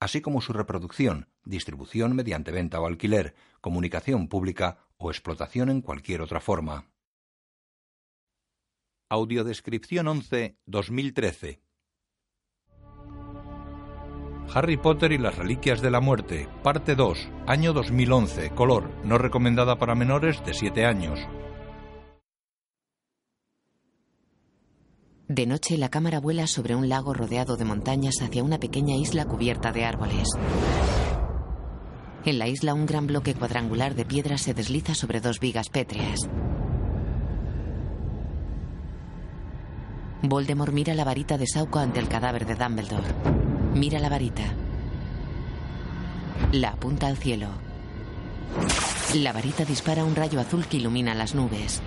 [0.00, 6.22] así como su reproducción, distribución mediante venta o alquiler, comunicación pública o explotación en cualquier
[6.22, 6.86] otra forma.
[9.10, 11.62] Audiodescripción 11 2013
[14.52, 19.78] Harry Potter y las Reliquias de la Muerte, parte 2, año 2011, color, no recomendada
[19.78, 21.20] para menores de 7 años.
[25.30, 29.26] De noche la cámara vuela sobre un lago rodeado de montañas hacia una pequeña isla
[29.26, 30.28] cubierta de árboles.
[32.24, 36.28] En la isla un gran bloque cuadrangular de piedra se desliza sobre dos vigas pétreas.
[40.22, 43.14] Voldemort mira la varita de Sauco ante el cadáver de Dumbledore.
[43.72, 44.42] Mira la varita.
[46.50, 47.50] La apunta al cielo.
[49.14, 51.80] La varita dispara un rayo azul que ilumina las nubes.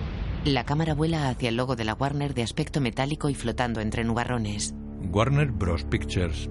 [0.45, 4.03] La cámara vuela hacia el logo de la Warner de aspecto metálico y flotando entre
[4.03, 4.75] nubarrones.
[5.09, 5.85] Warner Bros.
[5.85, 6.49] Pictures.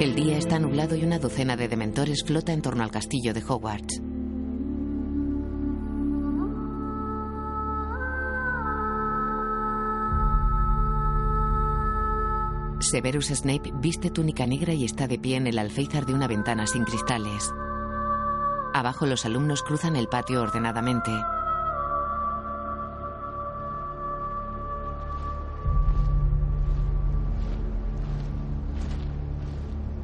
[0.00, 3.42] El día está nublado y una docena de dementores flota en torno al castillo de
[3.42, 4.09] Hogwarts.
[12.90, 16.66] Severus Snape viste túnica negra y está de pie en el alféizar de una ventana
[16.66, 17.54] sin cristales.
[18.74, 21.12] Abajo los alumnos cruzan el patio ordenadamente.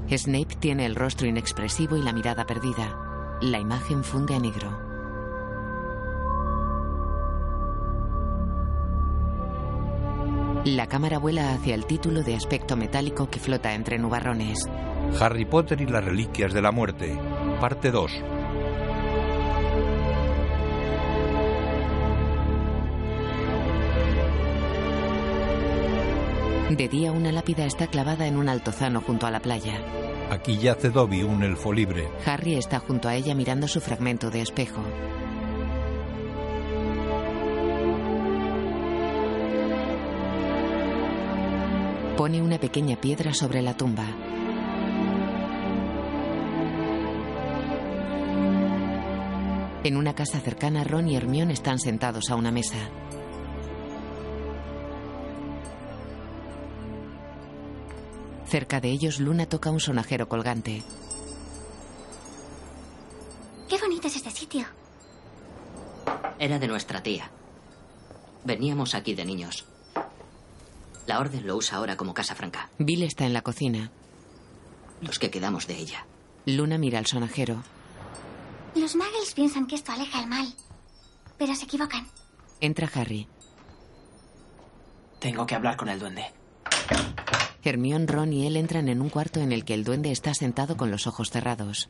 [0.08, 3.40] Snape tiene el rostro inexpresivo y la mirada perdida.
[3.40, 4.85] La imagen funde a negro.
[10.66, 14.68] La cámara vuela hacia el título de aspecto metálico que flota entre nubarrones.
[15.20, 17.16] Harry Potter y las Reliquias de la Muerte,
[17.60, 18.10] parte 2.
[26.76, 29.80] De día una lápida está clavada en un altozano junto a la playa.
[30.32, 32.08] Aquí yace Dobby, un elfo libre.
[32.26, 34.82] Harry está junto a ella mirando su fragmento de espejo.
[42.16, 44.06] Pone una pequeña piedra sobre la tumba.
[49.84, 52.78] En una casa cercana, Ron y Hermione están sentados a una mesa.
[58.46, 60.82] Cerca de ellos, Luna toca un sonajero colgante.
[63.68, 64.64] Qué bonito es este sitio.
[66.38, 67.30] Era de nuestra tía.
[68.42, 69.66] Veníamos aquí de niños.
[71.06, 72.68] La orden lo usa ahora como casa franca.
[72.78, 73.90] Bill está en la cocina.
[75.00, 76.06] Los que quedamos de ella.
[76.46, 77.62] Luna mira al sonajero.
[78.74, 80.52] Los muggles piensan que esto aleja el mal.
[81.38, 82.06] Pero se equivocan.
[82.60, 83.28] Entra Harry.
[85.20, 86.24] Tengo que hablar con el duende.
[87.62, 90.76] Hermione, Ron y él entran en un cuarto en el que el duende está sentado
[90.76, 91.88] con los ojos cerrados.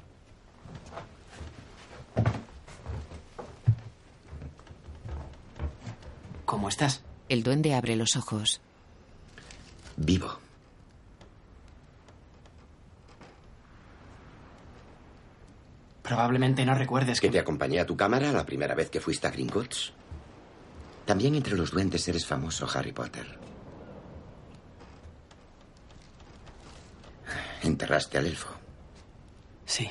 [6.44, 7.02] ¿Cómo estás?
[7.28, 8.60] El duende abre los ojos.
[9.96, 10.38] Vivo.
[16.02, 19.30] Probablemente no recuerdes que te acompañé a tu cámara la primera vez que fuiste a
[19.30, 19.92] Gringotts.
[21.04, 23.26] También entre los duendes eres famoso, Harry Potter.
[27.62, 28.50] Enterraste al elfo.
[29.64, 29.90] Sí.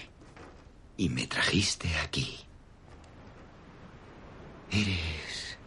[0.97, 2.39] Y me trajiste aquí.
[4.71, 5.57] Eres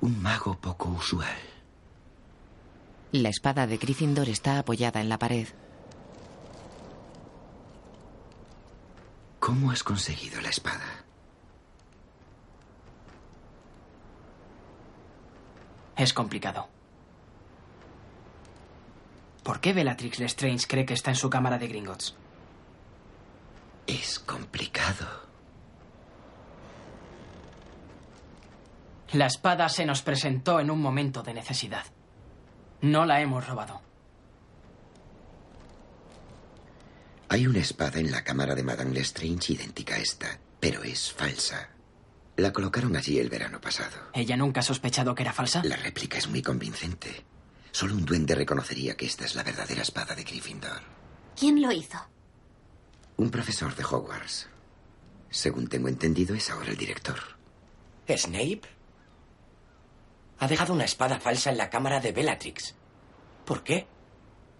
[0.00, 1.59] un mago poco usual.
[3.12, 5.48] La espada de Gryffindor está apoyada en la pared.
[9.40, 11.04] ¿Cómo has conseguido la espada?
[15.96, 16.68] Es complicado.
[19.42, 22.14] ¿Por qué Bellatrix Lestrange cree que está en su cámara de Gringotts?
[23.88, 25.08] Es complicado.
[29.14, 31.84] La espada se nos presentó en un momento de necesidad.
[32.82, 33.80] No la hemos robado.
[37.28, 41.68] Hay una espada en la cámara de Madame Lestrange idéntica a esta, pero es falsa.
[42.36, 43.96] La colocaron allí el verano pasado.
[44.14, 45.62] ¿Ella nunca ha sospechado que era falsa?
[45.62, 47.24] La réplica es muy convincente.
[47.70, 50.80] Solo un duende reconocería que esta es la verdadera espada de Gryffindor.
[51.38, 51.98] ¿Quién lo hizo?
[53.16, 54.48] Un profesor de Hogwarts.
[55.30, 57.18] Según tengo entendido, es ahora el director.
[58.08, 58.62] ¿Snape?
[60.40, 62.74] Ha dejado una espada falsa en la cámara de Bellatrix.
[63.44, 63.86] ¿Por qué?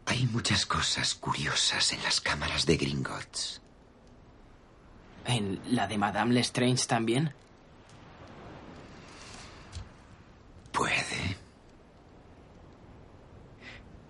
[0.04, 3.62] Hay muchas cosas curiosas en las cámaras de Gringotts.
[5.24, 7.32] ¿En la de Madame Lestrange también?
[10.72, 11.38] Puede.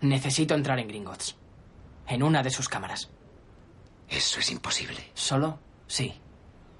[0.00, 1.36] Necesito entrar en Gringotts.
[2.08, 3.10] En una de sus cámaras.
[4.08, 5.10] Eso es imposible.
[5.14, 5.60] ¿Solo?
[5.86, 6.14] Sí.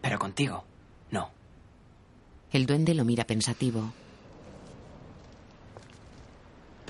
[0.00, 0.64] Pero contigo,
[1.10, 1.31] no.
[2.50, 3.93] El duende lo mira pensativo.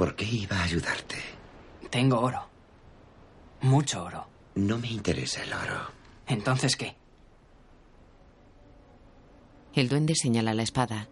[0.00, 1.16] ¿Por qué iba a ayudarte?
[1.90, 2.48] Tengo oro.
[3.60, 4.26] Mucho oro.
[4.54, 5.90] No me interesa el oro.
[6.26, 6.96] ¿Entonces qué?
[9.74, 11.06] El duende señala la espada.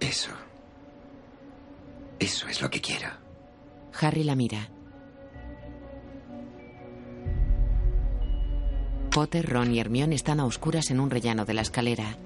[0.00, 0.32] Eso.
[2.18, 3.10] Eso es lo que quiero.
[4.00, 4.68] Harry la mira.
[9.12, 12.16] Potter, Ron y Hermione están a oscuras en un rellano de la escalera.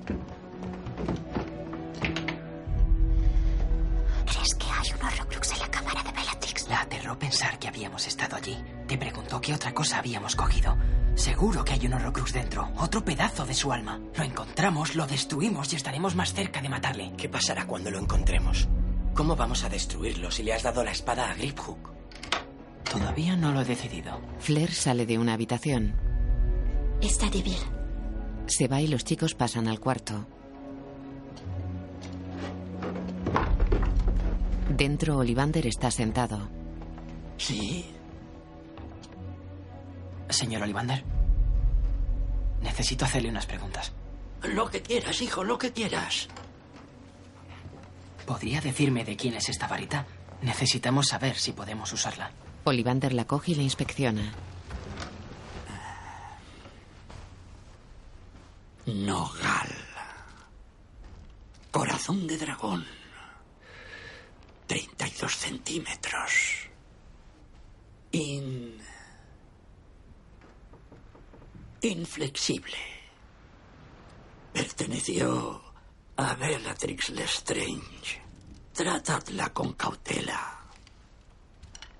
[7.10, 8.56] Aterró pensar que habíamos estado allí.
[8.86, 10.76] Te preguntó qué otra cosa habíamos cogido.
[11.14, 14.00] Seguro que hay un Horrocrux dentro, otro pedazo de su alma.
[14.16, 17.12] Lo encontramos, lo destruimos y estaremos más cerca de matarle.
[17.16, 18.68] ¿Qué pasará cuando lo encontremos?
[19.14, 21.90] ¿Cómo vamos a destruirlo si le has dado la espada a Griphook?
[22.90, 24.20] Todavía no lo he decidido.
[24.38, 25.94] Flair sale de una habitación.
[27.00, 27.58] Está débil.
[28.46, 30.26] Se va y los chicos pasan al cuarto.
[34.76, 36.59] Dentro, Olivander está sentado.
[37.40, 37.86] ¿Sí?
[40.28, 41.02] Señor Olivander,
[42.60, 43.92] necesito hacerle unas preguntas.
[44.42, 46.28] Lo que quieras, hijo, lo que quieras.
[48.26, 50.06] ¿Podría decirme de quién es esta varita?
[50.42, 52.30] Necesitamos saber si podemos usarla.
[52.64, 54.32] Olivander la coge y la inspecciona.
[58.84, 59.74] Nogal.
[61.70, 62.86] Corazón de dragón.
[64.66, 66.69] 32 centímetros.
[68.12, 68.78] In...
[71.82, 72.76] Inflexible.
[74.52, 75.62] Perteneció
[76.16, 78.20] a Bellatrix Lestrange.
[78.72, 80.58] Tratadla con cautela.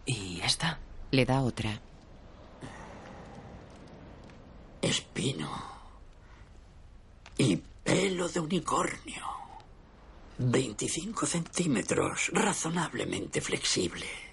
[0.05, 0.79] ¿Y esta?
[1.13, 1.81] Le da otra.
[4.83, 5.51] Espino.
[7.39, 9.25] Y pelo de unicornio.
[10.39, 14.30] 25 centímetros, razonablemente flexible.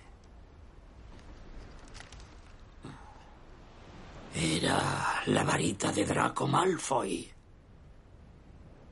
[4.34, 7.32] Era la varita de Draco Malfoy.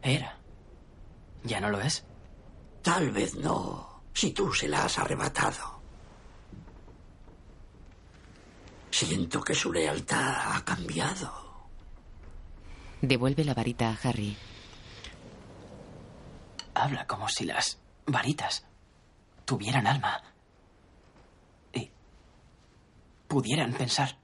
[0.02, 0.38] Era.
[1.44, 2.06] ¿Ya no lo es?
[2.82, 5.82] Tal vez no, si tú se la has arrebatado.
[8.92, 11.68] Siento que su lealtad ha cambiado.
[13.02, 14.38] Devuelve la varita a Harry.
[16.74, 18.66] Habla como si las varitas
[19.46, 20.22] tuvieran alma.
[21.74, 21.92] Y
[23.28, 24.18] pudieran pensar.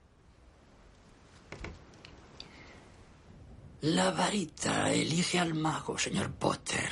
[3.82, 6.88] La varita elige al mago, señor Potter.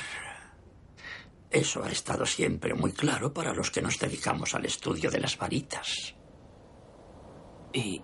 [1.48, 5.38] Eso ha estado siempre muy claro para los que nos dedicamos al estudio de las
[5.38, 6.16] varitas.
[7.72, 8.02] ¿Y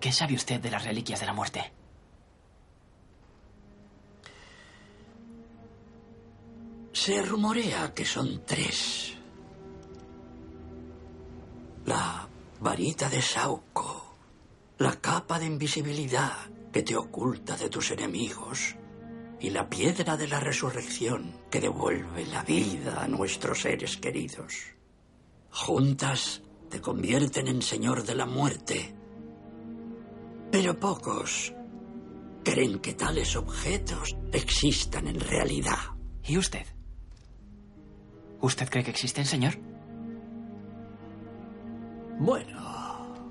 [0.00, 1.72] qué sabe usted de las reliquias de la muerte?
[6.92, 9.14] Se rumorea que son tres.
[11.84, 12.26] La
[12.60, 14.16] varita de Sauco,
[14.78, 18.76] la capa de invisibilidad que te oculta de tus enemigos
[19.40, 24.54] y la piedra de la resurrección que devuelve la vida a nuestros seres queridos.
[25.50, 28.94] Juntas te convierten en señor de la muerte,
[30.50, 31.52] pero pocos
[32.44, 35.78] creen que tales objetos existan en realidad.
[36.24, 36.66] ¿Y usted?
[38.40, 39.58] ¿Usted cree que existen, señor?
[42.18, 43.24] Bueno,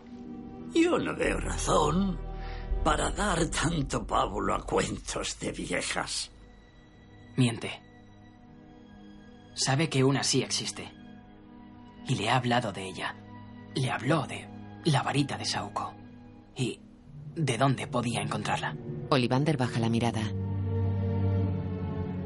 [0.74, 2.31] yo no veo razón
[2.84, 6.32] para dar tanto pábulo a cuentos de viejas.
[7.38, 7.82] Miente.
[9.54, 10.92] Sabe que una sí existe.
[12.08, 13.16] Y le ha hablado de ella.
[13.76, 14.48] Le habló de
[14.86, 15.94] la varita de Sauco.
[16.56, 16.82] Y
[17.36, 18.76] de dónde podía encontrarla.
[19.10, 20.22] Olivander baja la mirada.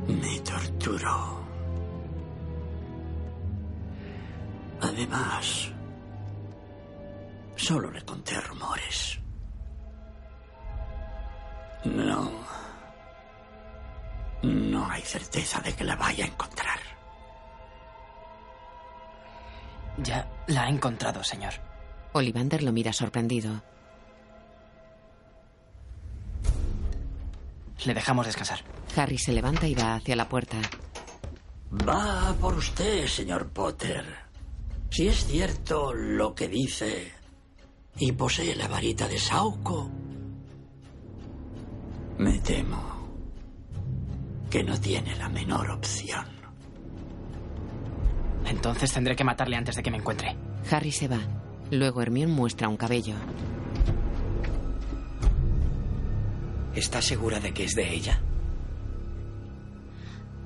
[0.07, 1.43] Me torturó.
[4.81, 5.71] Además,
[7.55, 9.19] solo le conté rumores.
[11.85, 12.31] No.
[14.43, 16.79] No hay certeza de que la vaya a encontrar.
[19.97, 21.53] Ya la ha encontrado, señor.
[22.13, 23.61] Olivander lo mira sorprendido.
[27.85, 28.59] Le dejamos descansar.
[28.95, 30.57] Harry se levanta y va hacia la puerta.
[31.71, 34.05] Va por usted, señor Potter.
[34.89, 37.11] Si es cierto lo que dice
[37.97, 39.89] y posee la varita de Sauco,
[42.17, 42.95] me temo
[44.49, 46.25] que no tiene la menor opción.
[48.45, 50.35] Entonces tendré que matarle antes de que me encuentre.
[50.71, 51.19] Harry se va.
[51.71, 53.15] Luego Hermione muestra un cabello.
[56.75, 58.21] ¿Estás segura de que es de ella?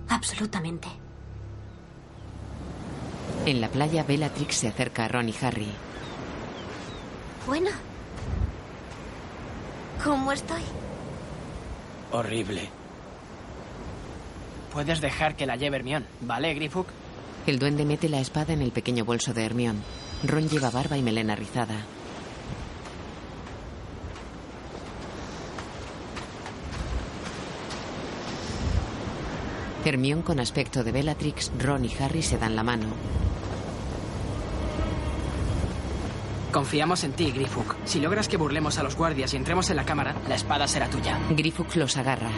[0.08, 0.88] Absolutamente.
[3.46, 5.72] En la playa, Bellatrix se acerca a Ron y Harry.
[7.46, 7.70] Bueno.
[10.04, 10.62] ¿Cómo estoy?
[12.12, 12.70] Horrible.
[14.74, 16.88] Puedes dejar que la lleve Hermione, ¿vale, Grifuk?
[17.48, 19.80] El duende mete la espada en el pequeño bolso de Hermione.
[20.24, 21.76] Ron lleva barba y melena rizada.
[29.86, 32.88] Hermione con aspecto de Bellatrix, Ron y Harry se dan la mano.
[36.52, 37.76] Confiamos en ti, Grifuk.
[37.86, 40.90] Si logras que burlemos a los guardias y entremos en la cámara, la espada será
[40.90, 41.20] tuya.
[41.30, 42.32] Grifuk los agarra.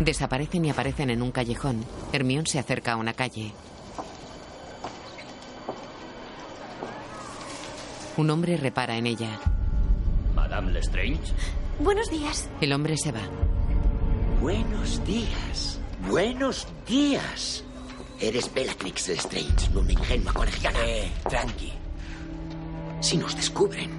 [0.00, 1.84] Desaparecen y aparecen en un callejón.
[2.12, 3.52] Hermione se acerca a una calle.
[8.16, 9.40] Un hombre repara en ella.
[10.34, 11.34] Madame Lestrange.
[11.78, 12.48] Buenos días.
[12.62, 13.20] El hombre se va.
[14.40, 15.78] Buenos días.
[16.08, 17.62] Buenos días.
[18.20, 20.78] Eres Bellatrix Lestrange, no una ingenua colegiala.
[20.86, 21.72] Eh, tranqui.
[23.00, 23.90] Si nos descubren,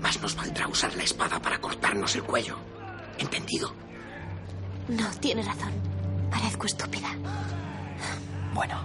[0.00, 2.56] más nos valdrá usar la espada para cortarnos el cuello.
[3.18, 3.72] ¿Entendido?
[4.88, 5.72] No, tiene razón.
[6.30, 7.08] Parezco estúpida.
[8.54, 8.78] Bueno.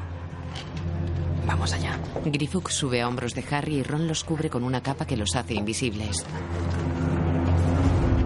[1.46, 2.00] Vamos allá.
[2.26, 5.36] Grifuk sube a hombros de Harry y Ron los cubre con una capa que los
[5.36, 6.26] hace invisibles.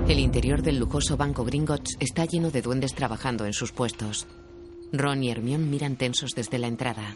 [0.08, 4.28] El interior del lujoso banco Gringotts está lleno de duendes trabajando en sus puestos.
[4.92, 7.16] Ron y Hermione miran tensos desde la entrada.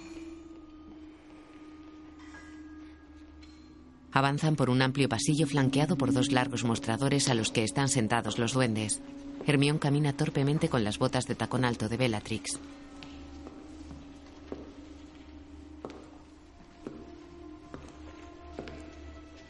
[4.12, 8.40] Avanzan por un amplio pasillo flanqueado por dos largos mostradores a los que están sentados
[8.40, 9.02] los duendes.
[9.46, 12.60] Hermione camina torpemente con las botas de tacón alto de Bellatrix.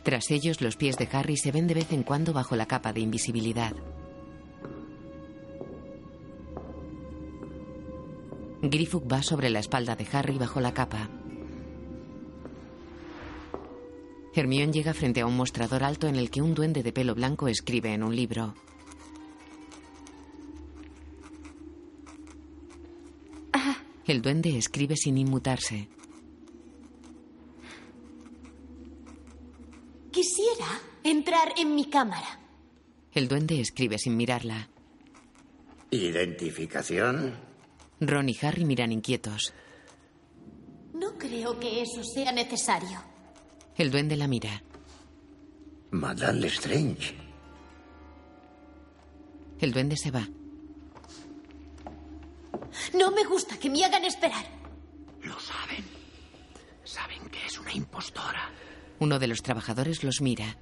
[0.04, 2.94] Tras ellos, los pies de Harry se ven de vez en cuando bajo la capa
[2.94, 3.74] de invisibilidad.
[8.62, 11.10] Grifuk va sobre la espalda de Harry bajo la capa.
[14.40, 17.48] Hermione llega frente a un mostrador alto en el que un duende de pelo blanco
[17.48, 18.56] escribe en un libro.
[24.06, 25.88] El duende escribe sin inmutarse.
[30.12, 32.40] Quisiera entrar en mi cámara.
[33.14, 34.68] El duende escribe sin mirarla.
[35.92, 37.36] ¿Identificación?
[38.00, 39.54] Ron y Harry miran inquietos.
[40.94, 43.19] No creo que eso sea necesario.
[43.80, 44.62] El duende la mira.
[45.92, 47.16] Madame Lestrange.
[49.62, 50.28] El duende se va.
[52.94, 54.46] No me gusta que me hagan esperar.
[55.24, 55.86] Lo saben.
[56.84, 58.50] Saben que es una impostora.
[59.00, 60.58] Uno de los trabajadores los mira.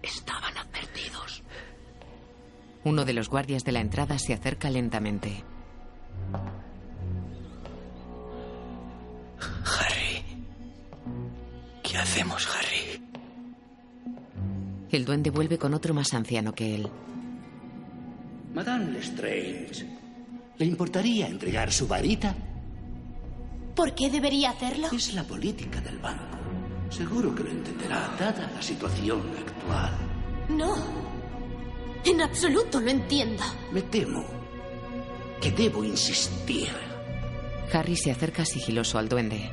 [0.00, 1.42] Estaban advertidos.
[2.84, 5.42] Uno de los guardias de la entrada se acerca lentamente.
[9.64, 10.11] Harry.
[11.92, 13.02] ¿Qué hacemos, Harry?
[14.90, 16.88] El duende vuelve con otro más anciano que él.
[18.54, 19.86] Madame Lestrange,
[20.56, 22.34] ¿le importaría entregar su varita?
[23.76, 24.88] ¿Por qué debería hacerlo?
[24.90, 26.38] Es la política del banco.
[26.88, 29.92] Seguro que lo entenderá, dada la situación actual.
[30.48, 30.74] No.
[32.06, 33.42] En absoluto lo entiendo.
[33.70, 34.24] Me temo
[35.42, 36.68] que debo insistir.
[37.70, 39.50] Harry se acerca sigiloso al duende.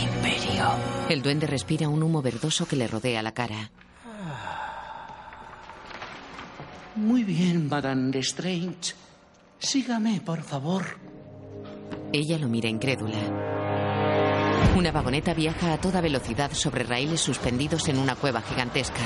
[0.00, 0.64] Imperio.
[1.08, 3.70] El duende respira un humo verdoso que le rodea la cara.
[6.94, 8.94] Muy bien, Madame Lestrange.
[9.58, 10.84] Sígame, por favor.
[12.12, 13.18] Ella lo mira incrédula.
[14.76, 19.02] Una vagoneta viaja a toda velocidad sobre raíles suspendidos en una cueva gigantesca.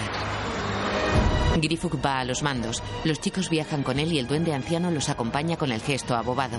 [1.61, 2.83] Grifuk va a los mandos.
[3.05, 6.59] Los chicos viajan con él y el duende anciano los acompaña con el gesto abobado.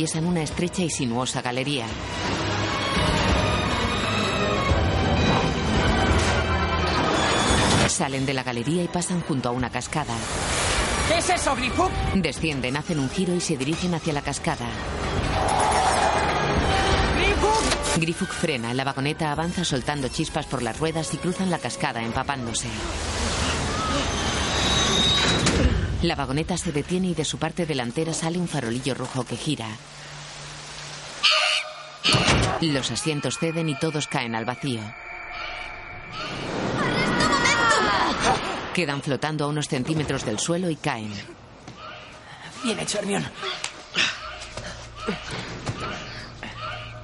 [0.00, 1.84] Atraviesan una estrecha y sinuosa galería.
[7.86, 10.14] Salen de la galería y pasan junto a una cascada.
[11.08, 11.90] ¿Qué es eso, Grifuk?
[12.14, 14.66] Descienden, hacen un giro y se dirigen hacia la cascada.
[17.18, 17.98] ¡Grifuk!
[17.98, 22.68] Grifuk frena, la vagoneta avanza soltando chispas por las ruedas y cruzan la cascada empapándose.
[26.02, 29.68] La vagoneta se detiene y de su parte delantera sale un farolillo rojo que gira.
[32.62, 34.80] Los asientos ceden y todos caen al vacío.
[38.74, 41.12] Quedan flotando a unos centímetros del suelo y caen.
[42.64, 43.24] Bien hecho, Hermión.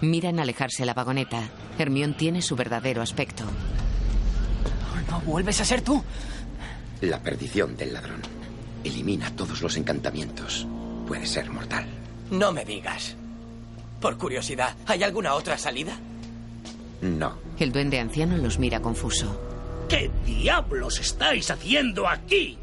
[0.00, 1.50] Miran alejarse la vagoneta.
[1.78, 3.44] Hermión tiene su verdadero aspecto.
[5.10, 6.02] ¿No vuelves a ser tú?
[7.02, 8.45] La perdición del ladrón.
[8.86, 10.64] Elimina todos los encantamientos.
[11.08, 11.86] Puede ser mortal.
[12.30, 13.16] No me digas.
[14.00, 15.98] Por curiosidad, ¿hay alguna otra salida?
[17.02, 17.36] No.
[17.58, 19.40] El duende anciano los mira confuso.
[19.88, 22.56] ¿Qué diablos estáis haciendo aquí?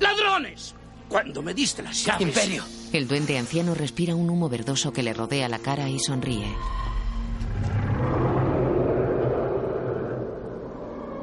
[0.00, 0.74] ¡Ladrones!
[1.08, 2.20] Cuando me diste las llaves...
[2.22, 2.64] Imperio.
[2.92, 6.52] El duende anciano respira un humo verdoso que le rodea la cara y sonríe.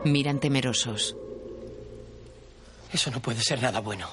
[0.06, 1.18] Miran temerosos.
[2.96, 4.08] Eso no puede ser nada bueno.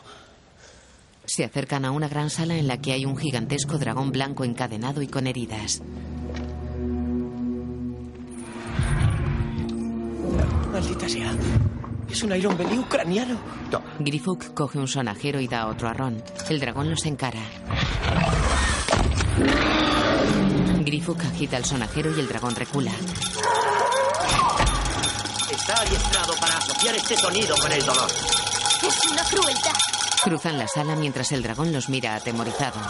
[1.25, 5.03] Se acercan a una gran sala en la que hay un gigantesco dragón blanco encadenado
[5.03, 5.81] y con heridas.
[10.73, 11.33] Maldita sea.
[12.11, 13.39] Es un Iron Belly ucraniano.
[14.01, 16.21] Grifuk coge un sonajero y da otro a Ron.
[16.51, 17.45] El dragón los encara.
[20.81, 22.91] Grifuk agita el sonajero y el dragón recula.
[25.53, 28.11] Está adiestrado para asociar este sonido con el dolor.
[28.87, 29.73] Es una crueldad.
[30.23, 32.81] Cruzan la sala mientras el dragón los mira atemorizado.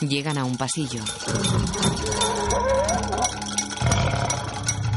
[0.00, 1.02] Llegan a un pasillo.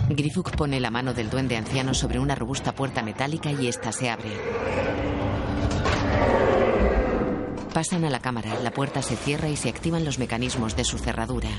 [0.10, 4.10] Grifuk pone la mano del duende anciano sobre una robusta puerta metálica y esta se
[4.10, 4.32] abre.
[7.74, 10.98] Pasan a la cámara, la puerta se cierra y se activan los mecanismos de su
[10.98, 11.50] cerradura.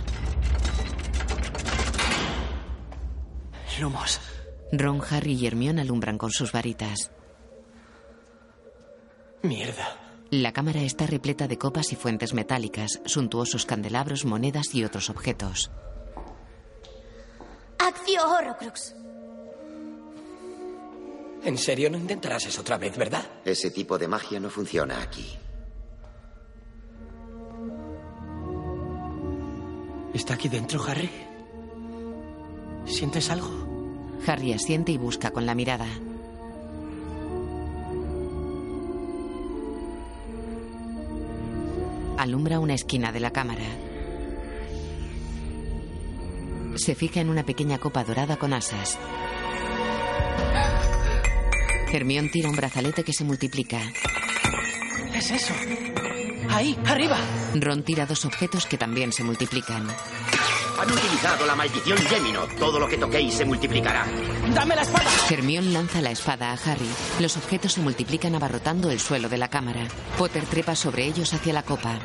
[3.80, 4.20] Lumos.
[4.72, 7.10] Ron, Harry y Hermione alumbran con sus varitas.
[9.42, 9.96] Mierda.
[10.30, 15.70] La cámara está repleta de copas y fuentes metálicas, suntuosos candelabros, monedas y otros objetos.
[17.78, 18.94] Accio Horrocrux.
[21.44, 23.24] En serio, no intentarás eso otra vez, ¿verdad?
[23.44, 25.38] Ese tipo de magia no funciona aquí.
[30.12, 31.10] ¿Está aquí dentro, Harry?
[32.84, 33.67] ¿Sientes algo?
[34.26, 35.87] Harry asiente y busca con la mirada.
[42.18, 43.64] Alumbra una esquina de la cámara.
[46.76, 48.98] Se fija en una pequeña copa dorada con asas.
[51.92, 53.81] Hermión tira un brazalete que se multiplica.
[55.12, 55.54] ¿Qué es eso?
[56.50, 57.18] Ahí, arriba.
[57.54, 59.87] Ron tira dos objetos que también se multiplican.
[60.78, 62.46] Han utilizado la maldición Gemino.
[62.56, 64.06] Todo lo que toquéis se multiplicará.
[64.54, 65.10] ¡Dame la espada!
[65.28, 66.88] Hermión lanza la espada a Harry.
[67.18, 69.88] Los objetos se multiplican abarrotando el suelo de la cámara.
[70.16, 71.98] Potter trepa sobre ellos hacia la copa.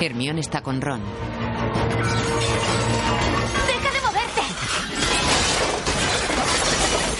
[0.00, 1.02] Hermión está con Ron.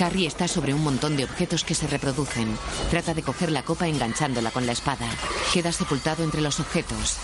[0.01, 2.57] Harry está sobre un montón de objetos que se reproducen.
[2.91, 5.09] Trata de coger la copa enganchándola con la espada.
[5.53, 7.17] Queda sepultado entre los objetos.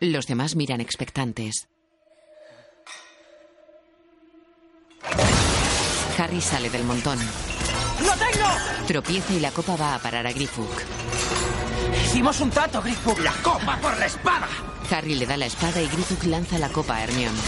[0.00, 1.68] Los demás miran expectantes.
[6.18, 7.18] Harry sale del montón.
[8.00, 8.48] ¡Lo tengo!
[8.86, 10.82] Tropieza y la copa va a parar a Grifuk.
[12.04, 13.18] Hicimos un trato, Grifuk.
[13.20, 14.48] ¡La copa por la espada!
[14.90, 17.38] Harry le da la espada y Grifuk lanza la copa a Hermione.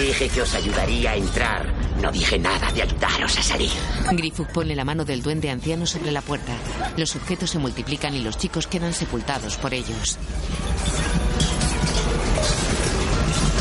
[0.00, 1.72] Dije que os ayudaría a entrar.
[2.02, 3.70] No dije nada de ayudaros a salir.
[4.12, 6.52] Grifuk pone la mano del duende anciano sobre la puerta.
[6.98, 10.18] Los objetos se multiplican y los chicos quedan sepultados por ellos.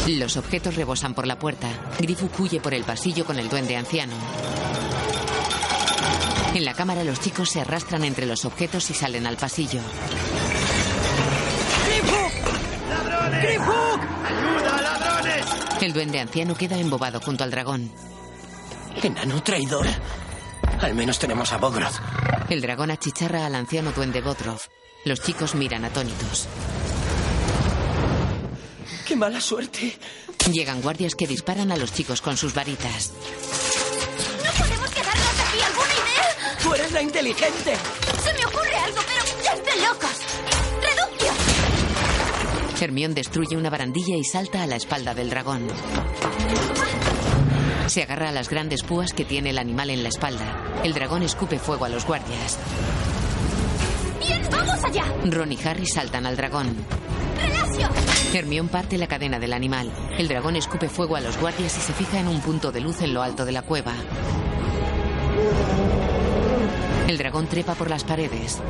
[0.08, 1.70] Los objetos rebosan por la puerta.
[2.00, 4.14] Grifuk huye por el pasillo con el duende anciano.
[6.54, 9.80] En la cámara los chicos se arrastran entre los objetos y salen al pasillo.
[11.86, 12.30] ¡Ayuda,
[12.90, 13.85] ladrones!
[15.86, 17.92] El duende anciano queda embobado junto al dragón.
[19.04, 19.86] Enano traidor.
[20.82, 21.94] Al menos tenemos a Bogroth.
[22.50, 24.60] El dragón achicharra al anciano duende Bodrov.
[25.04, 26.48] Los chicos miran atónitos.
[29.08, 29.96] ¡Qué mala suerte!
[30.52, 33.12] Llegan guardias que disparan a los chicos con sus varitas.
[34.44, 35.60] ¡No podemos quedarnos aquí!
[35.68, 36.58] ¿Alguna idea?
[36.64, 37.76] ¡Tú eres la inteligente!
[38.24, 40.55] Se me ocurre algo, pero es de locos.
[42.82, 45.68] Hermión destruye una barandilla y salta a la espalda del dragón.
[47.88, 50.82] Se agarra a las grandes púas que tiene el animal en la espalda.
[50.84, 52.60] El dragón escupe fuego a los guardias.
[54.20, 55.06] ¡Bien, vamos allá!
[55.26, 56.76] Ron y Harry saltan al dragón.
[57.42, 57.90] ¡Relasio!
[58.34, 59.92] Hermión parte la cadena del animal.
[60.18, 63.02] El dragón escupe fuego a los guardias y se fija en un punto de luz
[63.02, 63.94] en lo alto de la cueva.
[67.08, 68.62] El dragón trepa por las paredes.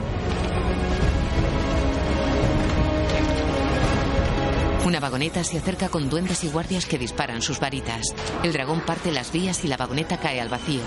[4.85, 8.13] Una vagoneta se acerca con duendes y guardias que disparan sus varitas.
[8.43, 10.83] El dragón parte las vías y la vagoneta cae al vacío.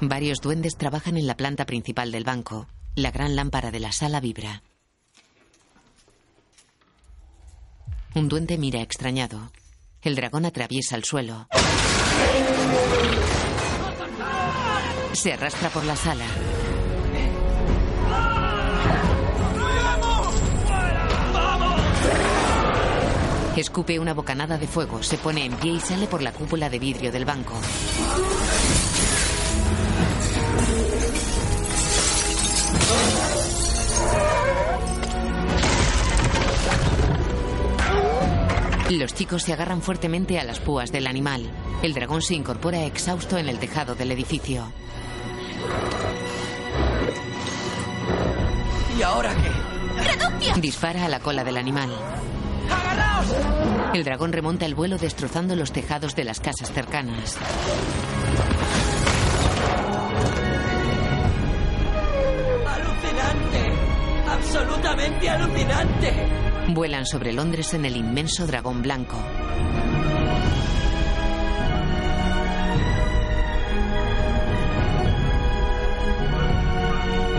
[0.00, 2.66] Varios duendes trabajan en la planta principal del banco.
[2.96, 4.64] La gran lámpara de la sala vibra.
[8.16, 9.52] Un duende mira extrañado.
[10.02, 11.46] El dragón atraviesa el suelo.
[15.12, 16.26] Se arrastra por la sala.
[23.58, 26.78] Escupe una bocanada de fuego, se pone en pie y sale por la cúpula de
[26.78, 27.54] vidrio del banco.
[38.90, 41.50] Los chicos se agarran fuertemente a las púas del animal.
[41.82, 44.72] El dragón se incorpora exhausto en el tejado del edificio.
[48.96, 50.04] ¿Y ahora qué?
[50.04, 50.54] ¡Reductio!
[50.62, 51.90] Dispara a la cola del animal.
[53.94, 57.36] El dragón remonta el vuelo destrozando los tejados de las casas cercanas.
[62.66, 63.72] ¡Alucinante!
[64.28, 66.12] ¡Absolutamente alucinante!
[66.68, 69.16] Vuelan sobre Londres en el inmenso dragón blanco.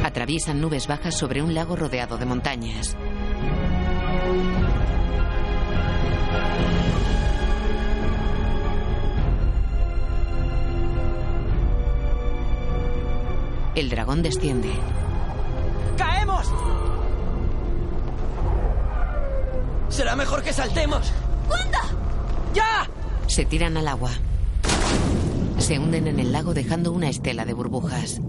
[0.03, 2.97] Atraviesan nubes bajas sobre un lago rodeado de montañas.
[13.79, 14.69] El dragón desciende.
[15.97, 16.51] ¡Caemos!
[19.87, 21.13] Será mejor que saltemos.
[21.47, 21.77] ¿Cuándo?
[22.53, 22.89] ¡Ya!
[23.27, 24.11] Se tiran al agua.
[25.59, 28.19] Se hunden en el lago dejando una estela de burbujas.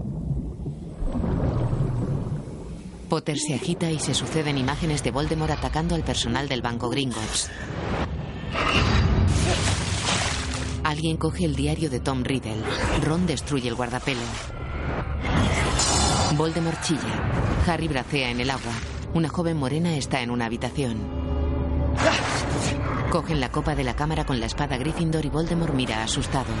[3.09, 7.51] Potter se agita y se suceden imágenes de Voldemort atacando al personal del banco Gringotts.
[10.85, 12.63] Alguien coge el diario de Tom Riddle.
[13.03, 14.21] Ron destruye el guardapelo.
[16.37, 17.31] Voldemort chilla.
[17.67, 18.73] Harry bracea en el agua.
[19.13, 20.97] Una joven morena está en una habitación.
[23.11, 26.53] Cogen la copa de la cámara con la espada Gryffindor y Voldemort mira asustado.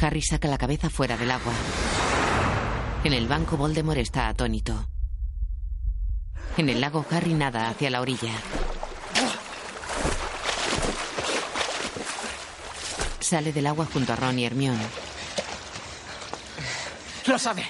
[0.00, 1.52] Harry saca la cabeza fuera del agua.
[3.02, 4.86] En el banco Voldemort está atónito.
[6.56, 8.32] En el lago Harry nada hacia la orilla.
[13.18, 15.03] Sale del agua junto a Ron y Hermione.
[17.26, 17.66] Lo sabe.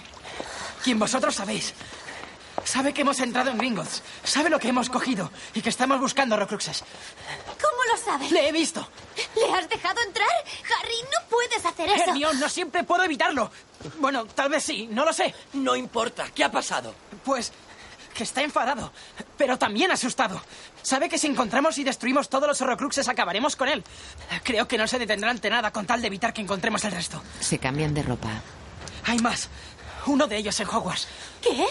[0.82, 1.74] Quien vosotros sabéis.
[2.64, 4.02] Sabe que hemos entrado en Gringotts.
[4.22, 6.82] Sabe lo que hemos cogido y que estamos buscando Rocruxes.
[7.46, 8.30] ¿Cómo lo sabes?
[8.30, 8.86] Le he visto.
[9.36, 10.28] ¿Le has dejado entrar?
[10.80, 12.10] Harry, no puedes hacer eso.
[12.10, 13.50] Hermione, no siempre puedo evitarlo.
[13.98, 15.34] Bueno, tal vez sí, no lo sé.
[15.52, 16.26] No importa.
[16.34, 16.94] ¿Qué ha pasado?
[17.24, 17.52] Pues
[18.14, 18.92] que está enfadado,
[19.36, 20.40] pero también asustado.
[20.82, 23.82] Sabe que si encontramos y destruimos todos los Horrocruxes acabaremos con él.
[24.44, 27.20] Creo que no se detendrá ante nada con tal de evitar que encontremos el resto.
[27.40, 28.30] Se cambian de ropa.
[29.04, 29.48] Hay más.
[30.06, 31.08] Uno de ellos en Hogwarts.
[31.40, 31.66] ¿Qué?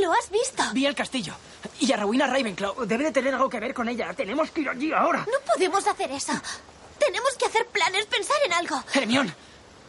[0.00, 0.62] ¿Lo has visto?
[0.72, 1.34] Vi el castillo.
[1.80, 2.86] Y a Rowena Ravenclaw.
[2.86, 4.12] Debe de tener algo que ver con ella.
[4.14, 5.20] Tenemos que ir allí ahora.
[5.20, 6.32] No podemos hacer eso.
[6.98, 8.82] Tenemos que hacer planes, pensar en algo.
[8.94, 9.34] Hermión,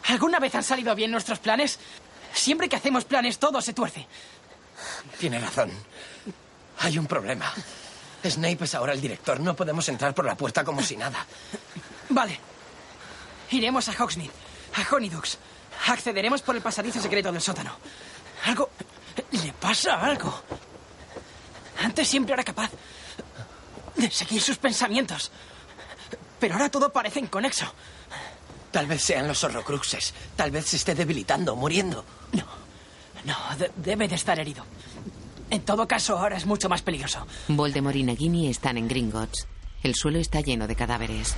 [0.08, 1.78] ¿alguna vez han salido bien nuestros planes?
[2.32, 4.06] Siempre que hacemos planes todo se tuerce.
[5.18, 5.70] Tiene razón.
[6.80, 7.52] Hay un problema.
[8.24, 9.40] Snape es ahora el director.
[9.40, 11.26] No podemos entrar por la puerta como si nada.
[12.10, 12.38] Vale.
[13.50, 14.32] Iremos a Hogsmeade,
[14.74, 15.38] a Honeydukes.
[15.86, 17.72] Accederemos por el pasadizo secreto del sótano.
[18.44, 18.70] Algo...
[19.32, 20.42] Le pasa algo.
[21.82, 22.70] Antes siempre era capaz
[23.96, 25.30] de seguir sus pensamientos.
[26.38, 27.66] Pero ahora todo parece inconexo.
[28.70, 30.14] Tal vez sean los horrocruxes.
[30.36, 32.04] Tal vez se esté debilitando, muriendo.
[32.32, 32.44] No,
[33.24, 34.64] no, de- debe de estar herido.
[35.50, 37.26] En todo caso, ahora es mucho más peligroso.
[37.48, 39.46] Voldemort y Nagini están en Gringotts.
[39.82, 41.34] El suelo está lleno de cadáveres.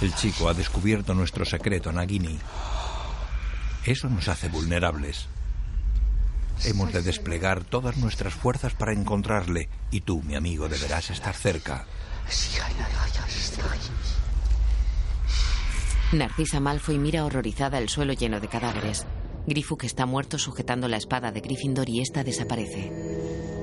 [0.00, 2.38] El chico ha descubierto nuestro secreto, Nagini.
[3.84, 5.28] Eso nos hace vulnerables.
[6.64, 11.86] Hemos de desplegar todas nuestras fuerzas para encontrarle y tú, mi amigo, deberás estar cerca.
[16.12, 19.06] Narcisa Malfoy mira horrorizada el suelo lleno de cadáveres.
[19.46, 23.55] Grifuk está muerto sujetando la espada de Gryffindor y esta desaparece.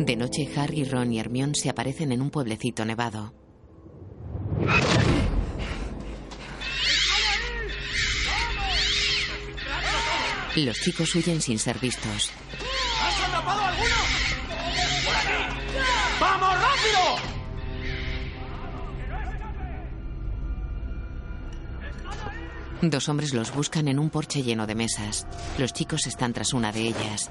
[0.00, 3.34] De noche, Harry, Ron y Hermione se aparecen en un pueblecito nevado.
[10.56, 12.32] Los chicos huyen sin ser vistos.
[13.02, 13.94] ¿Has atrapado a alguno?
[15.04, 15.44] ¡Por aquí!
[16.18, 17.00] ¡Vamos, rápido!
[22.90, 25.26] Dos hombres los buscan en un porche lleno de mesas.
[25.58, 27.30] Los chicos están tras una de ellas.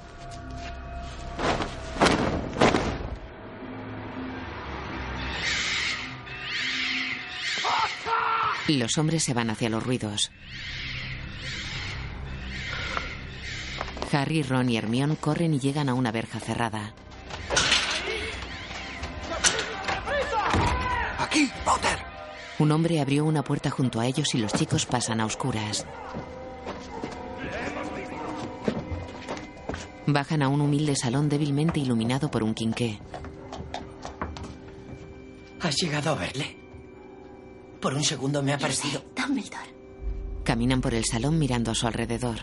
[8.77, 10.31] Los hombres se van hacia los ruidos.
[14.11, 16.93] Harry, Ron y Hermione corren y llegan a una verja cerrada.
[21.17, 21.97] ¡Aquí, Potter!
[22.59, 25.87] Un hombre abrió una puerta junto a ellos y los chicos pasan a oscuras.
[30.05, 32.99] Bajan a un humilde salón débilmente iluminado por un quinqué.
[35.59, 36.58] ¿Has llegado a verle?
[37.81, 39.01] Por un segundo me ha parecido...
[39.15, 39.73] Dumbledore.
[40.43, 42.39] Caminan por el salón mirando a su alrededor.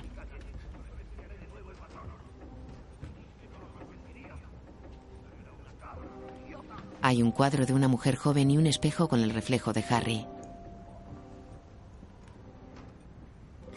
[7.02, 10.26] Hay un cuadro de una mujer joven y un espejo con el reflejo de Harry.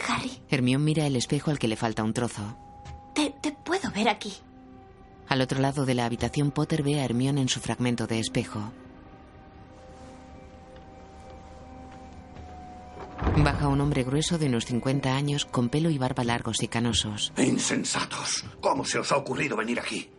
[0.07, 2.57] Harry, Hermione mira el espejo al que le falta un trozo.
[3.13, 4.33] te, te puedo ver aquí.
[5.27, 8.71] Al otro lado de la habitación, Potter ve a Hermione en su fragmento de espejo.
[13.43, 17.33] Baja un hombre grueso de unos 50 años con pelo y barba largos y canosos.
[17.37, 18.45] Insensatos.
[18.61, 20.09] ¿Cómo se os ha ocurrido venir aquí?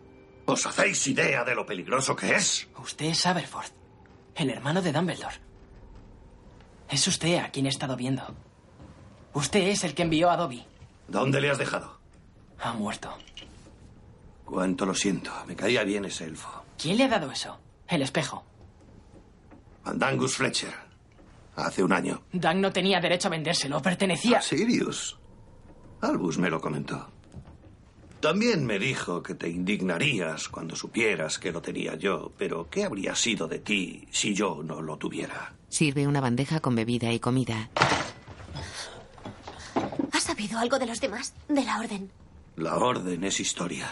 [0.45, 2.67] ¿Os hacéis idea de lo peligroso que es?
[2.81, 3.71] Usted es Aberforth,
[4.35, 5.35] el hermano de Dumbledore.
[6.89, 8.23] Es usted a quien he estado viendo.
[9.33, 10.65] Usted es el que envió a Dobby.
[11.07, 11.99] ¿Dónde le has dejado?
[12.59, 13.15] Ha muerto.
[14.45, 15.31] Cuánto lo siento.
[15.47, 16.63] Me caía bien ese elfo.
[16.77, 17.57] ¿Quién le ha dado eso?
[17.87, 18.43] El espejo.
[19.85, 20.90] Andangus Fletcher.
[21.55, 22.21] Hace un año.
[22.31, 23.81] Dan no tenía derecho a vendérselo.
[23.81, 24.39] Pertenecía...
[24.39, 25.17] ¿A Sirius?
[26.01, 27.09] Albus me lo comentó.
[28.19, 33.15] También me dijo que te indignarías cuando supieras que lo tenía yo, pero ¿qué habría
[33.15, 35.55] sido de ti si yo no lo tuviera?
[35.69, 37.69] Sirve una bandeja con bebida y comida.
[40.11, 41.33] ¿Has sabido algo de los demás?
[41.47, 42.11] De la orden.
[42.57, 43.89] La orden es historia.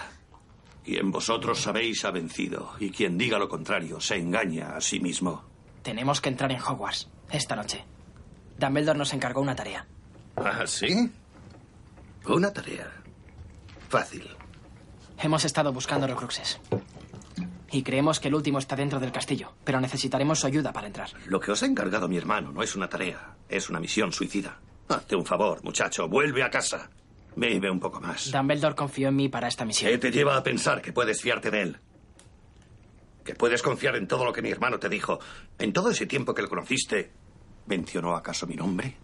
[0.83, 5.43] Quien vosotros sabéis ha vencido, y quien diga lo contrario se engaña a sí mismo.
[5.81, 7.83] Tenemos que entrar en Hogwarts esta noche.
[8.57, 9.85] Dumbledore nos encargó una tarea.
[10.35, 11.11] ¿Ah, sí?
[12.25, 12.91] Una tarea.
[13.89, 14.27] Fácil.
[15.21, 16.59] Hemos estado buscando Horcruxes.
[17.71, 21.09] Y creemos que el último está dentro del castillo, pero necesitaremos su ayuda para entrar.
[21.27, 24.59] Lo que os ha encargado mi hermano no es una tarea, es una misión suicida.
[24.87, 26.89] Hazte un favor, muchacho, vuelve a casa.
[27.35, 28.31] Vive un poco más.
[28.31, 29.91] Dumbledore confió en mí para esta misión.
[29.91, 31.77] ¿Qué te lleva a pensar que puedes fiarte de él?
[33.23, 35.19] Que puedes confiar en todo lo que mi hermano te dijo.
[35.59, 37.11] En todo ese tiempo que lo conociste,
[37.69, 38.95] ¿mencionó acaso mi nombre?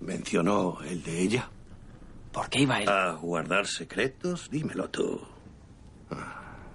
[0.00, 1.50] ¿Mencionó el de ella?
[2.32, 2.88] ¿Por qué iba él?
[2.88, 4.48] ¿A guardar secretos?
[4.50, 5.20] Dímelo tú.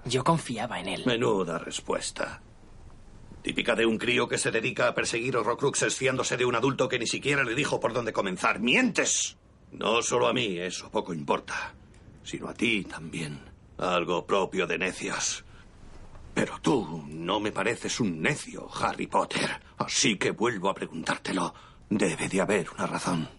[0.03, 1.03] Yo confiaba en él.
[1.05, 2.41] Menuda respuesta.
[3.41, 6.99] Típica de un crío que se dedica a perseguir horrocruxes fiándose de un adulto que
[6.99, 8.59] ni siquiera le dijo por dónde comenzar.
[8.59, 9.37] ¡Mientes!
[9.71, 11.73] No solo a mí, eso poco importa,
[12.23, 13.39] sino a ti también.
[13.77, 15.44] Algo propio de necios.
[16.35, 19.49] Pero tú no me pareces un necio, Harry Potter.
[19.77, 21.53] Así que vuelvo a preguntártelo.
[21.89, 23.29] Debe de haber una razón.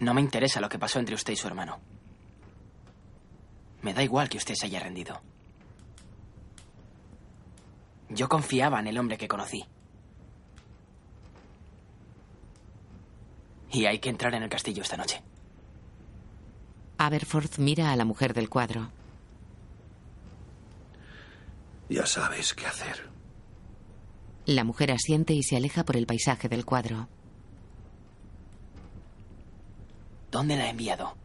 [0.00, 1.78] No me interesa lo que pasó entre usted y su hermano.
[3.82, 5.20] Me da igual que usted se haya rendido.
[8.08, 9.64] Yo confiaba en el hombre que conocí.
[13.70, 15.22] Y hay que entrar en el castillo esta noche.
[16.98, 18.90] Aberforth mira a la mujer del cuadro.
[21.88, 23.10] Ya sabes qué hacer.
[24.46, 27.08] La mujer asiente y se aleja por el paisaje del cuadro.
[30.30, 31.16] ¿Dónde la ha enviado?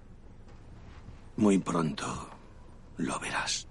[1.36, 2.30] Muy pronto
[2.98, 3.68] lo verás.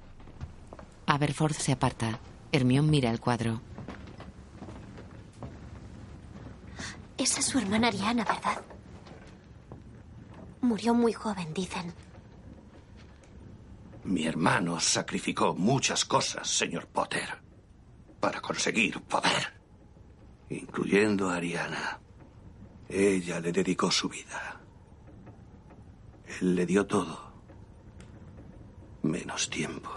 [1.06, 2.18] Aberforth se aparta.
[2.52, 3.60] Hermión mira el cuadro.
[7.16, 8.62] Esa es su hermana Ariana, ¿verdad?
[10.60, 11.92] Murió muy joven, dicen.
[14.08, 17.28] Mi hermano sacrificó muchas cosas, señor Potter,
[18.18, 19.52] para conseguir poder.
[20.48, 22.00] incluyendo a Ariana.
[22.88, 24.58] Ella le dedicó su vida.
[26.40, 27.34] Él le dio todo,
[29.02, 29.90] menos tiempo.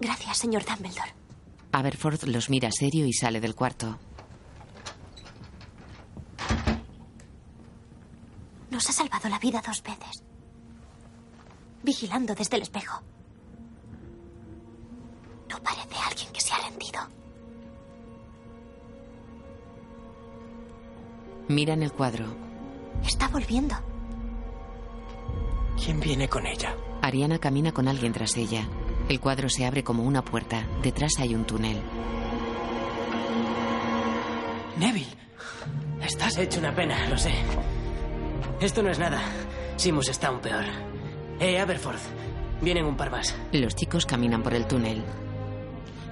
[0.00, 1.14] Gracias, señor Dumbledore.
[1.72, 3.98] Aberforth los mira serio y sale del cuarto.
[8.70, 10.22] Nos ha salvado la vida dos veces.
[11.86, 13.00] Vigilando desde el espejo.
[15.48, 17.00] No parece alguien que se ha rendido.
[21.46, 22.26] Miran el cuadro.
[23.04, 23.76] Está volviendo.
[25.80, 26.76] ¿Quién viene con ella?
[27.02, 28.66] Ariana camina con alguien tras ella.
[29.08, 30.66] El cuadro se abre como una puerta.
[30.82, 31.80] Detrás hay un túnel.
[34.76, 35.16] Neville,
[36.02, 37.32] estás hecho una pena, lo sé.
[38.60, 39.22] Esto no es nada.
[39.76, 40.64] Simus está aún peor.
[41.40, 42.00] Eh, Aberforth,
[42.60, 43.34] vienen un par más.
[43.52, 45.02] Los chicos caminan por el túnel.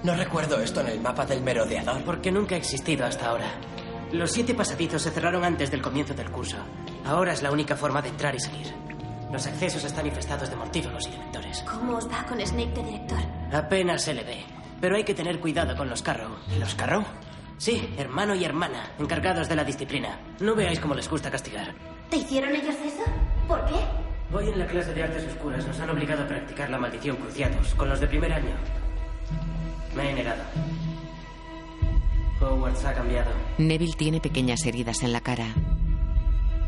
[0.02, 2.02] No recuerdo esto en el mapa del merodeador.
[2.04, 3.46] Porque nunca ha existido hasta ahora.
[4.12, 6.58] Los siete pasadizos se cerraron antes del comienzo del curso.
[7.06, 8.66] Ahora es la única forma de entrar y salir.
[9.32, 11.62] Los accesos están infestados de mortífagos y dementores.
[11.62, 13.18] ¿Cómo os va con Snape de director?
[13.52, 14.44] Apenas se le ve.
[14.80, 16.30] Pero hay que tener cuidado con los Carrow.
[16.60, 17.02] ¿Los Carrow?
[17.56, 20.18] Sí, hermano y hermana, encargados de la disciplina.
[20.40, 21.74] No veáis cómo les gusta castigar.
[22.10, 23.02] ¿Te hicieron ellos eso?
[23.48, 23.74] ¿Por qué?
[24.34, 27.72] Hoy en la clase de artes oscuras nos han obligado a practicar la maldición cruciados
[27.76, 28.50] con los de primer año.
[29.94, 30.42] Me he negado.
[32.40, 33.30] Hogwarts ha cambiado.
[33.58, 35.46] Neville tiene pequeñas heridas en la cara.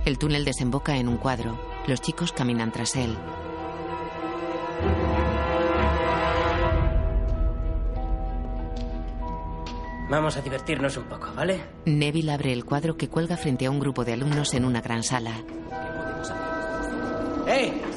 [0.04, 1.58] El túnel desemboca en un cuadro.
[1.88, 3.16] Los chicos caminan tras él.
[10.08, 11.60] Vamos a divertirnos un poco, ¿vale?
[11.84, 15.02] Neville abre el cuadro que cuelga frente a un grupo de alumnos en una gran
[15.02, 15.32] sala.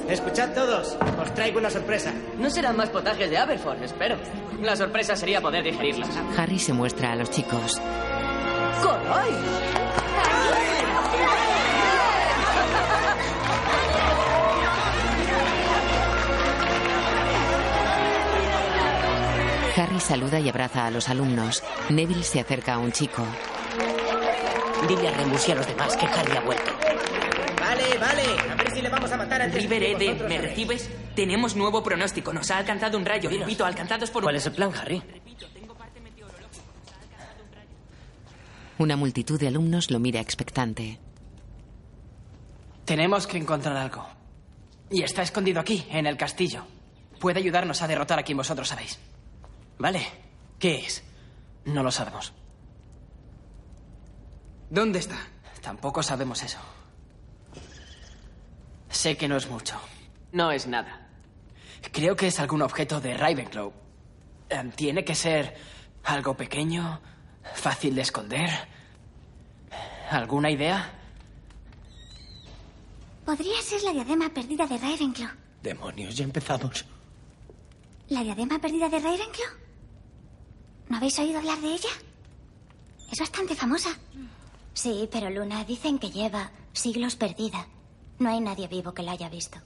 [0.09, 0.97] Escuchad todos.
[1.21, 2.11] Os traigo una sorpresa.
[2.37, 4.17] No serán más potajes de Aberforth, espero.
[4.61, 6.09] La sorpresa sería poder digerirlas.
[6.37, 7.79] Harry se muestra a los chicos.
[8.83, 9.33] ¡Caray!
[19.77, 21.63] Harry saluda y abraza a los alumnos.
[21.89, 23.23] Neville se acerca a un chico.
[24.87, 26.88] Dile a Remus y a los demás que Harry ha vuelto.
[27.99, 28.51] Vale.
[28.51, 30.89] A ver si le vamos a matar antes River ¿me recibes?
[31.15, 32.31] Tenemos nuevo pronóstico.
[32.33, 33.29] Nos ha alcanzado un rayo.
[33.29, 34.25] Repito, alcanzados por un...
[34.25, 35.01] ¿Cuál es el plan, Harry?
[38.77, 40.99] Una multitud de alumnos lo mira expectante.
[42.85, 44.07] Tenemos que encontrar algo.
[44.89, 46.63] Y está escondido aquí, en el castillo.
[47.19, 48.97] Puede ayudarnos a derrotar a quien vosotros sabéis.
[49.77, 50.07] ¿Vale?
[50.57, 51.03] ¿Qué es?
[51.65, 52.33] No lo sabemos.
[54.69, 55.17] ¿Dónde está?
[55.61, 56.59] Tampoco sabemos eso.
[58.89, 59.79] Sé que no es mucho.
[60.31, 61.07] No es nada.
[61.91, 63.71] Creo que es algún objeto de Ravenclaw.
[64.49, 65.55] Em, Tiene que ser
[66.03, 66.99] algo pequeño,
[67.55, 68.49] fácil de esconder.
[70.09, 70.91] ¿Alguna idea?
[73.25, 75.29] Podría ser la diadema perdida de Ravenclaw.
[75.61, 76.85] Demonios, ya empezamos.
[78.09, 79.49] ¿La diadema perdida de Ravenclaw?
[80.89, 81.89] ¿No habéis oído hablar de ella?
[83.11, 83.89] Es bastante famosa.
[84.73, 87.67] Sí, pero Luna dicen que lleva siglos perdida.
[88.19, 89.59] No hay nadie vivo que la haya visto.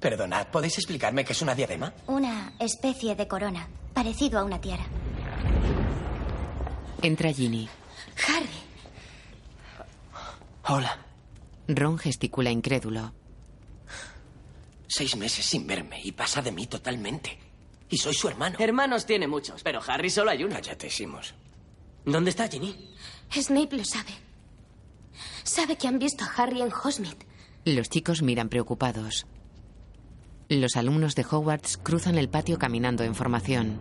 [0.00, 1.92] Perdonad, ¿podéis explicarme qué es una diadema?
[2.06, 4.84] Una especie de corona, parecido a una tiara.
[7.02, 7.68] Entra Ginny.
[8.28, 8.48] Harry.
[10.66, 10.98] Hola.
[11.66, 13.12] Ron gesticula incrédulo.
[14.86, 17.38] Seis meses sin verme y pasa de mí totalmente.
[17.88, 18.56] Y soy su hermano.
[18.60, 20.54] Hermanos tiene muchos, pero Harry solo hay uno.
[20.54, 21.34] Cállate, Simus.
[22.04, 22.94] ¿Dónde está Ginny?
[23.32, 24.12] Snape lo sabe.
[25.44, 27.26] Sabe que han visto a Harry en Hogsmeade.
[27.66, 29.26] Los chicos miran preocupados.
[30.48, 33.80] Los alumnos de Hogwarts cruzan el patio caminando en formación.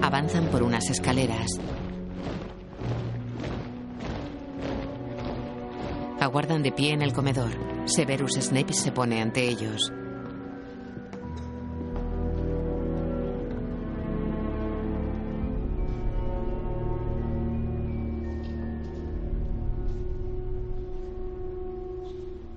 [0.00, 1.58] Avanzan por unas escaleras.
[6.20, 7.50] Aguardan de pie en el comedor.
[7.86, 9.92] Severus Snape se pone ante ellos.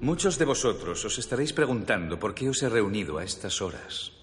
[0.05, 4.13] Muchos de vosotros os estaréis preguntando por qué os he reunido a estas horas.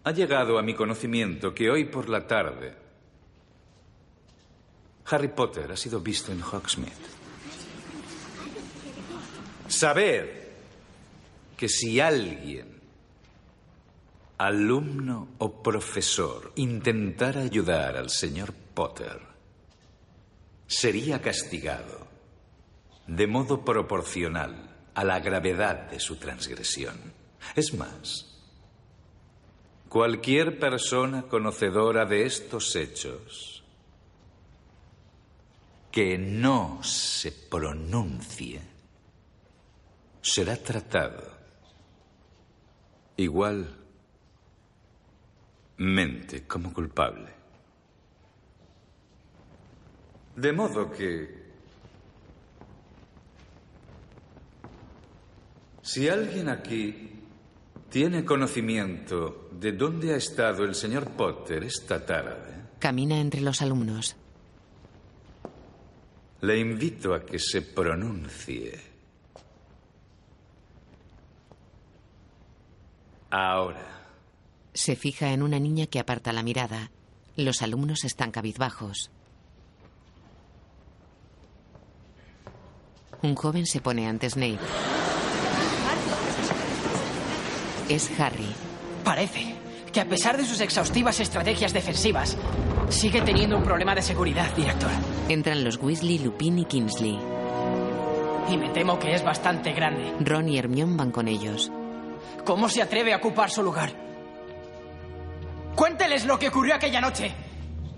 [0.00, 2.72] Ha llegado a mi conocimiento que hoy por la tarde
[5.12, 7.12] Harry Potter ha sido visto en Hogsmeade.
[9.68, 10.28] Sabed
[11.58, 12.80] que si alguien,
[14.38, 19.20] alumno o profesor, intentara ayudar al señor Potter,
[20.66, 22.03] sería castigado
[23.06, 26.96] de modo proporcional a la gravedad de su transgresión.
[27.54, 28.40] Es más,
[29.88, 33.62] cualquier persona conocedora de estos hechos
[35.90, 38.60] que no se pronuncie
[40.20, 41.34] será tratado
[43.16, 43.76] igualmente
[46.48, 47.32] como culpable.
[50.34, 51.43] De modo que
[55.94, 57.08] Si alguien aquí
[57.88, 64.16] tiene conocimiento de dónde ha estado el señor Potter esta tarde, Camina entre los alumnos.
[66.40, 68.76] le invito a que se pronuncie.
[73.30, 74.08] Ahora.
[74.72, 76.90] Se fija en una niña que aparta la mirada.
[77.36, 79.12] Los alumnos están cabizbajos.
[83.22, 84.93] Un joven se pone ante Snape.
[87.88, 88.48] Es Harry.
[89.04, 89.56] Parece
[89.92, 92.36] que a pesar de sus exhaustivas estrategias defensivas,
[92.88, 94.90] sigue teniendo un problema de seguridad, director.
[95.28, 97.18] Entran los Weasley, Lupin y Kingsley.
[98.48, 100.12] Y me temo que es bastante grande.
[100.20, 101.70] Ron y Hermione van con ellos.
[102.44, 103.92] ¿Cómo se atreve a ocupar su lugar?
[105.76, 107.32] Cuénteles lo que ocurrió aquella noche.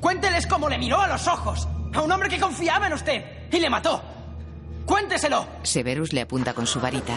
[0.01, 3.59] Cuénteles cómo le miró a los ojos a un hombre que confiaba en usted y
[3.59, 4.03] le mató.
[4.87, 5.47] Cuénteselo.
[5.62, 7.14] Severus le apunta con su varita.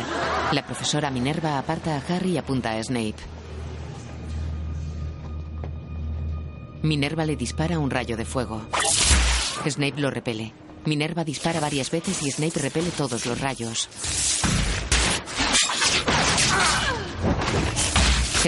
[0.52, 3.16] La profesora Minerva aparta a Harry y apunta a Snape.
[6.82, 8.64] Minerva le dispara un rayo de fuego.
[9.68, 10.52] Snape lo repele.
[10.86, 13.88] Minerva dispara varias veces y Snape repele todos los rayos.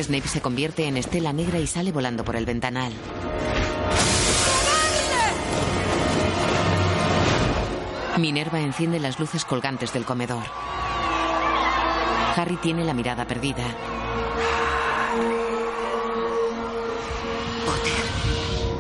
[0.02, 2.94] Snape se convierte en estela negra y sale volando por el ventanal.
[8.22, 10.44] Minerva enciende las luces colgantes del comedor.
[12.36, 13.66] Harry tiene la mirada perdida.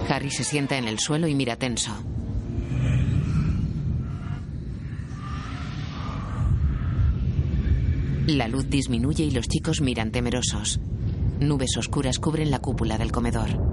[0.07, 1.91] Harry se sienta en el suelo y mira tenso.
[8.27, 10.79] La luz disminuye y los chicos miran temerosos.
[11.39, 13.70] Nubes oscuras cubren la cúpula del comedor.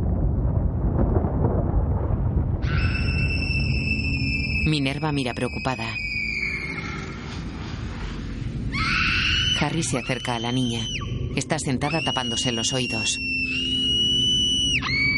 [4.68, 5.96] Minerva mira preocupada.
[9.60, 10.86] Harry se acerca a la niña.
[11.34, 13.18] Está sentada tapándose los oídos.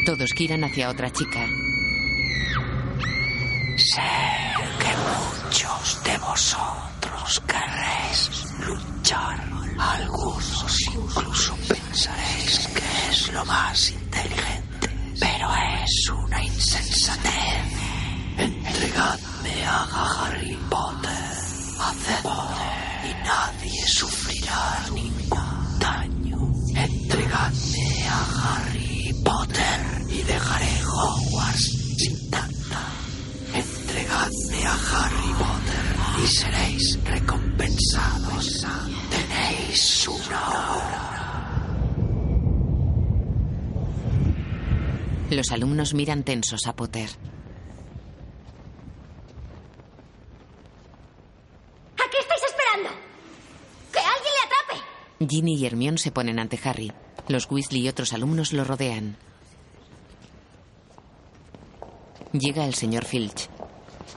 [0.06, 1.46] Todos giran hacia otra chica.
[3.76, 4.00] Sé
[4.78, 8.30] que muchos de vosotros querréis
[8.60, 9.44] luchar.
[9.78, 14.88] Algunos incluso pensaréis que es lo más inteligente.
[15.18, 15.48] Pero
[15.84, 17.30] es una insensatez.
[19.50, 19.82] Entregadme a
[20.26, 21.10] Harry Potter.
[21.78, 22.48] Hacedlo
[23.04, 26.38] y nadie sufrirá ningún daño.
[26.76, 31.64] Entregadme a Harry Potter y dejaré Hogwarts
[31.98, 32.80] sin tanta.
[33.54, 35.84] Entregadme a Harry Potter
[36.22, 38.66] y seréis recompensados.
[39.10, 41.06] Tenéis una hora.
[45.30, 47.08] Los alumnos miran tensos a Potter.
[51.96, 52.90] ¿A qué estáis esperando?
[53.92, 54.78] ¡Que alguien le atrape!
[55.20, 56.92] Ginny y Hermione se ponen ante Harry.
[57.28, 59.16] Los Weasley y otros alumnos lo rodean.
[62.32, 63.48] Llega el señor Filch.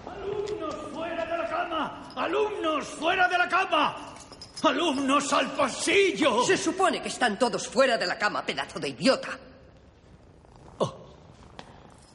[0.05, 2.13] ¡Alumnos fuera de la cama!
[2.15, 4.15] ¡Alumnos fuera de la cama!
[4.63, 6.43] ¡Alumnos al pasillo!
[6.43, 9.29] Se supone que están todos fuera de la cama, pedazo de idiota.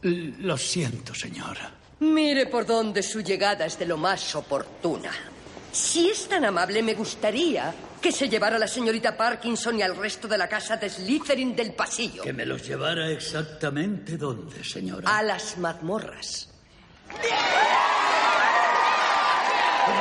[0.01, 1.72] Lo siento, señora.
[2.01, 5.11] Mire por dónde su llegada es de lo más oportuna.
[5.72, 9.97] Si es tan amable, me gustaría que se llevara a la señorita Parkinson y al
[9.97, 12.23] resto de la casa de Slytherin del pasillo.
[12.23, 15.19] Que me los llevara exactamente dónde, señora.
[15.19, 16.49] A las mazmorras.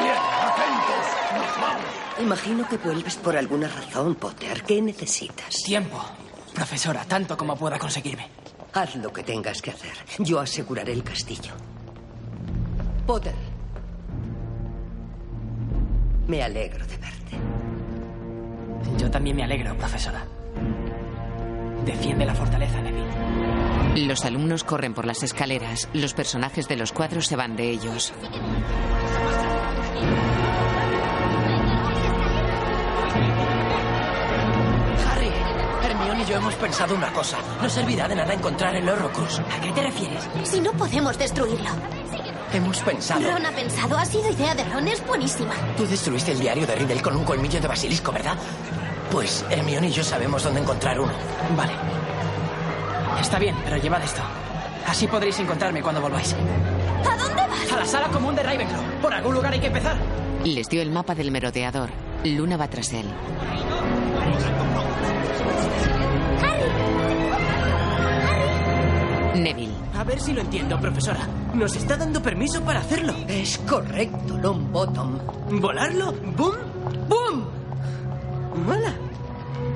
[0.01, 1.05] Bien, atentos.
[1.33, 1.85] Nos vamos.
[2.19, 4.63] Imagino que vuelves por alguna razón, Potter.
[4.63, 5.63] ¿Qué necesitas?
[5.63, 6.03] Tiempo.
[6.53, 8.29] Profesora, tanto como pueda conseguirme.
[8.73, 9.93] Haz lo que tengas que hacer.
[10.19, 11.53] Yo aseguraré el castillo.
[13.05, 13.35] Potter.
[16.27, 17.37] Me alegro de verte.
[18.97, 20.25] Yo también me alegro, profesora.
[21.85, 24.05] Defiende la fortaleza, Neville.
[24.07, 25.87] Los alumnos corren por las escaleras.
[25.93, 28.13] Los personajes de los cuadros se van de ellos.
[35.11, 35.31] Harry,
[35.83, 37.37] Hermione y yo hemos pensado una cosa.
[37.61, 39.39] No servirá de nada encontrar el Horrocrux.
[39.39, 40.27] ¿A qué te refieres?
[40.43, 41.69] Si no podemos destruirlo.
[42.53, 43.29] Hemos pensado.
[43.29, 43.97] Ron ha pensado.
[43.97, 44.87] Ha sido idea de Ron.
[44.87, 45.53] Es buenísima.
[45.75, 48.35] Tú destruiste el diario de Riddle con un colmillo de basilisco, ¿verdad?
[49.11, 51.11] Pues Hermione y yo sabemos dónde encontrar uno.
[51.55, 51.73] Vale.
[53.19, 54.21] Está bien, pero llevad esto.
[54.85, 56.33] Así podréis encontrarme cuando volváis.
[56.33, 57.71] ¿A dónde vas?
[57.73, 58.81] A la sala común de Ravenclaw.
[59.01, 59.97] Por algún lugar hay que empezar.
[60.45, 61.89] Les dio el mapa del merodeador.
[62.23, 63.05] Luna va tras él.
[69.35, 69.73] Neville.
[69.97, 71.19] A ver si lo entiendo, profesora.
[71.57, 73.15] Nos está dando permiso para hacerlo.
[73.27, 75.59] Es correcto, Longbottom.
[75.59, 76.11] ¿Volarlo?
[76.11, 76.53] ¡Bum!
[77.09, 78.63] ¡Bum!
[78.63, 78.93] ¡Mola!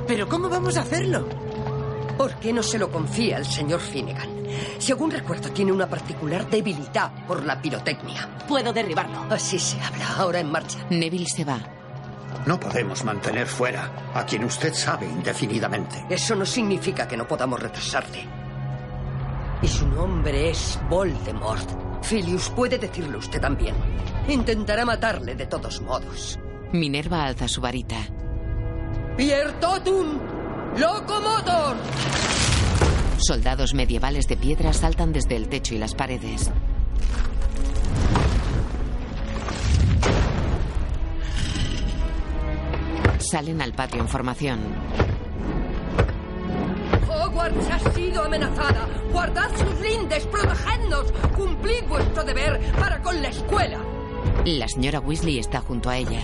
[0.07, 1.27] ¿Pero cómo vamos a hacerlo?
[2.19, 4.29] ¿Por qué no se lo confía al señor Finnegan?
[4.77, 8.29] Según recuerdo, tiene una particular debilidad por la pirotecnia.
[8.47, 9.25] Puedo derribarlo.
[9.31, 10.17] Así se habla.
[10.17, 10.77] Ahora en marcha.
[10.91, 11.57] Neville se va.
[12.45, 16.05] No podemos mantener fuera a quien usted sabe indefinidamente.
[16.11, 18.40] Eso no significa que no podamos retrasarle.
[19.61, 21.69] Y su nombre es Voldemort.
[22.03, 23.75] Filius puede decirlo usted también.
[24.27, 26.39] Intentará matarle de todos modos.
[26.73, 27.97] Minerva alza su varita.
[29.17, 30.19] ¡Pier totum!
[30.77, 31.75] ¡Locomotor!
[33.17, 36.49] Soldados medievales de piedra saltan desde el techo y las paredes.
[43.19, 44.59] Salen al patio en formación.
[47.31, 48.87] Hogwarts ha sido amenazada.
[49.11, 51.11] Guardad sus lindes, protegednos.
[51.35, 53.79] Cumplid vuestro deber para con la escuela.
[54.45, 56.19] La señora Weasley está junto a ella.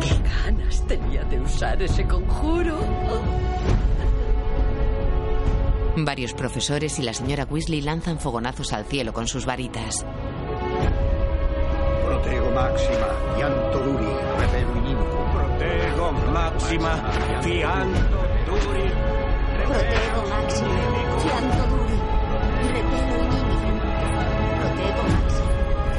[0.00, 2.78] ¿Qué ganas tenía de usar ese conjuro?
[5.96, 10.06] Varios profesores y la señora Weasley lanzan fogonazos al cielo con sus varitas.
[12.06, 14.06] Protego máxima, fianto duri.
[15.34, 16.96] Protego máxima,
[17.42, 19.09] fianto duri,
[19.70, 20.24] Protego.
[20.24, 21.10] Protego.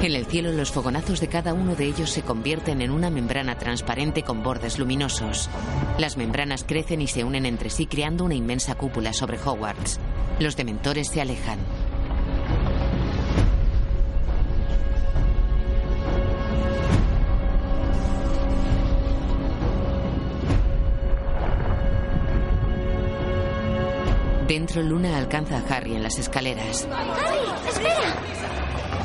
[0.01, 3.59] En el cielo los fogonazos de cada uno de ellos se convierten en una membrana
[3.59, 5.47] transparente con bordes luminosos.
[5.99, 9.99] Las membranas crecen y se unen entre sí creando una inmensa cúpula sobre Hogwarts.
[10.39, 11.59] Los dementores se alejan.
[24.51, 26.85] Dentro Luna alcanza a Harry en las escaleras.
[26.91, 28.13] Harry, espera.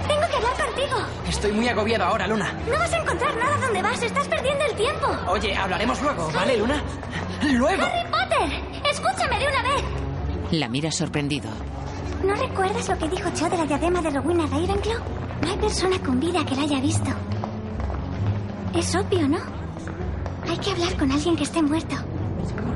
[0.09, 0.97] Tengo que hablar contigo.
[1.29, 2.53] Estoy muy agobiado ahora, Luna.
[2.69, 4.03] No vas a encontrar nada donde vas.
[4.03, 5.07] Estás perdiendo el tiempo.
[5.29, 6.83] Oye, hablaremos luego, ¿vale, Luna?
[7.43, 7.85] ¡Luego!
[7.85, 9.85] Harry Potter, escúchame de una vez.
[10.51, 11.49] La mira sorprendido.
[12.25, 14.99] ¿No recuerdas lo que dijo Cho de la diadema de Rowena Ravenclaw?
[15.43, 17.11] No hay persona con vida que la haya visto.
[18.75, 19.39] Es obvio, ¿no?
[20.51, 21.95] Hay que hablar con alguien que esté muerto.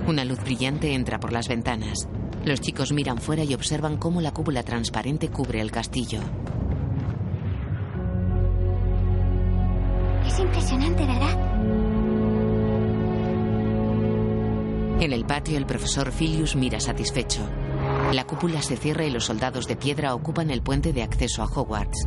[0.07, 2.09] Una luz brillante entra por las ventanas.
[2.45, 6.21] Los chicos miran fuera y observan cómo la cúpula transparente cubre el castillo.
[10.27, 11.51] Es impresionante, ¿verdad?
[15.01, 17.41] En el patio el profesor Filius mira satisfecho.
[18.13, 21.47] La cúpula se cierra y los soldados de piedra ocupan el puente de acceso a
[21.47, 22.07] Hogwarts.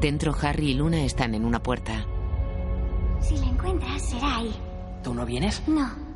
[0.00, 2.06] Dentro Harry y Luna están en una puerta.
[3.20, 4.54] Si la encuentras, será ahí.
[5.02, 5.62] ¿Tú no vienes?
[5.66, 6.09] No.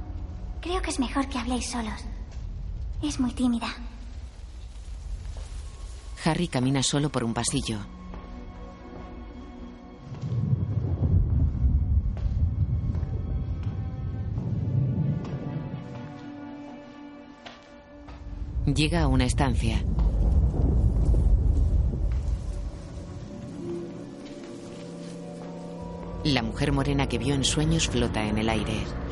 [0.65, 2.01] Creo que es mejor que habléis solos.
[3.03, 3.67] Es muy tímida.
[6.25, 7.81] Harry camina solo por un pasillo.
[18.65, 19.85] Llega a una estancia.
[26.25, 29.04] La mujer morena que vio en sueños flota en el aire.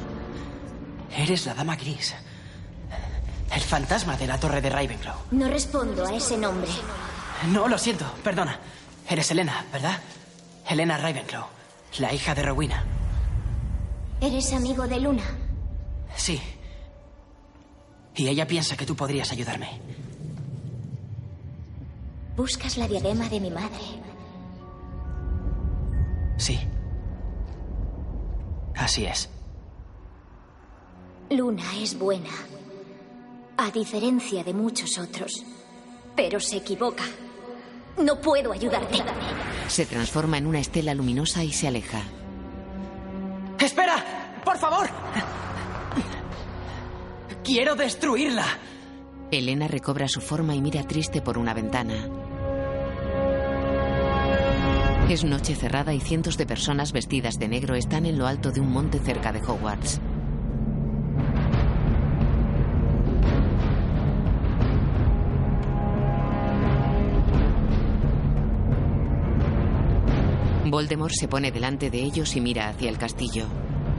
[1.16, 2.14] Eres la dama gris.
[3.54, 5.16] El fantasma de la torre de Ravenclaw.
[5.32, 6.70] No respondo a ese nombre.
[7.48, 8.58] No, lo siento, perdona.
[9.08, 9.98] Eres Elena, ¿verdad?
[10.68, 11.44] Elena Ravenclaw,
[11.98, 12.84] la hija de Rowena.
[14.20, 15.24] ¿Eres amigo de Luna?
[16.16, 16.40] Sí.
[18.14, 19.80] Y ella piensa que tú podrías ayudarme.
[22.36, 23.84] Buscas la diadema de mi madre.
[26.38, 26.58] Sí.
[28.76, 29.28] Así es.
[31.33, 32.28] Luna es buena.
[33.57, 35.43] A diferencia de muchos otros.
[36.14, 37.05] Pero se equivoca.
[37.97, 38.99] No puedo ayudarte.
[39.68, 42.03] Se transforma en una estela luminosa y se aleja.
[43.59, 44.41] ¡Espera!
[44.45, 44.91] ¡Por favor!
[47.43, 48.47] ¡Quiero destruirla!
[49.30, 51.95] Elena recobra su forma y mira triste por una ventana.
[55.09, 58.61] Es noche cerrada y cientos de personas vestidas de negro están en lo alto de
[58.61, 60.01] un monte cerca de Hogwarts.
[70.73, 73.45] Voldemort se pone delante de ellos y mira hacia el castillo.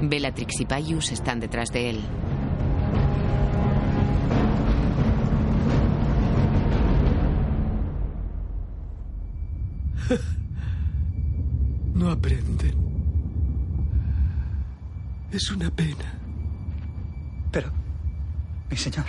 [0.01, 1.99] Bellatrix y Pius están detrás de él.
[11.93, 12.73] No aprenden.
[15.31, 16.19] Es una pena.
[17.51, 17.71] Pero,
[18.69, 19.05] mi señor,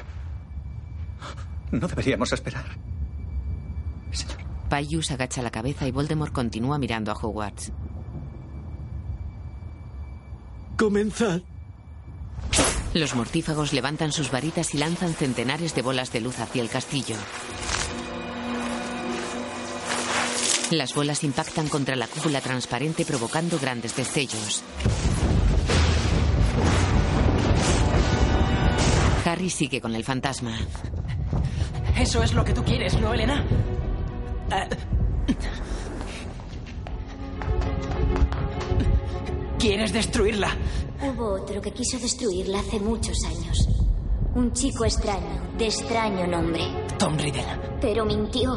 [1.72, 2.83] no deberíamos esperar.
[4.74, 7.70] Pius agacha la cabeza y Voldemort continúa mirando a Hogwarts.
[10.76, 11.42] Comenzad.
[12.92, 17.16] Los mortífagos levantan sus varitas y lanzan centenares de bolas de luz hacia el castillo.
[20.70, 24.64] Las bolas impactan contra la cúpula transparente provocando grandes destellos.
[29.24, 30.56] Harry sigue con el fantasma.
[31.96, 33.44] Eso es lo que tú quieres, ¿no, Elena?
[34.50, 34.66] Ah.
[39.58, 40.54] ¿Quieres destruirla?
[41.02, 43.68] Hubo otro que quiso destruirla hace muchos años.
[44.34, 46.64] Un chico extraño, de extraño nombre.
[46.98, 47.44] Tom Riddle.
[47.80, 48.52] Pero mintió.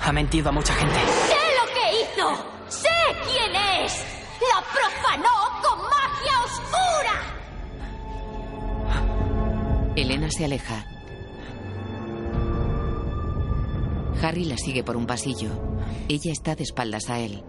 [0.00, 0.94] Ha mentido a mucha gente.
[0.94, 2.26] ¡Sé lo que hizo!
[2.68, 2.88] ¡Sé
[3.24, 4.04] quién es!
[4.52, 7.16] ¡La profanó con magia oscura!
[9.96, 10.84] Elena se aleja.
[14.24, 15.50] Harry la sigue por un pasillo.
[16.08, 17.42] Ella está de espaldas a él.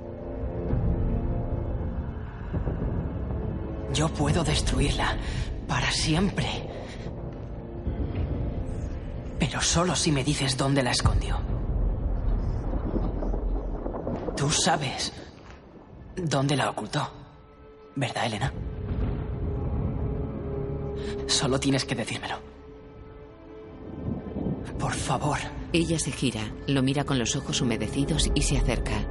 [3.93, 5.15] Yo puedo destruirla
[5.67, 6.47] para siempre.
[9.39, 11.37] Pero solo si me dices dónde la escondió.
[14.35, 15.13] Tú sabes
[16.15, 17.09] dónde la ocultó.
[17.95, 18.51] ¿Verdad, Elena?
[21.27, 22.35] Solo tienes que decírmelo.
[24.77, 25.39] Por favor.
[25.73, 29.05] Ella se gira, lo mira con los ojos humedecidos y se acerca.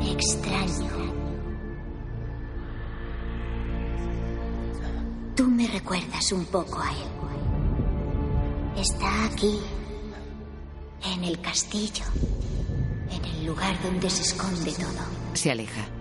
[0.00, 0.90] Extraño.
[5.36, 7.20] Tú me recuerdas un poco a él.
[8.80, 9.60] Está aquí,
[11.14, 12.04] en el castillo,
[13.10, 15.04] en el lugar donde se esconde todo.
[15.34, 15.99] Se aleja.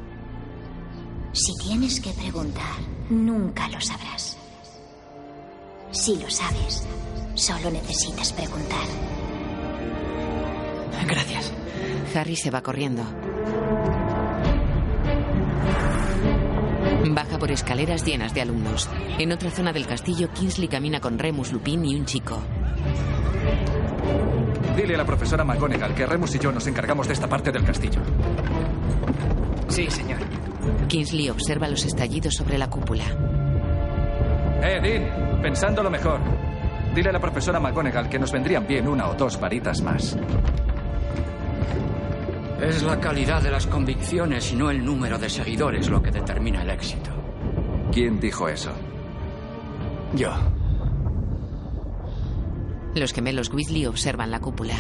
[1.41, 2.75] Si tienes que preguntar,
[3.09, 4.37] nunca lo sabrás.
[5.89, 6.85] Si lo sabes,
[7.33, 8.85] solo necesitas preguntar.
[11.07, 11.53] Gracias.
[12.13, 13.03] Harry se va corriendo.
[17.07, 18.89] Baja por escaleras llenas de alumnos.
[19.17, 22.37] En otra zona del castillo, Kingsley camina con Remus, Lupin y un chico.
[24.75, 27.63] Dile a la profesora McGonagall que Remus y yo nos encargamos de esta parte del
[27.63, 28.01] castillo.
[29.69, 30.28] Sí, señor.
[30.88, 33.05] Kingsley observa los estallidos sobre la cúpula.
[34.62, 36.20] Eh, Dean, pensando lo mejor.
[36.93, 40.18] Dile a la profesora McGonagall que nos vendrían bien una o dos varitas más.
[42.62, 46.62] Es la calidad de las convicciones y no el número de seguidores lo que determina
[46.62, 47.10] el éxito.
[47.91, 48.72] ¿Quién dijo eso?
[50.14, 50.32] Yo.
[52.95, 54.76] Los gemelos Weasley observan la cúpula.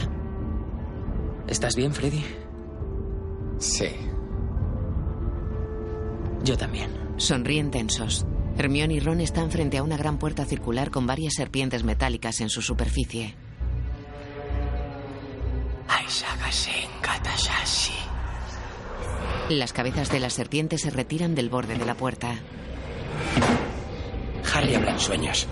[1.47, 2.25] ¿Estás bien, Freddy?
[3.59, 3.87] Sí.
[6.43, 6.89] Yo también.
[7.17, 8.25] Sonríen tensos.
[8.57, 12.49] Hermione y Ron están frente a una gran puerta circular con varias serpientes metálicas en
[12.49, 13.35] su superficie.
[19.49, 22.35] Las cabezas de las serpientes se retiran del borde de la puerta.
[24.53, 25.47] Harry habla en sueños.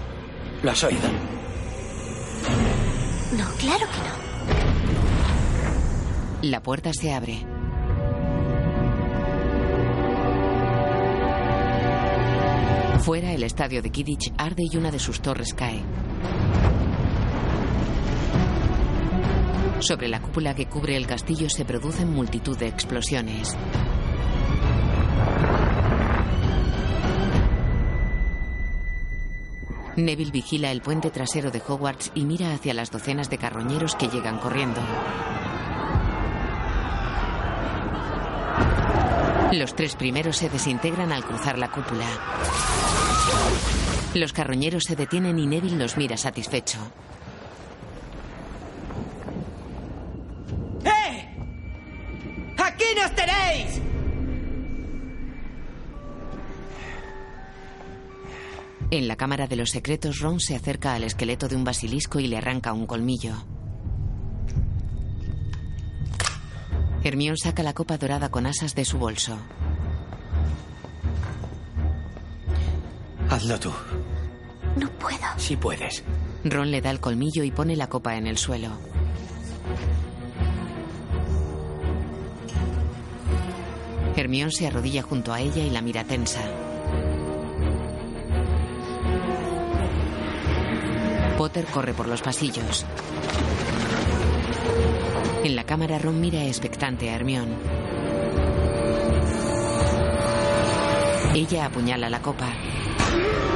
[0.62, 1.02] ¿Lo has oído?
[3.38, 3.98] No, claro que
[6.44, 6.50] no.
[6.50, 7.57] La puerta se abre.
[13.08, 15.82] Fuera, el estadio de Kidditch arde y una de sus torres cae.
[19.80, 23.56] Sobre la cúpula que cubre el castillo se producen multitud de explosiones.
[29.96, 34.10] Neville vigila el puente trasero de Hogwarts y mira hacia las docenas de carroñeros que
[34.10, 34.82] llegan corriendo.
[39.54, 42.06] Los tres primeros se desintegran al cruzar la cúpula.
[44.14, 46.80] Los carroñeros se detienen y Neville los mira satisfecho.
[50.84, 51.36] ¡Eh!
[52.58, 53.82] ¡Aquí nos tenéis!
[58.90, 62.28] En la cámara de los secretos, Ron se acerca al esqueleto de un basilisco y
[62.28, 63.34] le arranca un colmillo.
[67.04, 69.38] Hermione saca la copa dorada con asas de su bolso.
[73.30, 73.72] Hazlo tú.
[74.78, 75.18] No puedo.
[75.38, 76.04] Sí puedes.
[76.44, 78.70] Ron le da el colmillo y pone la copa en el suelo.
[84.16, 86.42] Hermión se arrodilla junto a ella y la mira tensa.
[91.38, 92.86] Potter corre por los pasillos.
[95.44, 97.48] En la cámara Ron mira expectante a Hermión.
[101.36, 102.48] Ella apuñala la copa.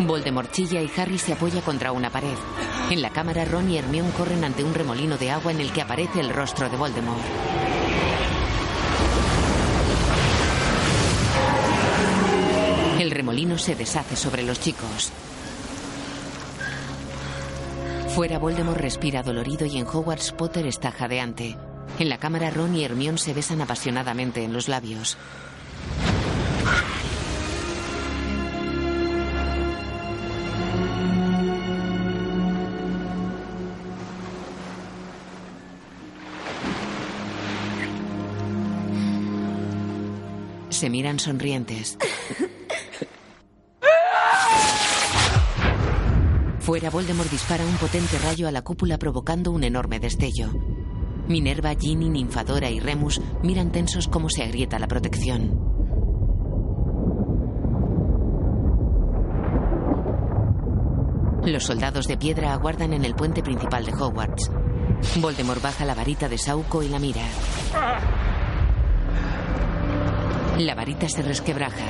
[0.02, 2.38] Voldemort chilla y Harry se apoya contra una pared.
[2.90, 5.82] En la cámara Ron y Hermión corren ante un remolino de agua en el que
[5.82, 7.22] aparece el rostro de Voldemort.
[13.00, 15.12] El remolino se deshace sobre los chicos.
[18.10, 21.58] Fuera Voldemort respira dolorido y en Hogwarts Potter está jadeante.
[21.98, 25.18] En la cámara Ron y Hermión se besan apasionadamente en los labios.
[40.82, 41.96] Se miran sonrientes.
[46.58, 50.50] Fuera, Voldemort dispara un potente rayo a la cúpula provocando un enorme destello.
[51.28, 55.52] Minerva, Ginny, Ninfadora y Remus miran tensos cómo se agrieta la protección.
[61.46, 64.50] Los soldados de piedra aguardan en el puente principal de Hogwarts.
[65.18, 67.22] Voldemort baja la varita de Sauco y la mira.
[70.60, 71.86] La varita se resquebraja.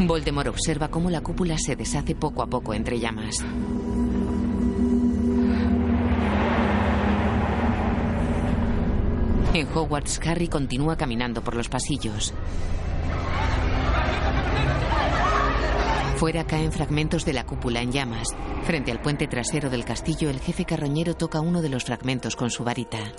[0.00, 3.36] Voldemort observa cómo la cúpula se deshace poco a poco entre llamas.
[9.54, 12.34] En Hogwarts, Harry continúa caminando por los pasillos.
[16.16, 18.28] Fuera caen fragmentos de la cúpula en llamas.
[18.64, 22.50] Frente al puente trasero del castillo, el jefe carroñero toca uno de los fragmentos con
[22.50, 23.12] su varita.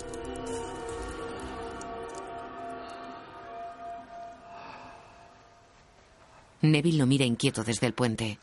[6.62, 8.38] Neville lo mira inquieto desde el puente.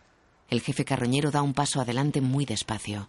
[0.49, 3.07] El jefe carroñero da un paso adelante muy despacio.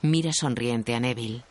[0.00, 1.44] Mira sonriente a Neville.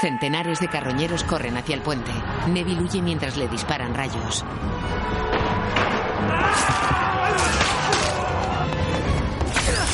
[0.00, 2.12] Centenares de carroñeros corren hacia el puente.
[2.48, 4.44] Neville huye mientras le disparan rayos.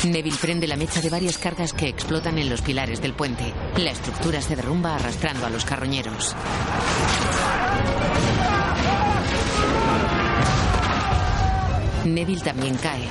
[0.05, 3.53] Neville prende la mecha de varias cargas que explotan en los pilares del puente.
[3.77, 6.35] La estructura se derrumba arrastrando a los carroñeros.
[12.03, 13.07] Neville también cae.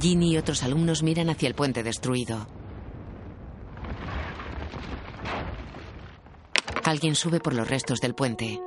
[0.00, 2.46] Ginny y otros alumnos miran hacia el puente destruido.
[6.86, 8.60] Alguien sube por los restos del puente.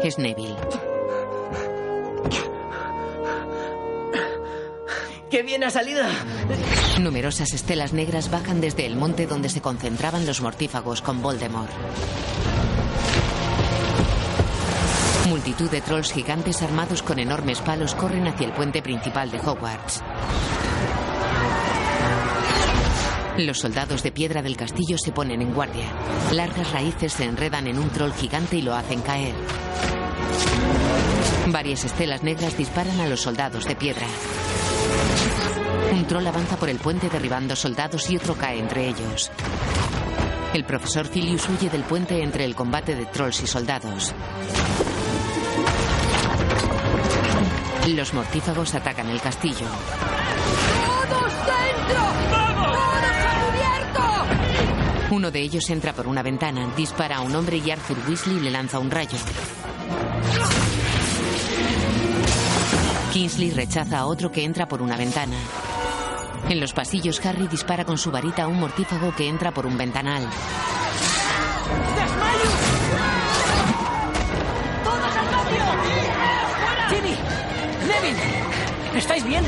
[0.00, 0.54] Es Neville.
[5.28, 6.04] ¡Qué bien ha salido!
[7.00, 11.72] Numerosas estelas negras bajan desde el monte donde se concentraban los mortífagos con Voldemort.
[15.28, 20.00] Multitud de trolls gigantes armados con enormes palos corren hacia el puente principal de Hogwarts.
[23.38, 25.86] Los soldados de piedra del castillo se ponen en guardia.
[26.32, 29.34] Largas raíces se enredan en un troll gigante y lo hacen caer.
[31.48, 34.06] Varias estelas negras disparan a los soldados de piedra.
[35.92, 39.30] Un troll avanza por el puente derribando soldados y otro cae entre ellos.
[40.54, 44.14] El profesor Filius huye del puente entre el combate de trolls y soldados.
[47.88, 49.66] Los mortífagos atacan el castillo.
[51.08, 52.02] ¡Todos dentro!
[52.30, 52.76] ¡Vamos!
[52.76, 53.25] ¡Todos!
[55.10, 58.50] Uno de ellos entra por una ventana, dispara a un hombre y Arthur Weasley le
[58.50, 59.16] lanza un rayo.
[63.12, 65.36] Kingsley rechaza a otro que entra por una ventana.
[66.48, 69.78] En los pasillos, Harry dispara con su varita a un mortífago que entra por un
[69.78, 70.24] ventanal.
[74.84, 75.64] ¡Todos al patio!
[76.90, 77.16] ¡Ginny!
[77.88, 78.98] ¡Neville!
[78.98, 79.44] ¿Estáis bien?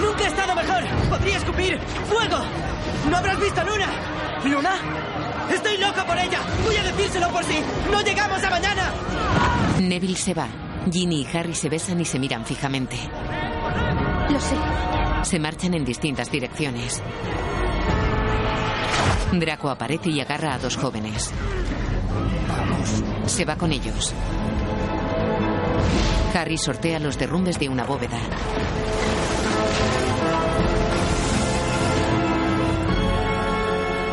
[0.00, 0.82] ¡Nunca he estado mejor!
[1.10, 1.78] ¡Podría escupir!
[2.08, 2.38] ¡Fuego!
[3.10, 3.86] ¿No habrás visto Luna?
[4.44, 4.74] ¿Luna?
[5.50, 6.40] ¡Estoy loco por ella!
[6.64, 7.58] ¡Voy a decírselo por si
[7.90, 8.92] no llegamos a mañana!
[9.80, 10.48] Neville se va.
[10.90, 12.96] Ginny y Harry se besan y se miran fijamente.
[14.30, 14.56] Lo sé.
[15.22, 17.02] Se marchan en distintas direcciones.
[19.32, 21.32] Draco aparece y agarra a dos jóvenes.
[23.26, 24.12] Se va con ellos.
[26.34, 28.18] Harry sortea los derrumbes de una bóveda.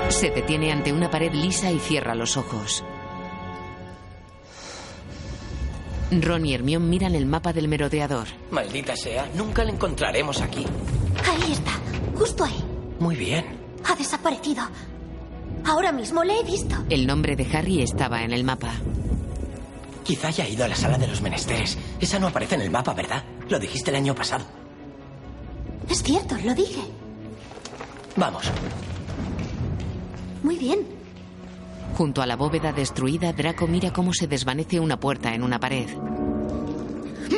[0.10, 2.84] Se detiene ante una pared lisa y cierra los ojos.
[6.12, 8.28] Ron y Hermione miran el mapa del merodeador.
[8.51, 10.66] Maldita sea, nunca le encontraremos aquí.
[11.30, 11.72] Ahí está,
[12.18, 12.64] justo ahí.
[12.99, 13.45] Muy bien.
[13.86, 14.64] Ha desaparecido.
[15.66, 16.76] Ahora mismo le he visto.
[16.89, 18.74] El nombre de Harry estaba en el mapa.
[20.03, 21.78] Quizá haya ido a la sala de los menesteres.
[21.99, 23.24] Esa no aparece en el mapa, ¿verdad?
[23.47, 24.43] Lo dijiste el año pasado.
[25.88, 26.82] Es cierto, lo dije.
[28.16, 28.51] Vamos.
[30.44, 30.80] Muy bien.
[31.96, 35.90] Junto a la bóveda destruida, Draco mira cómo se desvanece una puerta en una pared.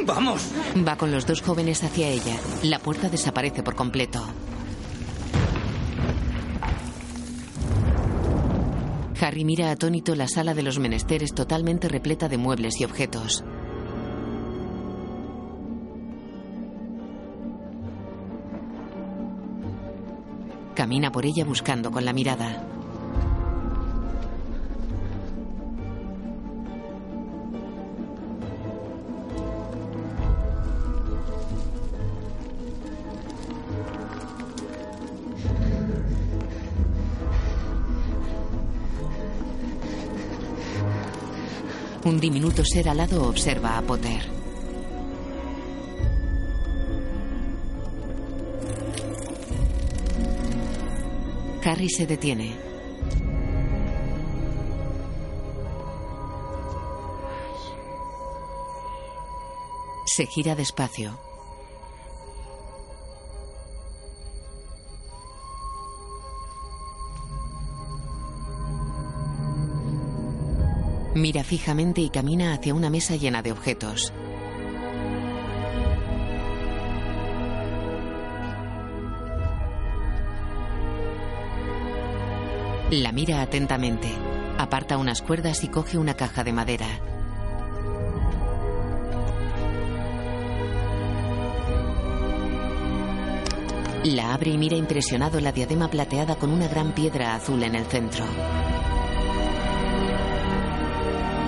[0.05, 0.51] ¡Vamos!
[0.87, 2.37] Va con los dos jóvenes hacia ella.
[2.63, 4.23] La puerta desaparece por completo.
[9.19, 13.43] Harry mira atónito la sala de los menesteres totalmente repleta de muebles y objetos.
[20.75, 22.65] Camina por ella buscando con la mirada.
[42.21, 44.21] Diminuto ser alado observa a Potter.
[51.65, 52.55] Harry se detiene.
[60.05, 61.30] Se gira despacio.
[71.21, 74.11] Mira fijamente y camina hacia una mesa llena de objetos.
[82.89, 84.07] La mira atentamente.
[84.57, 86.87] Aparta unas cuerdas y coge una caja de madera.
[94.05, 97.85] La abre y mira impresionado la diadema plateada con una gran piedra azul en el
[97.85, 98.25] centro.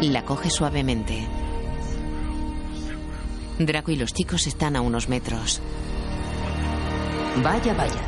[0.03, 1.25] La coge suavemente.
[3.57, 5.61] Draco y los chicos están a unos metros.
[7.41, 8.01] Vaya, vaya.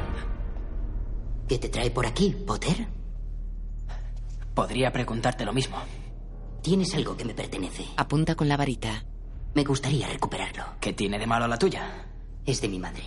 [1.48, 2.86] ¿Qué te trae por aquí, Potter?
[4.54, 5.78] Podría preguntarte lo mismo.
[6.62, 7.86] Tienes algo que me pertenece.
[7.96, 9.06] Apunta con la varita.
[9.54, 10.66] Me gustaría recuperarlo.
[10.82, 12.08] ¿Qué tiene de malo la tuya?
[12.46, 13.06] Es de mi madre.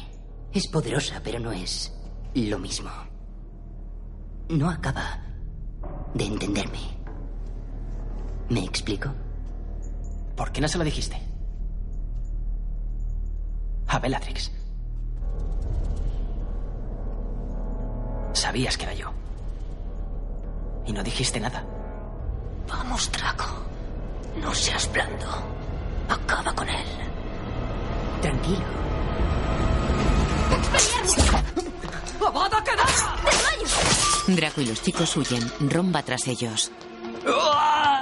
[0.50, 1.92] Es poderosa, pero no es
[2.34, 2.88] lo mismo.
[4.48, 5.20] No acaba
[6.14, 6.97] de entenderme.
[8.48, 9.10] ¿Me explico?
[10.36, 11.20] ¿Por qué no se lo dijiste?
[13.88, 14.50] A Bellatrix.
[18.32, 19.12] Sabías que era yo.
[20.86, 21.64] Y no dijiste nada.
[22.68, 23.44] Vamos, Draco.
[24.40, 25.26] No seas blando.
[26.08, 26.86] Acaba con él.
[28.22, 28.64] Tranquilo.
[32.26, 33.16] ¡Avada Kedavra!
[34.28, 35.50] Draco y los chicos huyen.
[35.60, 36.70] Ron va tras ellos.
[37.26, 37.97] ¡Uah!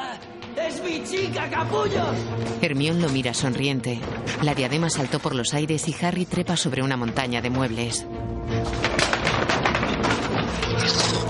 [1.07, 2.17] ¡Es mi chica, capullos!
[2.61, 4.01] Hermión lo mira sonriente.
[4.43, 8.05] La diadema saltó por los aires y Harry trepa sobre una montaña de muebles.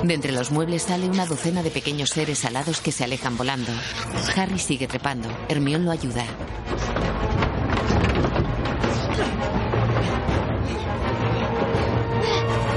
[0.02, 3.70] De entre los muebles sale una docena de pequeños seres alados que se alejan volando.
[4.34, 5.28] Harry sigue trepando.
[5.48, 6.24] Hermión lo ayuda.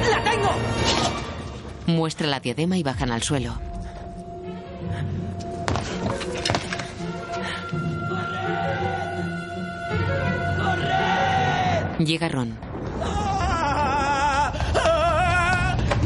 [0.10, 0.50] ¡La tengo!
[1.88, 3.58] Muestra la diadema y bajan al suelo.
[12.00, 12.58] Llega Ron.
[13.04, 14.54] ¡Ah!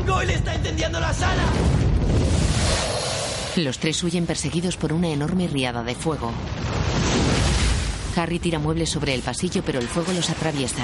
[0.08, 1.44] ¡Goyle está incendiando la sala!
[3.58, 6.32] Los tres huyen perseguidos por una enorme riada de fuego.
[8.16, 10.84] Harry tira muebles sobre el pasillo, pero el fuego los atraviesa.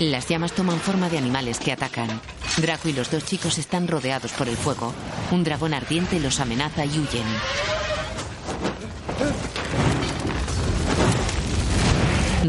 [0.00, 2.20] Las llamas toman forma de animales que atacan.
[2.58, 4.92] Draco y los dos chicos están rodeados por el fuego.
[5.32, 7.77] Un dragón ardiente los amenaza y huyen.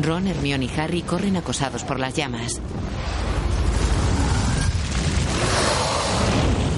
[0.04, 2.62] Ron, Hermione y Harry corren acosados por las llamas.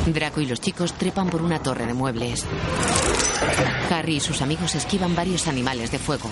[0.07, 2.45] Draco y los chicos trepan por una torre de muebles.
[3.89, 6.29] Harry y sus amigos esquivan varios animales de fuego.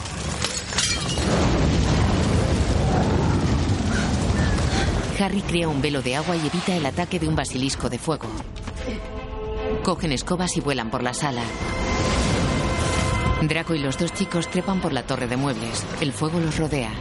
[5.20, 8.28] Harry crea un velo de agua y evita el ataque de un basilisco de fuego.
[9.84, 11.44] Cogen escobas y vuelan por la sala.
[13.42, 15.86] Draco y los dos chicos trepan por la torre de muebles.
[16.02, 16.92] El fuego los rodea.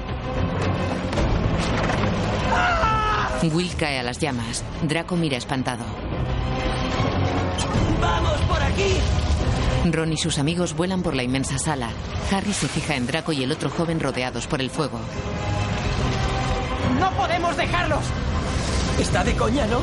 [3.43, 4.65] Will cae a las llamas.
[4.83, 5.85] Draco mira espantado.
[8.01, 8.97] ¡Vamos por aquí!
[9.91, 11.91] Ron y sus amigos vuelan por la inmensa sala.
[12.31, 15.01] Harry se fija en Draco y el otro joven rodeados por el fuego.
[17.01, 18.05] ¡No podemos dejarlos!
[19.01, 19.81] Está de coña, ¿no?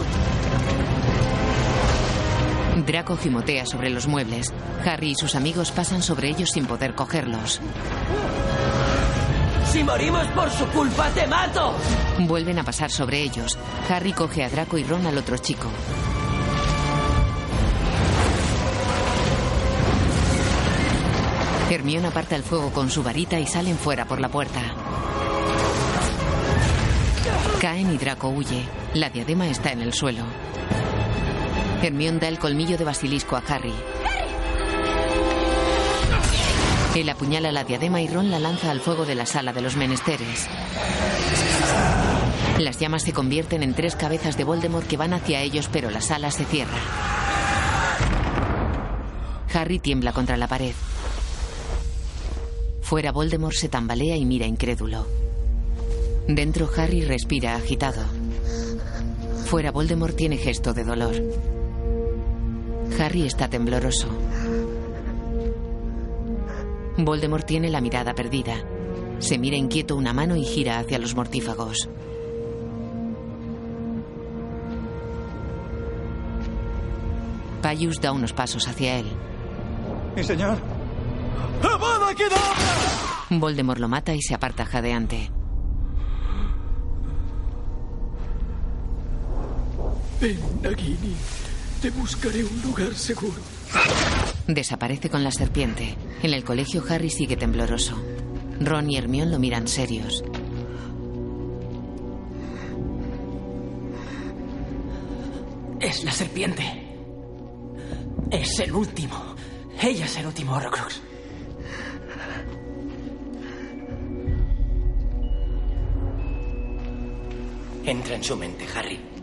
[2.76, 4.54] Draco gimotea sobre los muebles.
[4.86, 7.62] Harry y sus amigos pasan sobre ellos sin poder cogerlos.
[9.72, 11.74] ¡Si morimos por su culpa, te mato!
[12.20, 13.58] Vuelven a pasar sobre ellos.
[13.90, 15.70] Harry coge a Draco y Ron al otro chico.
[21.70, 24.62] Hermione aparta el fuego con su varita y salen fuera por la puerta.
[27.60, 28.64] Caen y Draco huye.
[28.94, 30.24] La diadema está en el suelo.
[31.82, 33.74] Hermione da el colmillo de basilisco a Harry.
[36.96, 39.76] Él apuñala la diadema y Ron la lanza al fuego de la sala de los
[39.76, 40.48] menesteres.
[42.58, 46.00] Las llamas se convierten en tres cabezas de Voldemort que van hacia ellos, pero la
[46.00, 46.80] sala se cierra.
[49.54, 50.74] Harry tiembla contra la pared.
[52.82, 55.06] Fuera Voldemort se tambalea y mira incrédulo.
[56.28, 58.04] Dentro Harry respira agitado.
[59.46, 61.16] Fuera Voldemort tiene gesto de dolor.
[63.00, 64.08] Harry está tembloroso.
[66.98, 68.56] Voldemort tiene la mirada perdida.
[69.20, 71.90] Se mira inquieto una mano y gira hacia los mortífagos.
[77.62, 79.08] Payus da unos pasos hacia él.
[80.16, 80.58] Mi señor.
[81.64, 83.26] ¡Avada Kedavra!
[83.32, 85.32] Voldemort lo mata y se aparta jadeante.
[90.22, 91.16] Ven, Nagini.
[91.86, 93.36] Te buscaré un lugar seguro.
[94.48, 95.96] Desaparece con la serpiente.
[96.24, 97.96] En el colegio Harry sigue tembloroso.
[98.60, 100.24] Ron y Hermione lo miran serios.
[105.80, 106.64] Es la serpiente.
[108.32, 109.36] Es el último.
[109.80, 111.00] Ella es el último Horrocrux.
[117.86, 119.15] Entra en su mente, Harry.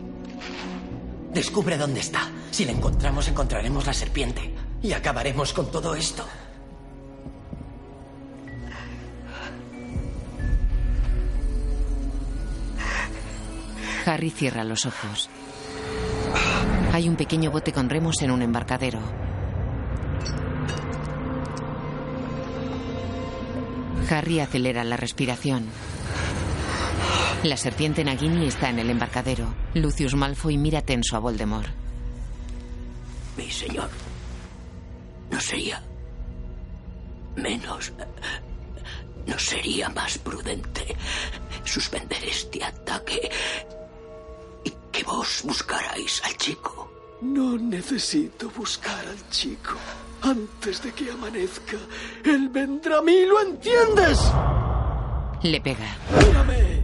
[1.33, 2.29] Descubre dónde está.
[2.51, 4.53] Si la encontramos, encontraremos la serpiente.
[4.81, 6.25] Y acabaremos con todo esto.
[14.05, 15.29] Harry cierra los ojos.
[16.91, 18.99] Hay un pequeño bote con remos en un embarcadero.
[24.09, 25.65] Harry acelera la respiración.
[27.43, 29.53] La serpiente Nagini está en el embarcadero.
[29.73, 31.67] Lucius Malfoy mira tenso a Voldemort.
[33.37, 33.89] Mi señor,
[35.29, 35.81] ¿no sería
[37.35, 37.91] menos...
[39.25, 40.95] ¿No sería más prudente
[41.63, 43.29] suspender este ataque
[44.65, 46.91] y que vos buscarais al chico?
[47.21, 49.75] No necesito buscar al chico.
[50.21, 51.77] Antes de que amanezca,
[52.25, 54.19] él vendrá a mí, ¿lo entiendes?
[55.41, 55.95] Le pega.
[56.19, 56.82] Mírame.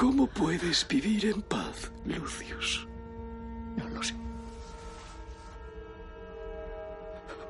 [0.00, 2.88] ¿Cómo puedes vivir en paz, Lucius?
[3.76, 4.14] No lo sé.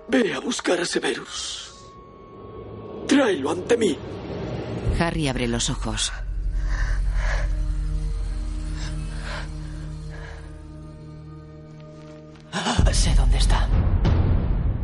[0.08, 1.72] Ve a buscar a Severus.
[3.06, 3.96] Tráelo ante mí.
[4.98, 6.12] Harry abre los ojos.
[12.52, 13.68] Ah, sé dónde está.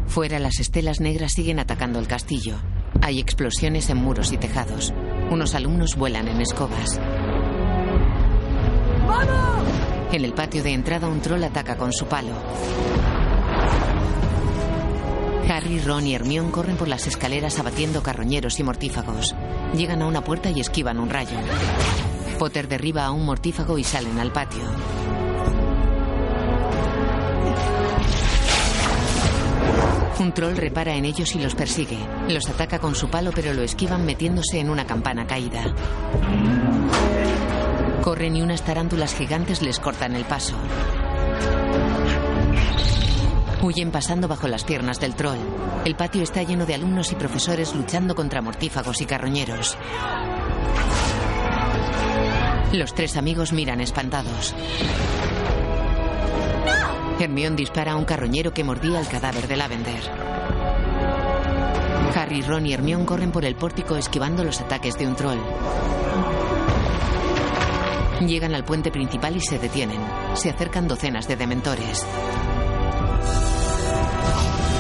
[0.07, 2.59] Fuera las estelas negras siguen atacando el castillo.
[3.03, 4.95] Hay explosiones en muros y tejados.
[5.33, 7.01] Unos alumnos vuelan en escobas.
[10.13, 12.33] En el patio de entrada un troll ataca con su palo.
[15.49, 19.35] Harry, Ron y Hermione corren por las escaleras abatiendo carroñeros y mortífagos.
[19.75, 21.37] Llegan a una puerta y esquivan un rayo.
[22.39, 24.63] Potter derriba a un mortífago y salen al patio.
[30.19, 31.99] Un troll repara en ellos y los persigue.
[32.29, 35.75] Los ataca con su palo pero lo esquivan metiéndose en una campana caída.
[38.07, 40.55] Corren y unas tarántulas gigantes les cortan el paso.
[43.61, 45.41] Huyen pasando bajo las piernas del troll.
[45.85, 49.77] El patio está lleno de alumnos y profesores luchando contra mortífagos y carroñeros.
[52.73, 54.55] Los tres amigos miran espantados.
[57.19, 60.03] Hermione dispara a un carroñero que mordía el cadáver de Lavender.
[62.15, 65.41] Harry, Ron y Hermione corren por el pórtico esquivando los ataques de un troll.
[68.21, 70.01] Llegan al puente principal y se detienen.
[70.35, 72.07] Se acercan docenas de dementores.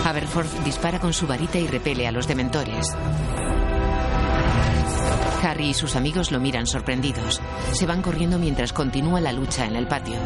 [0.04, 2.94] Aberforth dispara con su varita y repele a los dementores.
[5.42, 7.40] Harry y sus amigos lo miran sorprendidos.
[7.72, 10.16] Se van corriendo mientras continúa la lucha en el patio.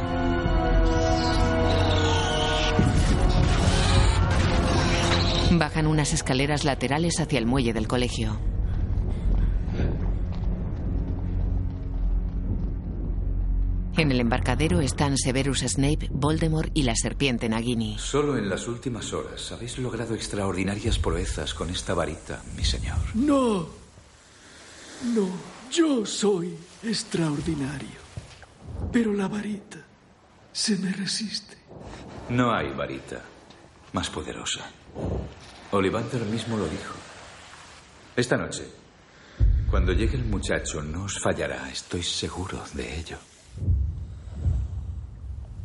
[5.52, 8.38] Bajan unas escaleras laterales hacia el muelle del colegio.
[14.00, 17.98] En el embarcadero están Severus Snape, Voldemort y la serpiente Nagini.
[17.98, 22.96] Solo en las últimas horas habéis logrado extraordinarias proezas con esta varita, mi señor.
[23.12, 23.68] No.
[25.14, 25.28] No,
[25.70, 28.00] yo soy extraordinario.
[28.90, 29.84] Pero la varita
[30.50, 31.58] se me resiste.
[32.30, 33.20] No hay varita
[33.92, 34.64] más poderosa.
[35.72, 36.94] Olivander mismo lo dijo.
[38.16, 38.66] Esta noche,
[39.70, 43.18] cuando llegue el muchacho, no os fallará, estoy seguro de ello.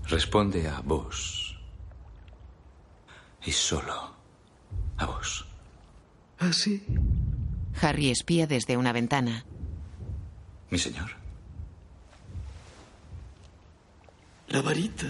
[0.08, 1.56] Responde a vos.
[3.44, 4.16] Y solo
[4.98, 5.46] a vos.
[6.40, 6.84] ¿Así?
[7.82, 9.46] Harry espía desde una ventana.
[10.70, 11.12] Mi señor.
[14.50, 15.08] La varita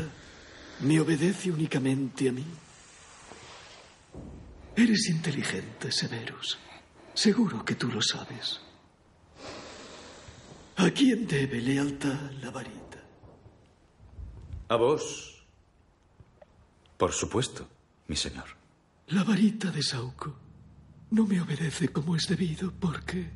[0.82, 2.46] me obedece únicamente a mí.
[4.76, 6.58] Eres inteligente, Severus.
[7.14, 8.60] Seguro que tú lo sabes.
[10.78, 12.85] ¿A quién debe lealtad la varita?
[14.68, 15.45] A vos.
[16.97, 17.68] Por supuesto,
[18.07, 18.45] mi señor.
[19.07, 20.34] La varita de Sauco
[21.11, 23.30] no me obedece como es debido porque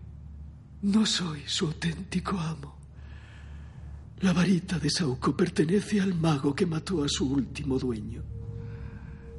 [0.82, 2.76] no soy su auténtico amo.
[4.22, 8.24] La varita de Sauco pertenece al mago que mató a su último dueño.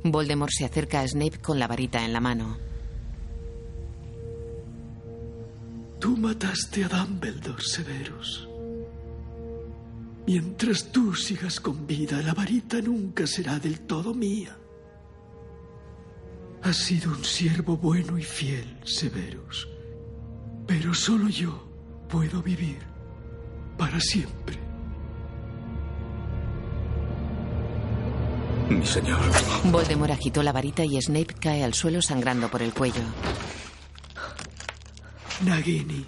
[0.04, 2.56] Voldemort se acerca a Snape con la varita en la mano.
[5.98, 8.49] Tú mataste a Dumbledore, Severus.
[10.32, 14.56] Mientras tú sigas con vida, la varita nunca será del todo mía.
[16.62, 19.66] Has sido un siervo bueno y fiel, Severus.
[20.68, 21.68] Pero solo yo
[22.08, 22.78] puedo vivir
[23.76, 24.56] para siempre.
[28.68, 29.18] Mi señor.
[29.64, 33.02] Voldemort agitó la varita y Snape cae al suelo sangrando por el cuello.
[35.44, 36.04] Nagini.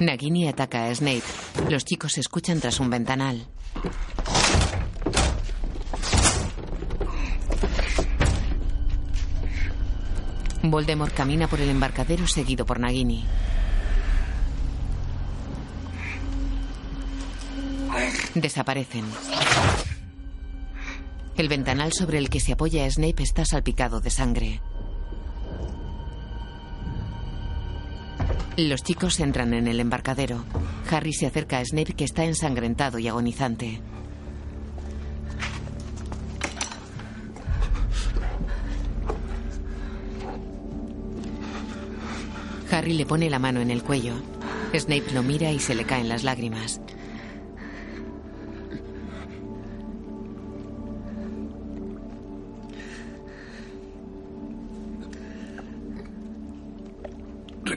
[0.00, 1.22] Nagini ataca a Snape.
[1.68, 3.46] Los chicos se escuchan tras un ventanal.
[10.62, 13.26] Voldemort camina por el embarcadero seguido por Nagini.
[18.34, 19.04] Desaparecen.
[21.36, 24.60] El ventanal sobre el que se apoya Snape está salpicado de sangre.
[28.68, 30.44] Los chicos entran en el embarcadero.
[30.90, 33.80] Harry se acerca a Snape que está ensangrentado y agonizante.
[42.70, 44.12] Harry le pone la mano en el cuello.
[44.74, 46.82] Snape lo mira y se le caen las lágrimas.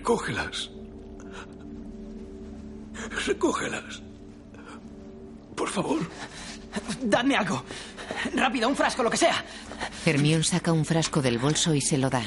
[0.04, 0.70] Recógelas.
[3.26, 4.04] Recógelas.
[5.56, 6.02] Por favor.
[7.02, 7.64] Dadme algo.
[8.36, 9.46] Rápido, un frasco, lo que sea.
[10.06, 12.22] Hermione saca un frasco del bolso y se lo da.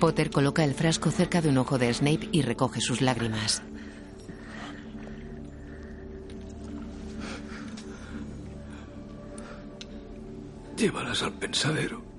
[0.00, 3.62] Potter coloca el frasco cerca de un ojo de Snape y recoge sus lágrimas.
[10.76, 12.11] Llévalas al pensadero.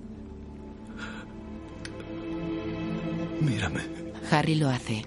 [3.44, 3.82] Mírame.
[4.32, 5.06] Harry lo hace.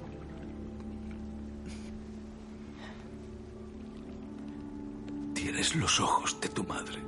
[5.34, 7.02] Tienes los ojos de tu madre.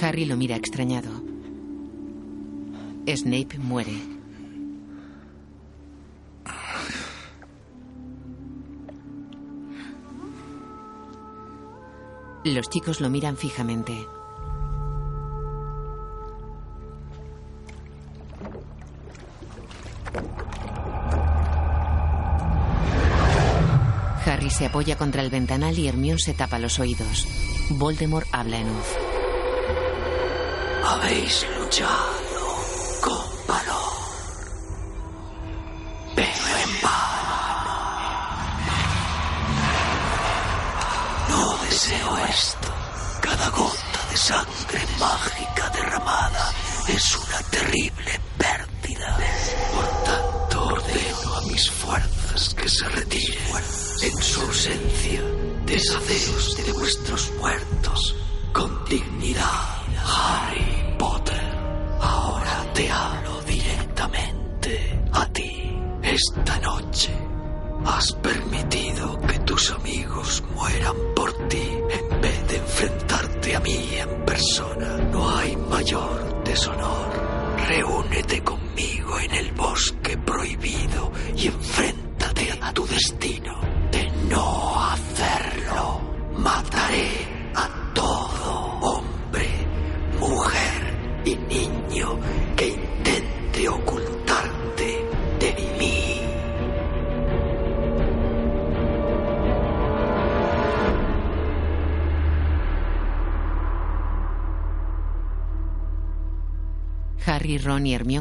[0.00, 1.10] Harry lo mira extrañado.
[3.06, 3.98] Snape muere.
[12.44, 14.06] Los chicos lo miran fijamente.
[24.50, 27.26] Se apoya contra el ventanal y Hermione se tapa los oídos.
[27.70, 28.96] Voldemort habla en off.
[30.84, 32.23] Habéis luchado
[55.84, 57.63] deshaceos de vuestros muertos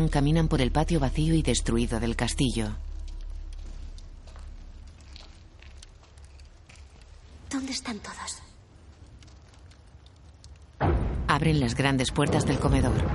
[0.09, 2.75] Caminan por el patio vacío y destruido del castillo.
[7.49, 8.41] ¿Dónde están todos?
[11.27, 13.07] Abren las grandes puertas del comedor.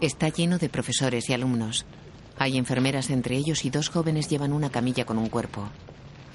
[0.00, 1.86] Está lleno de profesores y alumnos.
[2.38, 5.68] Hay enfermeras entre ellos y dos jóvenes llevan una camilla con un cuerpo.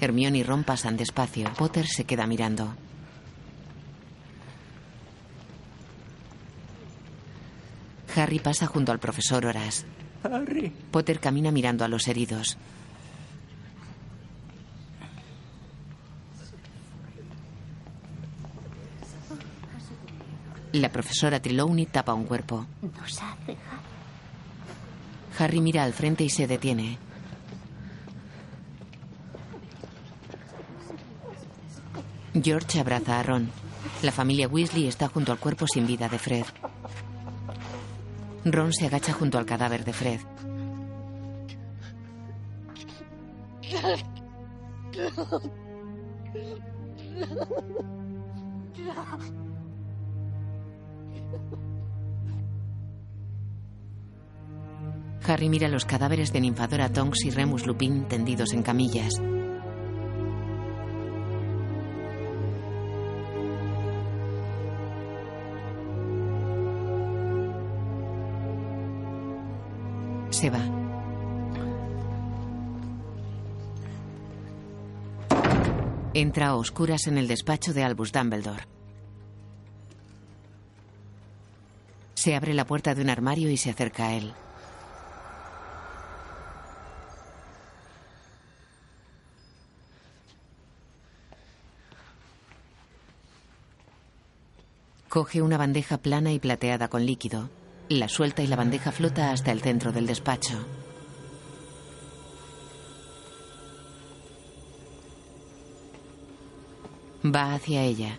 [0.00, 1.52] Hermione y Ron pasan despacio.
[1.56, 2.74] Potter se queda mirando.
[8.16, 9.84] Harry pasa junto al profesor Horas.
[10.22, 10.72] Harry.
[10.90, 12.58] Potter camina mirando a los heridos.
[20.72, 22.66] La profesora Trelawney tapa un cuerpo.
[22.82, 23.20] Nos
[25.38, 26.98] Harry mira al frente y se detiene.
[32.34, 33.50] George abraza a Ron.
[34.02, 36.44] La familia Weasley está junto al cuerpo sin vida de Fred.
[38.44, 40.20] Ron se agacha junto al cadáver de Fred.
[55.26, 59.12] Harry mira los cadáveres de Ninfadora Tonks y Remus Lupin tendidos en camillas.
[76.20, 78.66] Entra a oscuras en el despacho de Albus Dumbledore.
[82.12, 84.34] Se abre la puerta de un armario y se acerca a él.
[95.08, 97.48] Coge una bandeja plana y plateada con líquido.
[97.88, 100.66] La suelta y la bandeja flota hasta el centro del despacho.
[107.24, 108.18] Va hacia ella.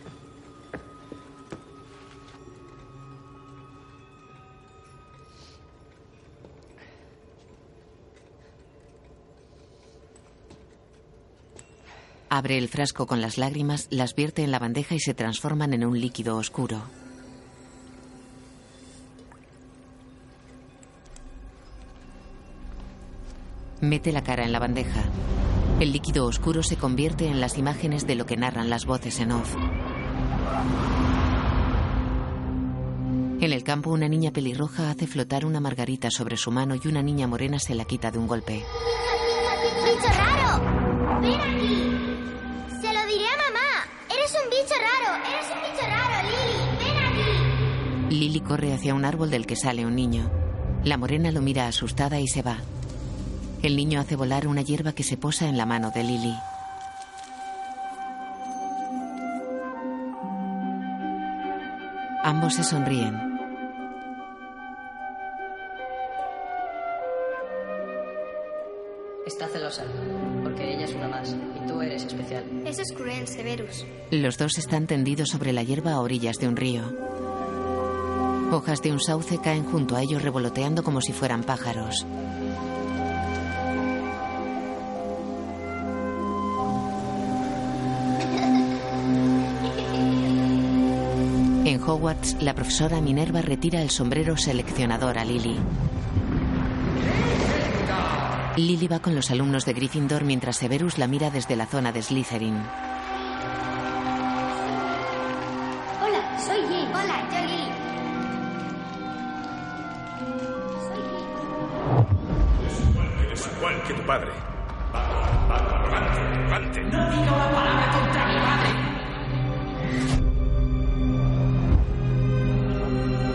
[12.33, 15.83] Abre el frasco con las lágrimas, las vierte en la bandeja y se transforman en
[15.83, 16.81] un líquido oscuro.
[23.81, 25.03] Mete la cara en la bandeja.
[25.81, 29.31] El líquido oscuro se convierte en las imágenes de lo que narran las voces en
[29.31, 29.55] off.
[33.39, 37.01] En el campo, una niña pelirroja hace flotar una margarita sobre su mano y una
[37.01, 38.63] niña morena se la quita de un golpe.
[39.83, 41.19] ¡Bicho raro!
[41.19, 41.83] ¡Ven aquí!
[42.79, 43.89] Se lo diré a mamá.
[44.13, 45.17] Eres un bicho raro.
[45.33, 46.77] Eres un bicho raro, Lily.
[46.85, 48.15] Ven aquí.
[48.19, 50.29] Lily corre hacia un árbol del que sale un niño.
[50.83, 52.57] La morena lo mira asustada y se va.
[53.61, 56.35] El niño hace volar una hierba que se posa en la mano de Lily.
[62.23, 63.15] Ambos se sonríen.
[69.27, 69.83] Está celosa,
[70.43, 72.43] porque ella es una más y tú eres especial.
[72.65, 73.85] Eso es cruel, Severus.
[74.09, 76.81] Los dos están tendidos sobre la hierba a orillas de un río.
[78.51, 82.05] Hojas de un sauce caen junto a ellos revoloteando como si fueran pájaros.
[92.39, 95.57] La profesora Minerva retira el sombrero seleccionador a Lily.
[98.55, 102.01] Lily va con los alumnos de Gryffindor mientras Severus la mira desde la zona de
[102.01, 102.63] Slytherin.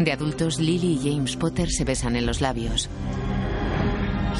[0.07, 2.89] De adultos, Lily y James Potter se besan en los labios.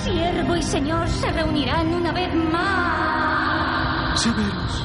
[0.05, 4.23] Siervo y señor se reunirán una vez más.
[4.23, 4.85] Severus.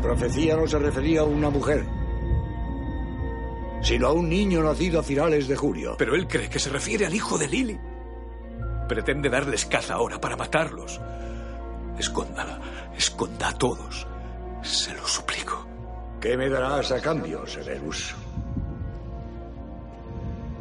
[0.00, 1.84] profecía no se refería a una mujer,
[3.82, 5.96] sino a un niño nacido a finales de julio.
[5.98, 7.78] Pero él cree que se refiere al hijo de Lily.
[8.88, 10.98] Pretende darles caza ahora para matarlos.
[11.98, 12.58] Escóndala,
[12.96, 14.06] esconda a todos.
[14.62, 15.51] Se lo suplico.
[16.22, 18.14] ¿Qué me darás a cambio, Severus?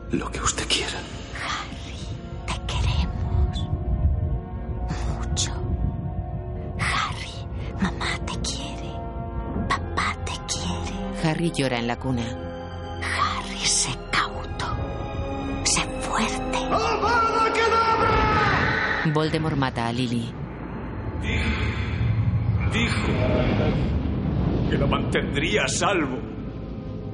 [0.10, 1.00] Lo que usted quiera.
[2.48, 3.68] Te queremos.
[5.20, 5.52] Mucho.
[6.80, 7.46] Harry,
[7.80, 8.92] mamá te quiere.
[9.70, 11.30] Papá te quiere.
[11.30, 12.26] Harry llora en la cuna.
[13.04, 14.66] Harry, sé cauto.
[15.64, 16.58] Sé fuerte.
[19.14, 20.34] Voldemort mata a Lily.
[22.74, 24.01] Dijo
[24.72, 26.18] que lo mantendría a salvo.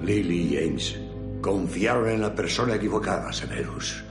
[0.03, 0.99] Lily y James
[1.41, 4.03] confiaron en la persona equivocada, Severus.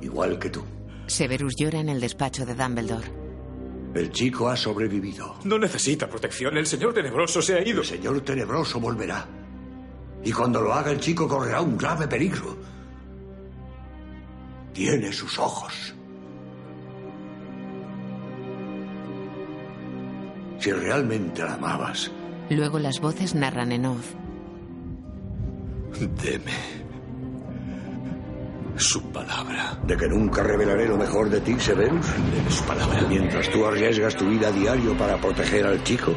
[0.00, 0.64] Igual que tú.
[1.06, 3.12] Severus llora en el despacho de Dumbledore.
[3.94, 5.34] El chico ha sobrevivido.
[5.44, 6.56] No necesita protección.
[6.56, 7.82] El señor tenebroso se ha ido.
[7.82, 9.26] El señor tenebroso volverá.
[10.24, 12.56] Y cuando lo haga el chico correrá un grave peligro.
[14.72, 15.94] Tiene sus ojos.
[20.58, 22.10] Si realmente la amabas,
[22.50, 24.14] Luego las voces narran en off.
[26.22, 26.78] Deme
[28.76, 29.76] su palabra.
[29.84, 32.06] de que nunca revelaré lo mejor de ti, Severus.
[32.32, 33.02] Deme su palabra.
[33.08, 36.14] Mientras tú arriesgas tu vida a diario para proteger al chico.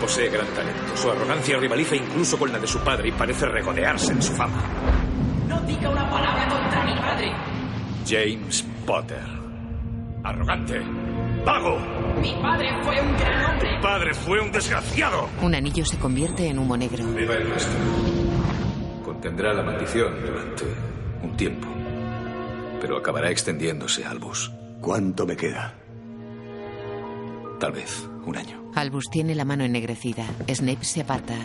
[0.00, 0.96] Posee gran talento.
[0.96, 4.62] Su arrogancia rivaliza incluso con la de su padre y parece regodearse en su fama.
[5.48, 7.32] No diga una palabra contra mi padre.
[8.06, 9.24] James Potter.
[10.22, 10.80] Arrogante.
[11.46, 11.78] Vago.
[12.20, 13.76] Mi padre fue un gran hombre.
[13.76, 15.28] Mi padre fue un desgraciado.
[15.40, 17.04] Un anillo se convierte en humo negro.
[17.06, 17.78] Viva el maestro.
[19.04, 20.64] Contendrá la maldición durante
[21.22, 21.68] un tiempo.
[22.80, 24.50] Pero acabará extendiéndose, Albus.
[24.80, 25.72] ¿Cuánto me queda?
[27.60, 28.72] Tal vez un año.
[28.74, 30.24] Albus tiene la mano ennegrecida.
[30.52, 31.36] Snape se aparta.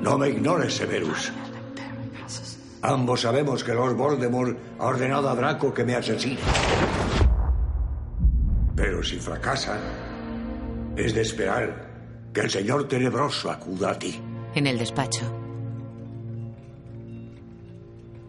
[0.00, 1.32] No me ignores, Severus.
[2.82, 6.38] Ambos sabemos que Lord Voldemort ha ordenado a Draco que me asesine.
[8.80, 9.78] Pero si fracasa,
[10.96, 14.18] es de esperar que el señor tenebroso acuda a ti.
[14.54, 15.30] En el despacho.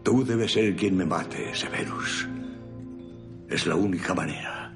[0.02, 2.28] Tú debes ser quien me mate, Severus.
[3.48, 4.74] Es la única manera.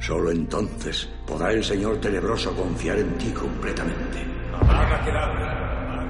[0.00, 4.24] Solo entonces podrá el señor tenebroso confiar en ti completamente.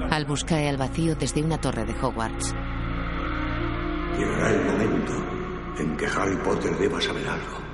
[0.09, 2.55] Albus cae al vacío desde una torre de Hogwarts.
[4.17, 5.13] Llegará el momento
[5.79, 7.66] en que Harry Potter deba saber algo.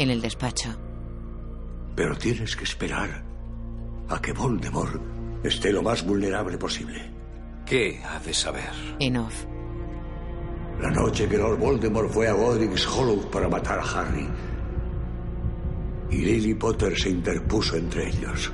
[0.00, 0.70] En el despacho.
[1.94, 3.22] Pero tienes que esperar
[4.08, 4.98] a que Voldemort
[5.44, 7.12] esté lo más vulnerable posible.
[7.66, 8.70] ¿Qué ha de saber?
[8.98, 9.44] En off.
[10.80, 14.26] La noche que Lord Voldemort fue a Godric's Hollow para matar a Harry.
[16.08, 18.50] Y Lily Potter se interpuso entre ellos.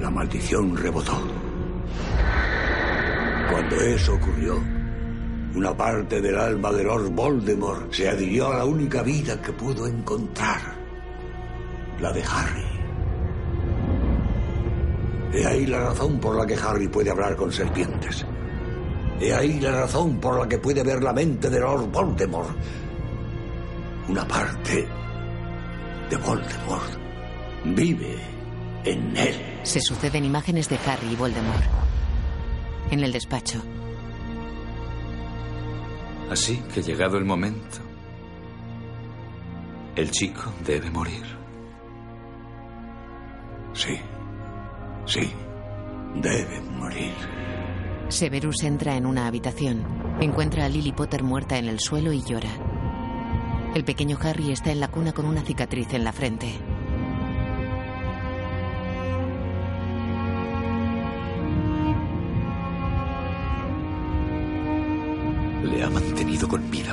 [0.00, 1.22] La maldición rebotó.
[3.48, 4.60] Cuando eso ocurrió,
[5.54, 9.86] una parte del alma de Lord Voldemort se adhirió a la única vida que pudo
[9.86, 10.60] encontrar,
[12.00, 12.80] la de Harry.
[15.32, 18.24] He ahí la razón por la que Harry puede hablar con serpientes.
[19.20, 22.56] He ahí la razón por la que puede ver la mente de Lord Voldemort.
[24.08, 24.88] Una parte
[26.08, 26.90] de Voldemort
[27.64, 28.18] vive
[28.84, 29.60] en él.
[29.62, 31.64] Se suceden imágenes de Harry y Voldemort.
[32.90, 33.62] En el despacho.
[36.30, 37.78] Así que llegado el momento,
[39.96, 41.24] el chico debe morir.
[43.72, 43.98] Sí,
[45.06, 45.32] sí,
[46.14, 47.12] debe morir.
[48.08, 49.84] Severus entra en una habitación.
[50.20, 52.50] Encuentra a Lily Potter muerta en el suelo y llora.
[53.74, 56.69] El pequeño Harry está en la cuna con una cicatriz en la frente.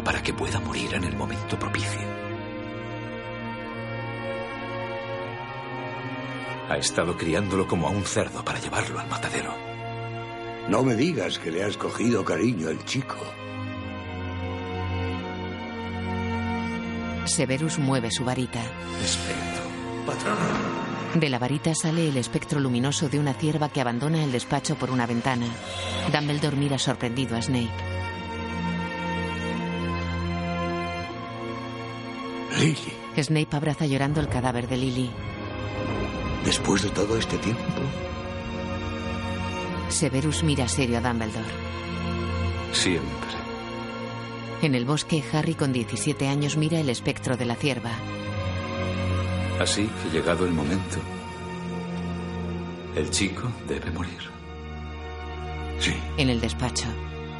[0.07, 1.99] Para que pueda morir en el momento propicio.
[6.69, 9.53] Ha estado criándolo como a un cerdo para llevarlo al matadero.
[10.69, 13.17] No me digas que le has cogido cariño al chico.
[17.25, 18.61] Severus mueve su varita.
[19.03, 19.63] Espectro.
[20.05, 20.37] Patrón.
[21.19, 24.89] De la varita sale el espectro luminoso de una cierva que abandona el despacho por
[24.89, 25.47] una ventana.
[26.13, 27.86] Dumbledore mira sorprendido a Snape.
[32.59, 32.77] Lily,
[33.21, 35.09] Snape abraza llorando el cadáver de Lily.
[36.43, 37.61] después de todo este tiempo,
[39.89, 41.45] Severus mira serio a Dumbledore.
[42.73, 43.11] Siempre.
[44.61, 47.91] En el bosque, Harry con 17 años mira el espectro de la cierva.
[49.59, 50.97] Así que llegado el momento,
[52.95, 54.17] ¿El chico debe morir?
[55.79, 56.87] Sí, En el despacho,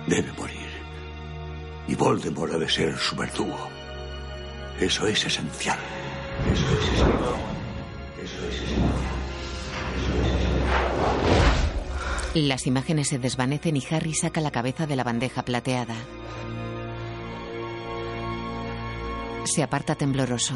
[0.06, 0.68] debe morir.
[1.88, 3.77] Y Voldemort debe ser su verdugo.
[4.80, 5.80] Eso es esencial.
[6.54, 7.12] Eso es esencial.
[8.24, 9.18] Eso es esencial.
[12.36, 15.96] las imágenes se desvanecen y Harry saca la cabeza de la bandeja plateada.
[19.46, 20.54] Se aparta tembloroso.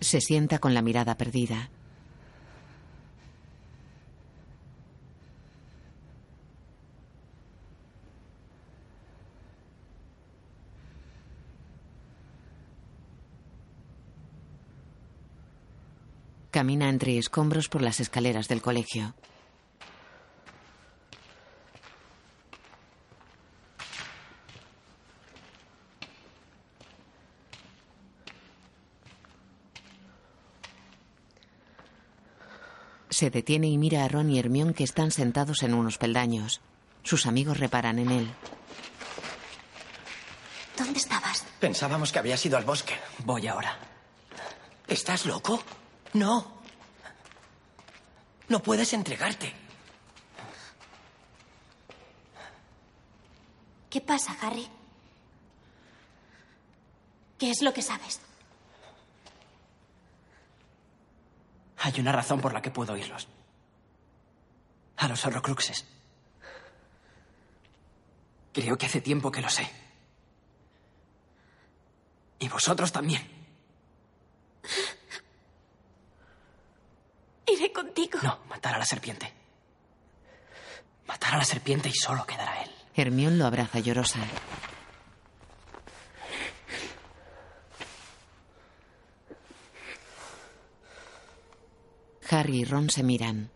[0.00, 1.70] Se sienta con la mirada perdida.
[16.58, 19.14] Camina entre escombros por las escaleras del colegio.
[33.08, 36.60] Se detiene y mira a Ron y Hermione que están sentados en unos peldaños.
[37.04, 38.28] Sus amigos reparan en él.
[40.76, 41.44] ¿Dónde estabas?
[41.60, 42.94] Pensábamos que habías ido al bosque.
[43.24, 43.78] Voy ahora.
[44.88, 45.62] ¿Estás loco?
[46.14, 46.58] No.
[48.48, 49.54] No puedes entregarte.
[53.90, 54.68] ¿Qué pasa, Harry?
[57.38, 58.20] ¿Qué es lo que sabes?
[61.78, 63.28] Hay una razón por la que puedo oírlos.
[64.96, 65.86] A los horrocruxes.
[68.52, 69.70] Creo que hace tiempo que lo sé.
[72.40, 73.22] Y vosotros también.
[77.52, 78.18] Iré contigo.
[78.22, 79.32] No, matar a la serpiente.
[81.06, 82.70] Matar a la serpiente y solo quedará él.
[82.94, 84.20] Hermione lo abraza llorosa.
[92.30, 93.50] Harry y Ron se miran.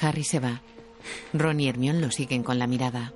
[0.00, 0.62] Harry se va.
[1.32, 3.12] Ron y Hermione lo siguen con la mirada.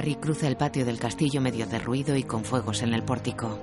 [0.00, 3.58] Harry cruza el patio del castillo medio derruido y con fuegos en el pórtico.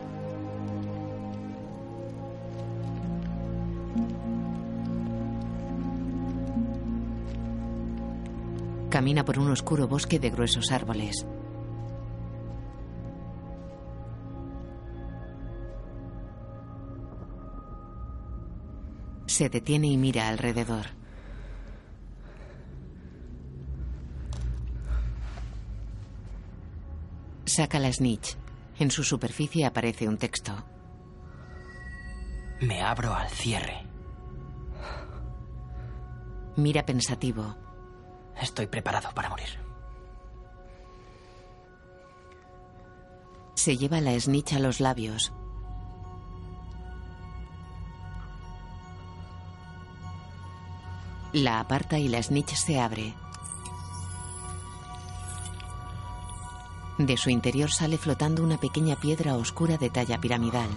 [8.91, 11.25] Camina por un oscuro bosque de gruesos árboles.
[19.25, 20.96] Se detiene y mira alrededor.
[27.57, 28.37] Saca la snitch.
[28.77, 30.53] En su superficie aparece un texto.
[32.61, 33.83] Me abro al cierre.
[36.55, 37.55] Mira pensativo.
[38.39, 39.49] Estoy preparado para morir.
[43.55, 45.33] Se lleva la snitch a los labios.
[51.33, 53.15] La aparta y la snitch se abre.
[56.97, 60.69] De su interior sale flotando una pequeña piedra oscura de talla piramidal.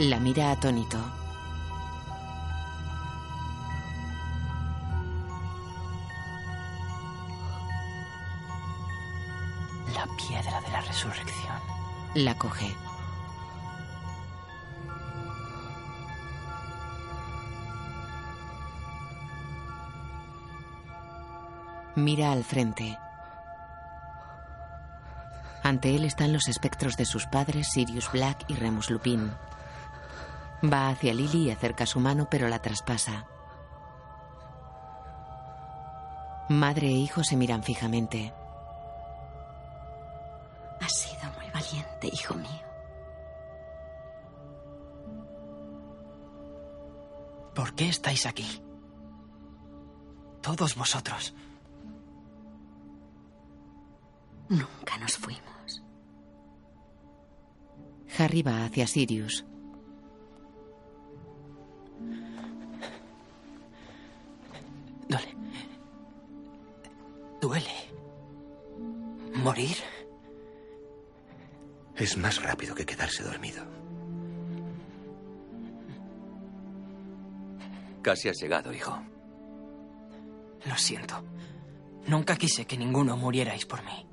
[0.00, 0.98] La mira atónito.
[9.94, 11.56] La piedra de la resurrección.
[12.14, 12.85] La coge.
[21.96, 22.98] Mira al frente.
[25.62, 29.32] Ante él están los espectros de sus padres, Sirius Black y Remus Lupin.
[30.62, 33.24] Va hacia Lily y acerca su mano, pero la traspasa.
[36.50, 38.34] Madre e hijo se miran fijamente.
[40.78, 42.66] Has sido muy valiente, hijo mío.
[47.54, 48.62] ¿Por qué estáis aquí?
[50.42, 51.34] Todos vosotros.
[54.48, 55.82] Nunca nos fuimos.
[58.18, 59.44] Harry va hacia Sirius.
[65.08, 65.36] Duele.
[67.40, 67.70] Duele.
[69.34, 69.76] ¿Morir?
[71.96, 73.64] Es más rápido que quedarse dormido.
[78.02, 78.96] Casi has llegado, hijo.
[80.64, 81.22] Lo siento.
[82.06, 84.06] Nunca quise que ninguno murierais por mí.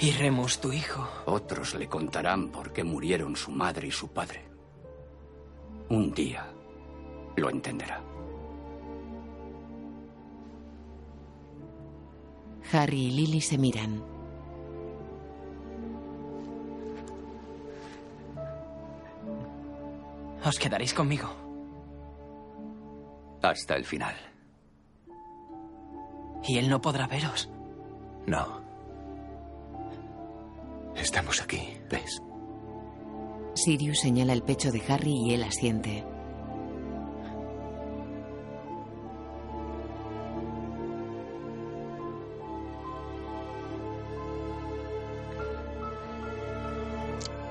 [0.00, 1.08] Y Remus, tu hijo.
[1.26, 4.44] Otros le contarán por qué murieron su madre y su padre.
[5.88, 6.46] Un día
[7.36, 8.00] lo entenderá.
[12.72, 14.02] Harry y Lily se miran.
[20.44, 21.28] Os quedaréis conmigo.
[23.42, 24.14] Hasta el final.
[26.46, 27.48] Y él no podrá veros.
[28.26, 28.63] No.
[31.04, 31.60] Estamos aquí,
[31.90, 32.22] ¿ves?
[33.54, 36.02] Sirius señala el pecho de Harry y él asiente.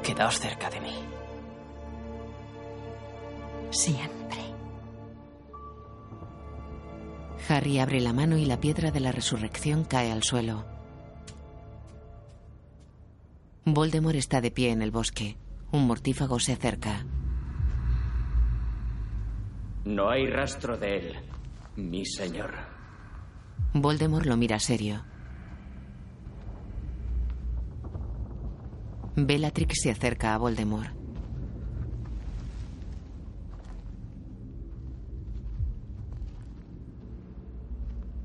[0.01, 0.95] Quedaos cerca de mí.
[3.69, 4.41] Siempre.
[7.47, 10.72] Harry abre la mano y la piedra de la resurrección cae al suelo.
[13.65, 15.37] Voldemort está de pie en el bosque.
[15.71, 17.05] Un mortífago se acerca.
[19.85, 21.15] No hay rastro de él,
[21.77, 22.53] mi señor.
[23.73, 25.05] Voldemort lo mira serio.
[29.15, 30.91] Bellatrix se acerca a Voldemort.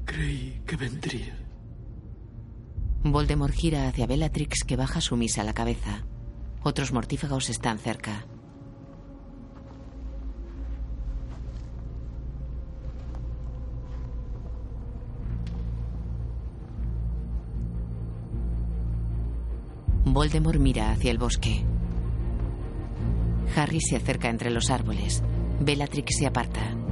[0.05, 1.38] Creí que vendría.
[3.13, 6.05] Voldemort gira hacia Bellatrix que baja sumisa la cabeza.
[6.63, 8.27] Otros mortífagos están cerca.
[20.05, 21.65] Voldemort mira hacia el bosque.
[23.57, 25.23] Harry se acerca entre los árboles.
[25.61, 26.88] Bellatrix se aparta.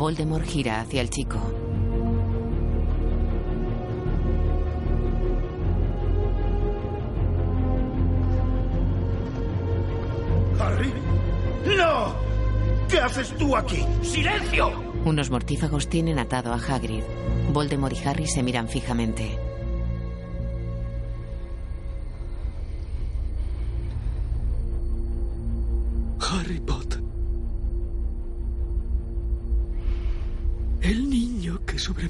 [0.00, 1.38] Voldemort gira hacia el chico.
[10.58, 10.90] ¿Harry?
[11.76, 12.14] ¡No!
[12.88, 13.84] ¿Qué haces tú aquí?
[14.00, 14.72] ¡Silencio!
[15.04, 17.02] Unos mortífagos tienen atado a Hagrid.
[17.52, 19.49] Voldemort y Harry se miran fijamente.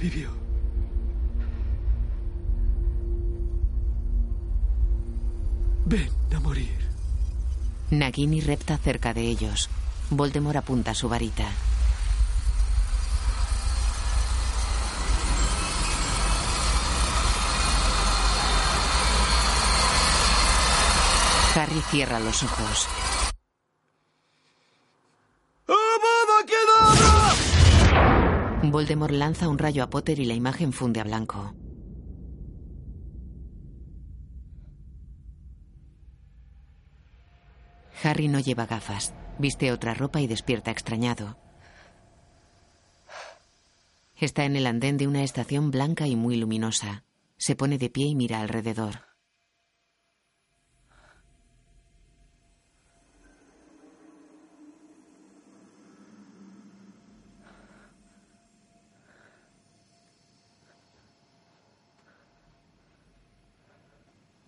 [0.01, 0.31] Sobrevivió.
[5.85, 6.89] Ven a morir.
[7.91, 9.69] Nagini repta cerca de ellos.
[10.11, 11.49] Voldemort apunta su varita.
[21.55, 23.30] Harry cierra los ojos.
[28.81, 31.55] Voldemort lanza un rayo a Potter y la imagen funde a blanco.
[38.03, 39.13] Harry no lleva gafas.
[39.39, 41.37] Viste otra ropa y despierta extrañado.
[44.17, 47.05] Está en el andén de una estación blanca y muy luminosa.
[47.37, 49.10] Se pone de pie y mira alrededor.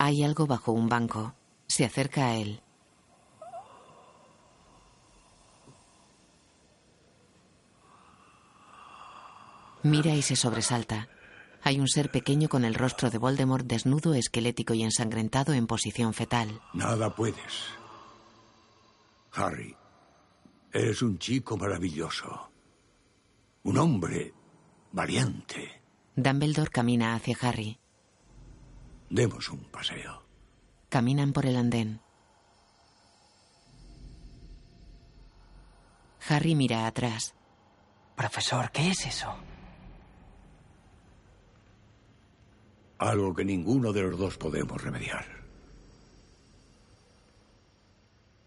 [0.05, 1.33] Hay algo bajo un banco.
[1.69, 2.61] Se acerca a él.
[9.85, 11.09] Mira y se sobresalta.
[11.63, 16.15] Hay un ser pequeño con el rostro de Voldemort desnudo, esquelético y ensangrentado en posición
[16.15, 16.61] fetal.
[16.75, 17.69] Nada puedes.
[19.35, 19.77] Harry,
[20.73, 22.51] eres un chico maravilloso.
[23.63, 24.35] Un hombre
[24.91, 25.81] valiente.
[26.17, 27.79] Dumbledore camina hacia Harry.
[29.13, 30.23] Demos un paseo.
[30.89, 32.01] Caminan por el andén.
[36.27, 37.35] Harry mira atrás.
[38.17, 39.29] Profesor, ¿qué es eso?
[42.97, 45.27] Algo que ninguno de los dos podemos remediar.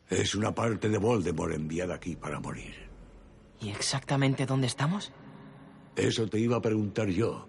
[0.09, 2.89] Es una parte de Voldemort enviada aquí para morir.
[3.59, 5.11] ¿Y exactamente dónde estamos?
[5.95, 7.47] Eso te iba a preguntar yo.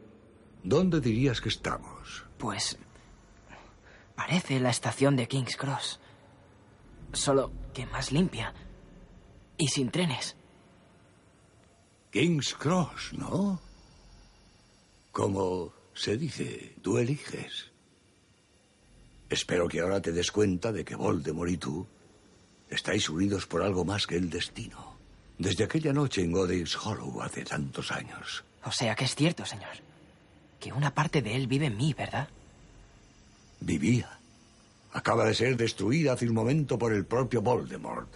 [0.63, 2.27] ¿Dónde dirías que estamos?
[2.37, 2.79] Pues
[4.17, 6.01] parece la estación de King's Cross.
[7.13, 8.53] Solo que más limpia.
[9.59, 10.37] Y sin trenes.
[12.11, 13.61] King's Cross, ¿no?
[15.13, 17.71] Como se dice, tú eliges.
[19.29, 21.87] Espero que ahora te des cuenta de que Voldemort y tú
[22.71, 24.97] estáis unidos por algo más que el destino.
[25.39, 28.45] Desde aquella noche en Godric's Hollow hace tantos años.
[28.65, 29.77] O sea que es cierto, señor.
[30.59, 32.29] Que una parte de él vive en mí, ¿verdad?
[33.61, 34.19] Vivía.
[34.93, 38.09] Acaba de ser destruida hace un momento por el propio Voldemort.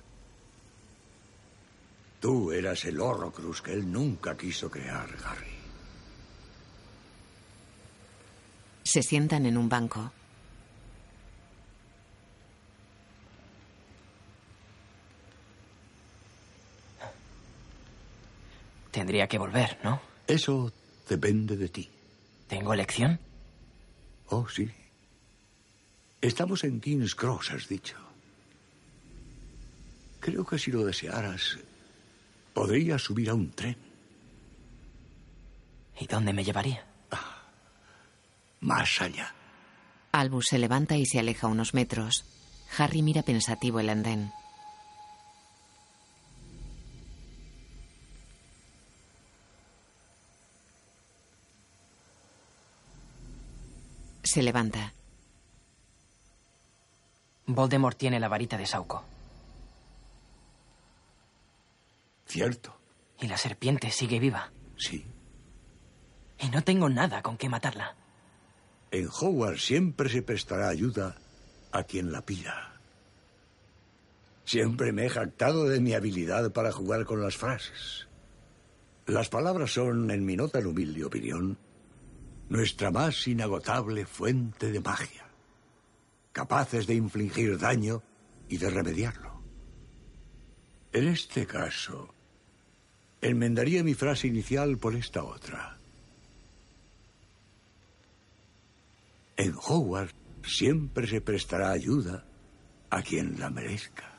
[2.21, 5.51] Tú eras el Horrocrux que él nunca quiso crear, Harry.
[8.83, 10.13] Se sientan en un banco.
[18.91, 20.01] Tendría que volver, ¿no?
[20.27, 20.73] Eso
[21.09, 21.89] depende de ti.
[22.49, 23.21] ¿Tengo elección?
[24.27, 24.69] Oh, sí.
[26.21, 27.97] Estamos en King's Cross, has dicho.
[30.21, 31.59] Creo que si lo desearas,
[32.53, 33.77] podrías subir a un tren.
[35.99, 36.85] ¿Y dónde me llevaría?
[38.61, 39.35] Más allá.
[40.13, 42.25] Albus se levanta y se aleja unos metros.
[42.77, 44.31] Harry mira pensativo el andén.
[54.23, 54.93] Se levanta.
[57.55, 59.05] Voldemort tiene la varita de Sauco.
[62.27, 62.77] Cierto.
[63.21, 64.53] Y la serpiente sigue viva.
[64.77, 65.05] Sí.
[66.39, 67.95] Y no tengo nada con qué matarla.
[68.91, 71.17] En Hogwarts siempre se prestará ayuda
[71.73, 72.81] a quien la pida.
[74.45, 78.09] Siempre me he jactado de mi habilidad para jugar con las frases.
[79.07, 81.59] Las palabras son, en mi no tan humilde opinión,
[82.49, 85.30] nuestra más inagotable fuente de magia,
[86.33, 88.03] capaces de infligir daño
[88.49, 89.43] y de remediarlo.
[90.93, 92.15] En este caso,
[93.21, 95.79] enmendaría mi frase inicial por esta otra.
[99.37, 102.25] En Hogwarts siempre se prestará ayuda
[102.91, 104.11] a quien la merezca.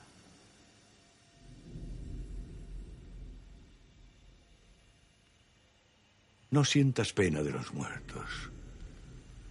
[6.51, 8.51] No sientas pena de los muertos,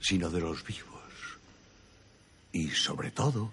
[0.00, 0.89] sino de los vivos.
[2.52, 3.52] Y sobre todo,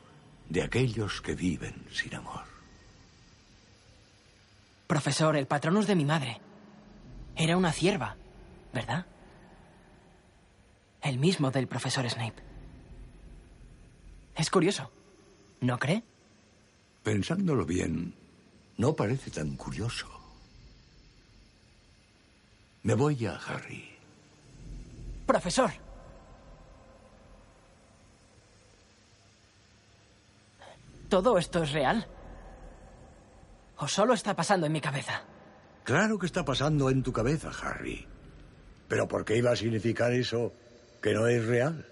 [0.50, 2.44] de aquellos que viven sin amor.
[4.88, 6.40] Profesor, el patronus de mi madre.
[7.36, 8.16] Era una cierva,
[8.74, 9.06] ¿verdad?
[11.02, 12.42] El mismo del profesor Snape.
[14.36, 14.92] Es curioso,
[15.62, 16.04] ¿no cree?
[17.04, 18.14] Pensándolo bien,
[18.78, 20.08] no parece tan curioso.
[22.84, 23.90] Me voy a Harry.
[25.26, 25.87] Profesor.
[31.10, 32.08] ¿Todo esto es real?
[33.78, 35.22] ¿O solo está pasando en mi cabeza?
[35.84, 38.06] Claro que está pasando en tu cabeza, Harry.
[38.88, 40.52] Pero ¿por qué iba a significar eso
[41.02, 41.86] que no es real?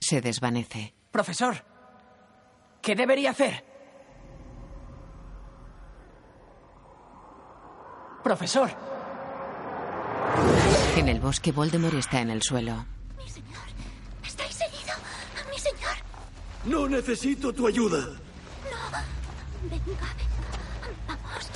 [0.00, 0.94] Se desvanece.
[1.10, 1.56] Profesor,
[2.80, 3.64] ¿qué debería hacer?
[8.24, 8.70] Profesor.
[10.96, 12.84] En el bosque, Voldemort está en el suelo.
[16.64, 17.98] No necesito tu ayuda.
[17.98, 18.98] No.
[19.68, 20.14] Venga, venga.
[21.08, 21.50] Vamos.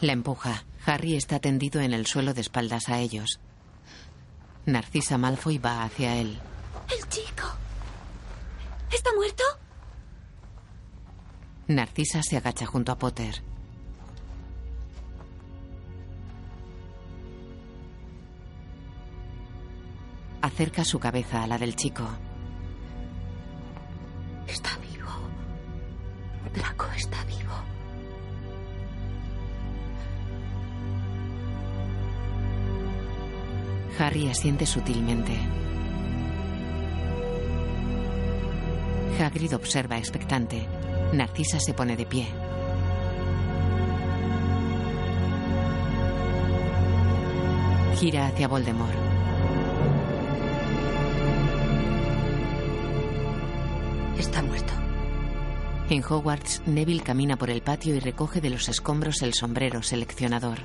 [0.00, 0.64] La empuja.
[0.84, 3.40] Harry está tendido en el suelo de espaldas a ellos.
[4.66, 6.38] Narcisa Malfoy va hacia él.
[6.90, 7.46] El chico.
[8.92, 9.44] ¿Está muerto?
[11.68, 13.42] Narcisa se agacha junto a Potter.
[20.42, 22.08] Acerca su cabeza a la del chico.
[24.52, 25.08] Está vivo.
[26.54, 27.54] Draco está vivo.
[33.98, 35.32] Harry asiente sutilmente.
[39.18, 40.66] Hagrid observa expectante.
[41.14, 42.26] Narcisa se pone de pie.
[47.98, 49.01] Gira hacia Voldemort.
[54.22, 54.72] Está muerto.
[55.90, 60.60] En Hogwarts, Neville camina por el patio y recoge de los escombros el sombrero seleccionador.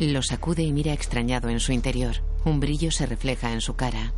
[0.00, 2.16] Lo sacude y mira extrañado en su interior.
[2.44, 4.12] Un brillo se refleja en su cara.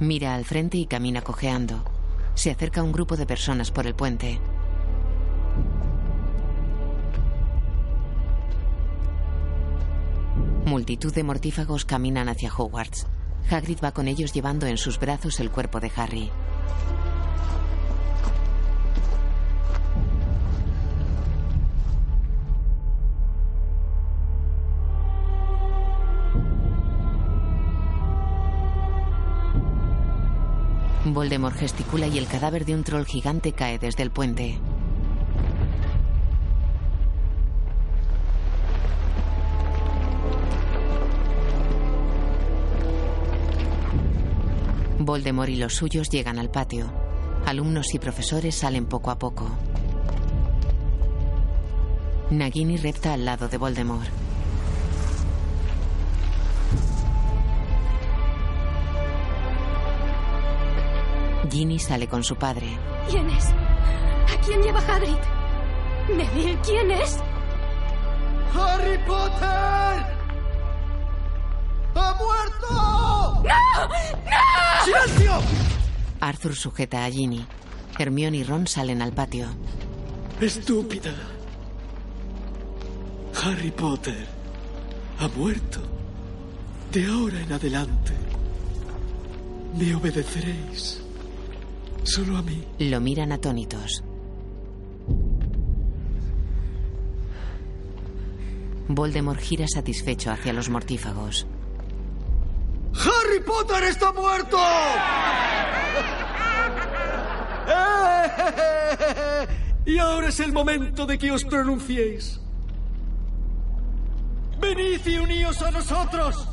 [0.00, 1.84] Mira al frente y camina cojeando.
[2.34, 4.40] Se acerca un grupo de personas por el puente.
[10.68, 13.06] Multitud de mortífagos caminan hacia Hogwarts.
[13.50, 16.30] Hagrid va con ellos llevando en sus brazos el cuerpo de Harry.
[31.06, 34.60] Voldemort gesticula y el cadáver de un troll gigante cae desde el puente.
[45.08, 46.92] Voldemort y los suyos llegan al patio.
[47.46, 49.48] Alumnos y profesores salen poco a poco.
[52.28, 54.06] Nagini repta al lado de Voldemort.
[61.50, 62.78] Ginny sale con su padre.
[63.08, 63.46] ¿Quién es?
[63.46, 65.16] ¿A quién lleva Hagrid?
[66.14, 67.16] Neville, ¿quién es?
[68.54, 70.04] ¡Harry Potter!
[71.94, 73.07] ¡Ha muerto!
[73.34, 73.42] ¡No!
[73.44, 74.84] ¡No!
[74.84, 75.32] ¡Silencio!
[76.20, 77.46] Arthur sujeta a Ginny.
[77.98, 79.48] Hermione y Ron salen al patio.
[80.40, 81.14] Estúpida.
[83.42, 84.26] Harry Potter
[85.18, 85.80] ha muerto.
[86.92, 88.12] De ahora en adelante,
[89.76, 91.02] me obedeceréis.
[92.04, 92.64] Solo a mí.
[92.78, 94.02] Lo miran atónitos.
[98.88, 101.46] Voldemort gira satisfecho hacia los mortífagos.
[102.94, 104.58] ¡Harry Potter está muerto!
[109.88, 112.38] Y ahora es el momento de que os pronunciéis.
[114.60, 116.46] ¡Venid y uníos a nosotros!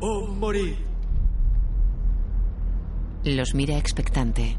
[0.00, 0.76] O morir.
[3.22, 4.56] Los mira expectante.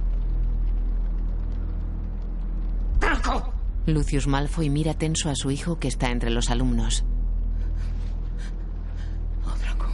[3.02, 3.52] ¡Draco!
[3.86, 7.04] Lucius Malfoy mira tenso a su hijo que está entre los alumnos.
[9.46, 9.88] Oh, Draco.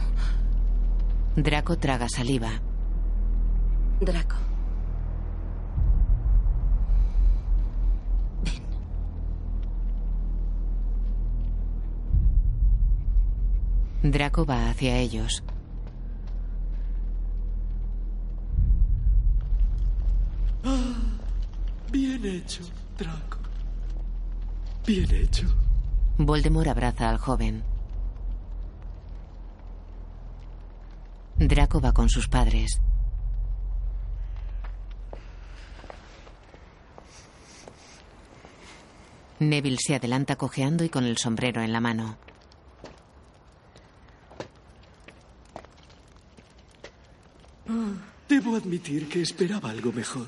[1.36, 2.50] Draco traga saliva.
[4.00, 4.36] Draco.
[14.02, 15.42] Draco va hacia ellos.
[20.64, 20.76] Ah,
[21.90, 22.62] bien hecho,
[22.98, 23.38] Draco.
[24.86, 25.46] Bien hecho.
[26.18, 27.71] Voldemort abraza al joven.
[31.38, 32.80] Draco va con sus padres.
[39.38, 42.16] Neville se adelanta cojeando y con el sombrero en la mano.
[48.28, 50.26] Debo admitir que esperaba algo mejor.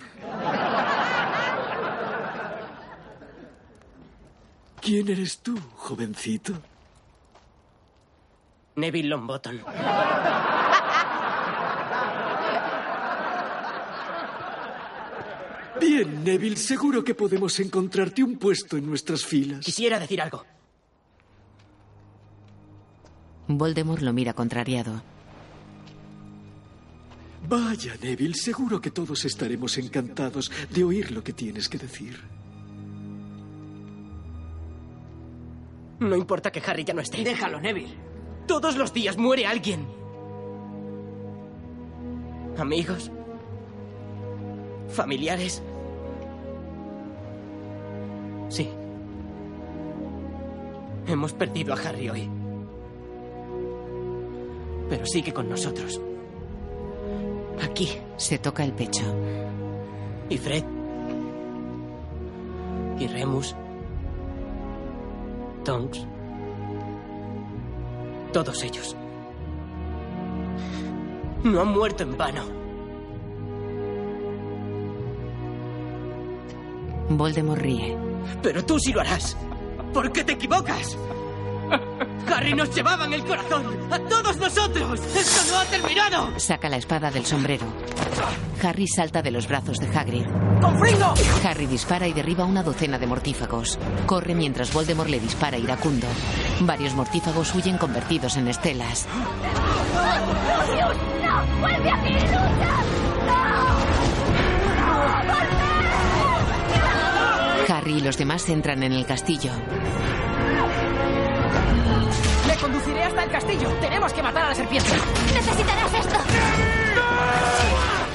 [4.80, 6.52] ¿Quién eres tú, jovencito?
[8.76, 9.60] Neville Longbottom.
[15.80, 19.64] Bien, Neville, seguro que podemos encontrarte un puesto en nuestras filas.
[19.64, 20.44] Quisiera decir algo.
[23.48, 25.02] Voldemort lo mira contrariado.
[27.46, 32.18] Vaya, Neville, seguro que todos estaremos encantados de oír lo que tienes que decir.
[36.00, 37.22] No importa que Harry ya no esté.
[37.22, 37.94] Déjalo, Neville.
[38.46, 39.86] Todos los días muere alguien.
[42.58, 43.10] Amigos.
[44.94, 45.60] Familiares.
[48.48, 48.70] Sí.
[51.08, 52.30] Hemos perdido a Harry hoy.
[54.88, 56.00] Pero sigue con nosotros.
[57.60, 57.88] Aquí.
[58.16, 59.04] Se toca el pecho.
[60.28, 60.64] Y Fred.
[63.00, 63.56] Y Remus.
[65.64, 66.06] Tonks.
[68.32, 68.96] Todos ellos.
[71.42, 72.63] No han muerto en vano.
[77.16, 77.96] Voldemort ríe.
[78.42, 79.36] Pero tú sí lo harás.
[79.92, 80.96] ¿Por qué te equivocas?
[82.26, 83.64] Harry nos llevaba en el corazón.
[83.90, 85.00] A todos nosotros.
[85.14, 86.38] Esto no ha terminado.
[86.38, 87.66] Saca la espada del sombrero.
[88.62, 90.24] Harry salta de los brazos de Hagrid.
[90.60, 91.14] ¡Confringo!
[91.44, 93.78] Harry dispara y derriba una docena de mortífagos.
[94.06, 96.06] Corre mientras Voldemort le dispara iracundo.
[96.60, 99.06] Varios mortífagos huyen convertidos en estelas.
[99.94, 100.96] ¡Lucius!
[101.22, 101.60] ¡No!
[101.60, 102.12] ¡Vuelve aquí!
[102.12, 103.93] ¡Lucha!
[107.68, 109.52] Harry y los demás entran en el castillo.
[112.46, 113.68] Le conduciré hasta el castillo.
[113.80, 114.90] Tenemos que matar a la serpiente.
[115.34, 116.16] ¡Necesitarás esto!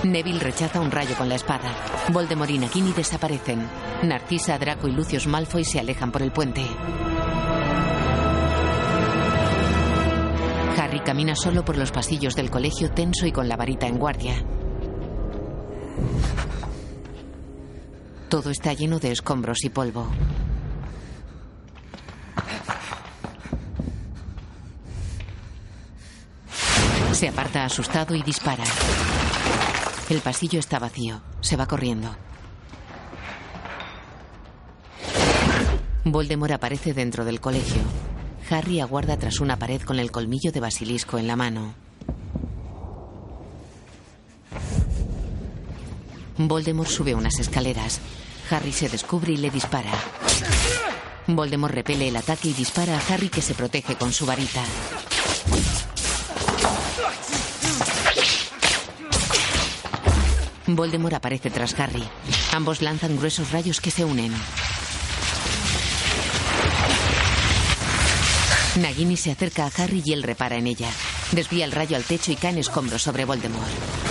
[0.03, 1.71] Neville rechaza un rayo con la espada.
[2.09, 3.67] Voldemort y Nagini desaparecen.
[4.03, 6.65] Narcisa, Draco y Lucius Malfoy se alejan por el puente.
[10.77, 14.35] Harry camina solo por los pasillos del colegio tenso y con la varita en guardia.
[18.29, 20.07] Todo está lleno de escombros y polvo.
[27.11, 28.63] Se aparta asustado y dispara.
[30.11, 31.21] El pasillo está vacío.
[31.41, 32.15] Se va corriendo.
[36.05, 37.81] Voldemort aparece dentro del colegio.
[38.51, 41.88] Harry aguarda tras una pared con el colmillo de basilisco en la mano.
[46.41, 47.99] Voldemort sube unas escaleras.
[48.49, 49.91] Harry se descubre y le dispara.
[51.27, 54.63] Voldemort repele el ataque y dispara a Harry que se protege con su varita.
[60.67, 62.07] Voldemort aparece tras Harry.
[62.53, 64.33] Ambos lanzan gruesos rayos que se unen.
[68.77, 70.89] Nagini se acerca a Harry y él repara en ella.
[71.33, 74.08] Desvía el rayo al techo y cae en escombros sobre Voldemort.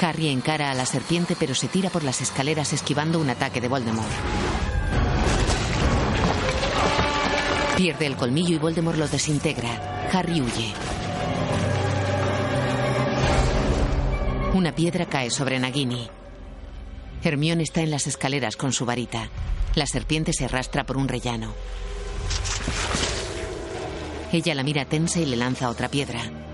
[0.00, 3.68] Harry encara a la serpiente pero se tira por las escaleras esquivando un ataque de
[3.68, 4.08] Voldemort.
[7.76, 10.08] Pierde el colmillo y Voldemort lo desintegra.
[10.12, 10.72] Harry huye.
[14.54, 16.08] Una piedra cae sobre Nagini.
[17.22, 19.28] Hermione está en las escaleras con su varita.
[19.74, 21.54] La serpiente se arrastra por un rellano.
[24.32, 26.47] Ella la mira tensa y le lanza otra piedra.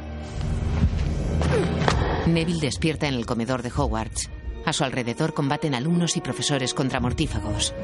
[2.26, 4.30] Neville despierta en el comedor de Hogwarts.
[4.64, 7.74] A su alrededor combaten alumnos y profesores contra mortífagos.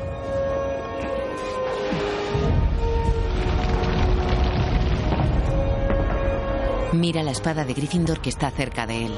[6.93, 9.13] Mira la espada de Gryffindor que está cerca de él.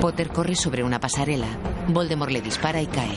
[0.00, 1.48] Potter corre sobre una pasarela.
[1.88, 3.16] Voldemort le dispara y cae.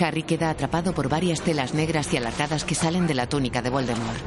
[0.00, 3.70] Harry queda atrapado por varias telas negras y alargadas que salen de la túnica de
[3.70, 4.18] Voldemort.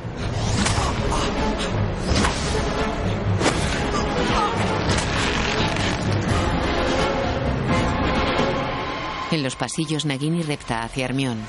[9.31, 11.41] En los pasillos, Nagini repta hacia Hermione.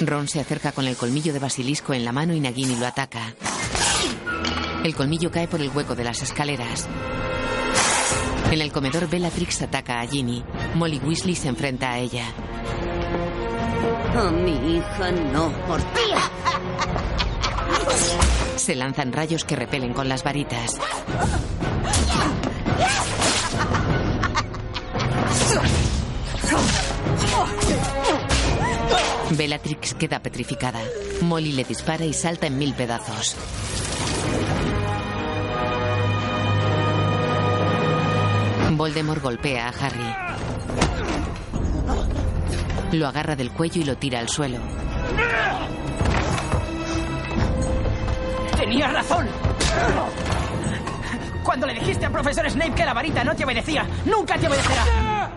[0.00, 3.34] Ron se acerca con el colmillo de basilisco en la mano y Nagini lo ataca.
[4.84, 6.88] El colmillo cae por el hueco de las escaleras.
[8.50, 10.42] En el comedor, Bellatrix ataca a Ginny.
[10.74, 12.24] Molly Weasley se enfrenta a ella.
[14.16, 16.30] A mi hija no, Mortía.
[18.56, 20.78] Se lanzan rayos que repelen con las varitas.
[29.30, 30.80] Bellatrix queda petrificada.
[31.22, 33.36] Molly le dispara y salta en mil pedazos.
[38.86, 40.14] Voldemort golpea a Harry.
[42.92, 44.58] Lo agarra del cuello y lo tira al suelo.
[48.56, 49.26] Tenía razón.
[51.42, 55.32] Cuando le dijiste al profesor Snape que la varita no te obedecía, nunca te obedecerá.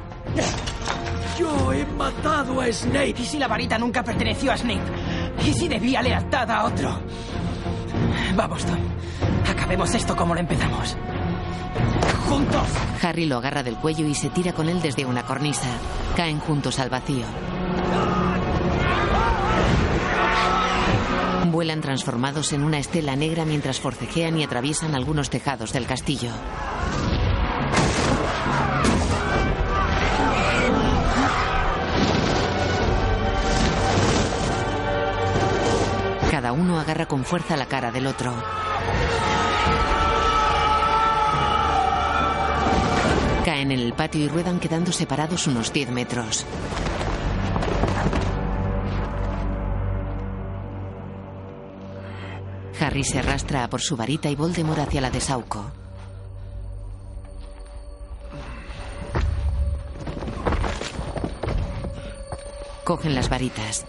[1.39, 3.15] Yo he matado a Snape.
[3.17, 4.84] ¿Y si la varita nunca perteneció a Snape?
[5.43, 7.01] ¿Y si debía lealtad a otro?
[8.35, 8.77] Vamos, Tom.
[9.49, 10.95] Acabemos esto como lo empezamos.
[13.01, 15.68] Harry lo agarra del cuello y se tira con él desde una cornisa.
[16.15, 17.26] Caen juntos al vacío.
[21.51, 26.30] Vuelan transformados en una estela negra mientras forcejean y atraviesan algunos tejados del castillo.
[36.30, 38.34] Cada uno agarra con fuerza la cara del otro.
[43.49, 46.45] Caen en el patio y ruedan quedando separados unos 10 metros.
[52.80, 55.65] Harry se arrastra por su varita y Voldemort hacia la de Sauco.
[62.84, 63.84] Cogen las varitas.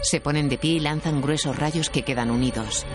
[0.00, 2.86] Se ponen de pie y lanzan gruesos rayos que quedan unidos.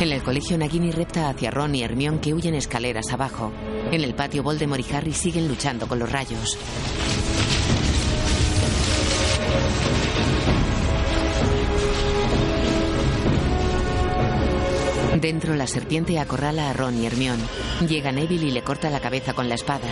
[0.00, 3.52] En el colegio Nagini repta hacia Ron y Hermione que huyen escaleras abajo.
[3.90, 6.58] En el patio Voldemort Harry siguen luchando con los rayos.
[15.20, 17.42] Dentro la serpiente acorrala a Ron y Hermione.
[17.88, 19.88] Llega Neville y le corta la cabeza con la espada.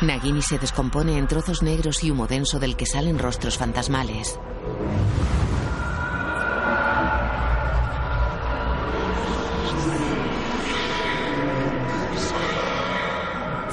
[0.00, 4.38] Nagini se descompone en trozos negros y humo denso del que salen rostros fantasmales.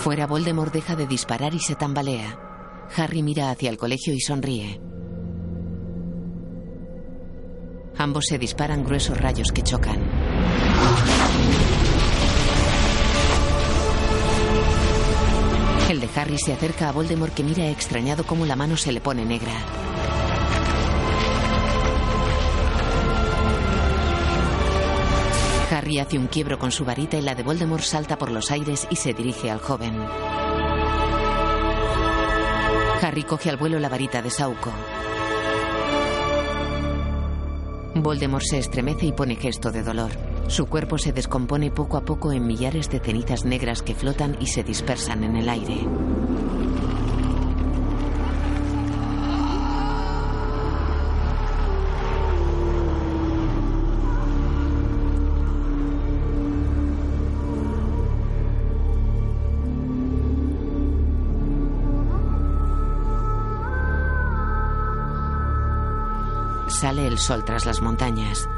[0.02, 2.40] Fuera Voldemort deja de disparar y se tambalea.
[2.98, 4.82] Harry mira hacia el colegio y sonríe.
[8.00, 10.00] Ambos se disparan gruesos rayos que chocan.
[15.88, 19.02] El de Harry se acerca a Voldemort que mira extrañado cómo la mano se le
[19.02, 19.54] pone negra.
[25.92, 28.88] Harry hace un quiebro con su varita y la de Voldemort salta por los aires
[28.90, 29.94] y se dirige al joven.
[33.02, 34.72] Harry coge al vuelo la varita de Sauco.
[37.96, 40.12] Voldemort se estremece y pone gesto de dolor.
[40.48, 44.48] Su cuerpo se descompone poco a poco en millares de cenizas negras que flotan y
[44.48, 45.86] se dispersan en el aire.
[66.82, 68.50] Sale el sol tras las montañas.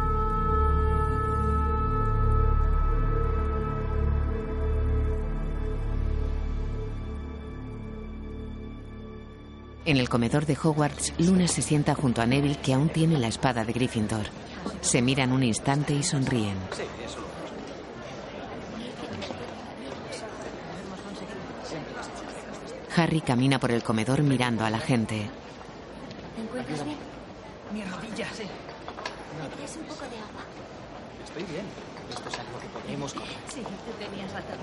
[9.83, 13.27] En el comedor de Hogwarts, Luna se sienta junto a Neville que aún tiene la
[13.27, 14.27] espada de Gryffindor.
[14.79, 16.55] Se miran un instante y sonríen.
[22.95, 25.29] Harry camina por el comedor mirando a la gente.
[26.37, 27.12] ¿Te encuentras bien?
[27.71, 28.43] Mi rodilla, sí.
[29.55, 30.43] ¿Quieres un poco de agua?
[31.23, 31.65] Estoy bien.
[32.09, 33.29] Esto es algo que podemos comer.
[33.47, 34.57] Sí, tú tenías razón.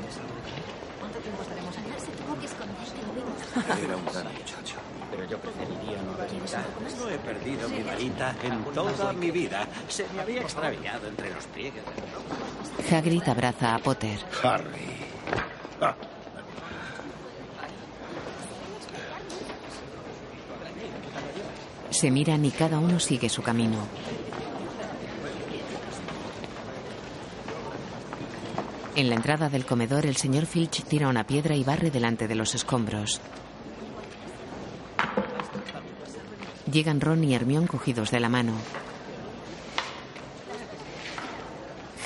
[1.00, 1.90] ¿Cuánto tiempo estaremos aquí?
[1.98, 3.84] Se tuvo que esconder, que lo vimos.
[3.84, 4.76] Era un gran muchacho.
[5.10, 6.64] Pero yo preferiría no reventar.
[6.98, 9.66] No he perdido mi varita en toda mi vida.
[9.88, 11.82] Se me había extraviado entre los pliegues
[12.92, 14.18] Hagrid abraza a Potter.
[14.42, 14.96] Harry.
[15.80, 15.94] Ah,
[22.00, 23.76] Se miran y cada uno sigue su camino.
[28.96, 32.34] En la entrada del comedor, el señor Filch tira una piedra y barre delante de
[32.36, 33.20] los escombros.
[36.72, 38.54] Llegan Ron y Hermione cogidos de la mano.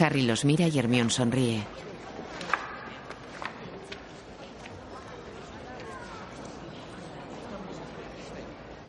[0.01, 1.74] Harry los mira y Hermione sonríe.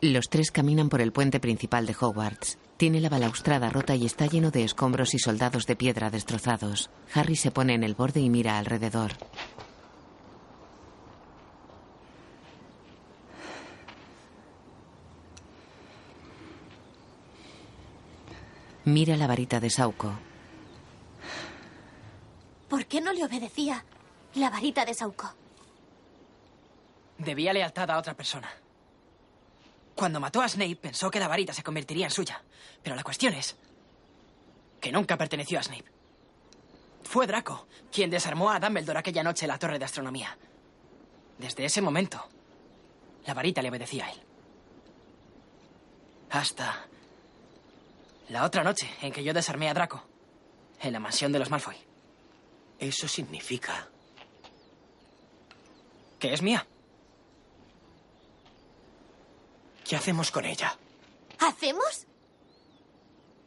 [0.02, 2.58] Los tres caminan por el puente principal de Hogwarts.
[2.76, 6.90] Tiene la balaustrada rota y está lleno de escombros y soldados de piedra destrozados.
[7.14, 9.12] Harry se pone en el borde y mira alrededor.
[18.84, 20.12] Mira la varita de Sauco.
[22.68, 23.84] ¿Por qué no le obedecía
[24.34, 25.34] la varita de Sauco?
[27.18, 28.48] Debía lealtad a otra persona.
[29.96, 32.42] Cuando mató a Snape pensó que la varita se convertiría en suya.
[32.82, 33.56] Pero la cuestión es
[34.78, 35.90] que nunca perteneció a Snape.
[37.02, 40.36] Fue Draco quien desarmó a Dumbledore aquella noche en la torre de astronomía.
[41.38, 42.22] Desde ese momento,
[43.24, 44.22] la varita le obedecía a él.
[46.30, 46.86] Hasta
[48.28, 50.04] la otra noche en que yo desarmé a Draco
[50.82, 51.76] en la mansión de los Malfoy.
[52.78, 53.88] Eso significa
[56.18, 56.66] Que es mía.
[59.88, 60.76] ¿Qué hacemos con ella?
[61.38, 62.06] ¿Hacemos?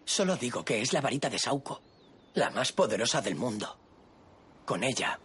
[0.05, 1.81] Solo digo que es la varita de Sauco,
[2.33, 3.77] la más poderosa del mundo.
[4.65, 5.19] Con ella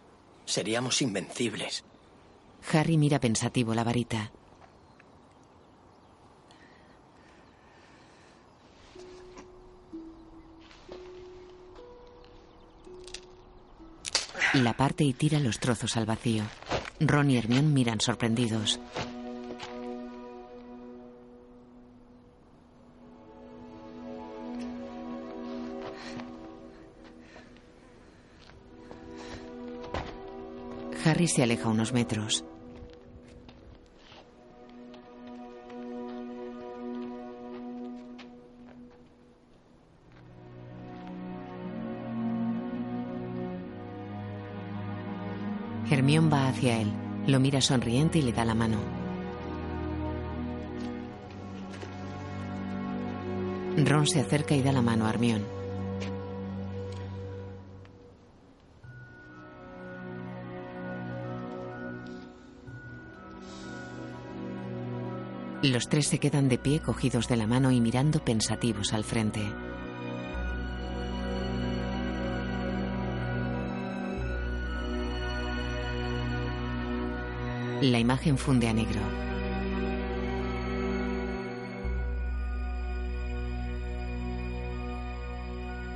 [0.45, 1.85] seríamos invencibles.
[2.71, 4.31] Harry mira pensativo la varita.
[14.53, 16.43] La parte y tira los trozos al vacío.
[16.99, 18.79] Ron y Hermione miran sorprendidos.
[31.15, 32.43] Harry se aleja unos metros.
[45.89, 46.91] Hermione va hacia él,
[47.27, 48.79] lo mira sonriente y le da la mano.
[53.77, 55.64] Ron se acerca y da la mano a Hermione.
[65.71, 69.41] Los tres se quedan de pie cogidos de la mano y mirando pensativos al frente.
[77.81, 79.01] La imagen funde a negro.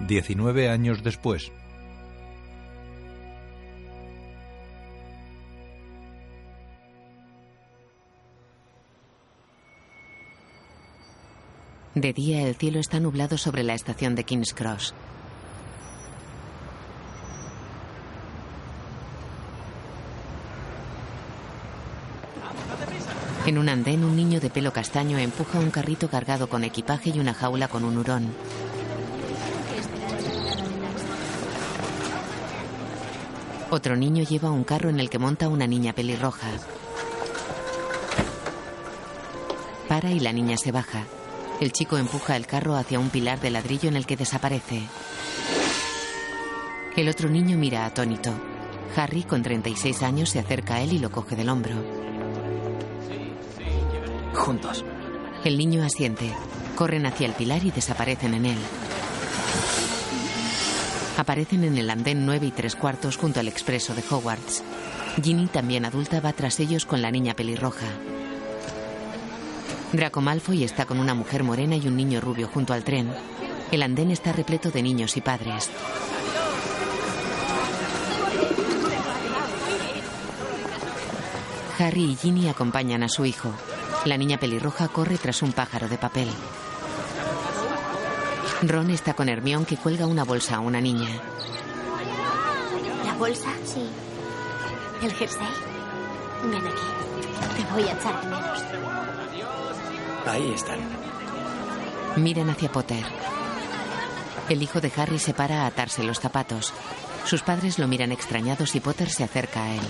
[0.07, 1.51] 19 años después.
[11.99, 14.93] De día el cielo está nublado sobre la estación de King's Cross.
[23.45, 27.19] En un andén, un niño de pelo castaño empuja un carrito cargado con equipaje y
[27.19, 28.33] una jaula con un hurón.
[33.71, 36.47] Otro niño lleva un carro en el que monta una niña pelirroja.
[39.89, 41.05] Para y la niña se baja.
[41.59, 44.81] El chico empuja el carro hacia un pilar de ladrillo en el que desaparece.
[46.95, 48.31] El otro niño mira atónito.
[48.95, 51.75] Harry, con 36 años, se acerca a él y lo coge del hombro.
[54.33, 54.85] Juntos.
[55.43, 56.31] El niño asiente.
[56.75, 58.57] Corren hacia el pilar y desaparecen en él.
[61.17, 64.63] Aparecen en el andén 9 y tres cuartos junto al expreso de Hogwarts.
[65.21, 67.87] Ginny, también adulta, va tras ellos con la niña pelirroja.
[69.91, 73.11] Draco Malfoy está con una mujer morena y un niño rubio junto al tren.
[73.71, 75.69] El andén está repleto de niños y padres.
[81.79, 83.51] Harry y Ginny acompañan a su hijo.
[84.05, 86.29] La niña pelirroja corre tras un pájaro de papel.
[88.61, 91.09] Ron está con Hermión que cuelga una bolsa a una niña.
[93.05, 93.49] ¿La bolsa?
[93.65, 93.89] Sí.
[95.01, 95.47] ¿El jersey?
[96.43, 97.57] Ven aquí.
[97.57, 98.68] Te voy a echar menos.
[100.29, 100.79] Ahí están.
[102.15, 103.03] Miran hacia Potter.
[104.47, 106.71] El hijo de Harry se para a atarse los zapatos.
[107.25, 109.81] Sus padres lo miran extrañados y Potter se acerca a él.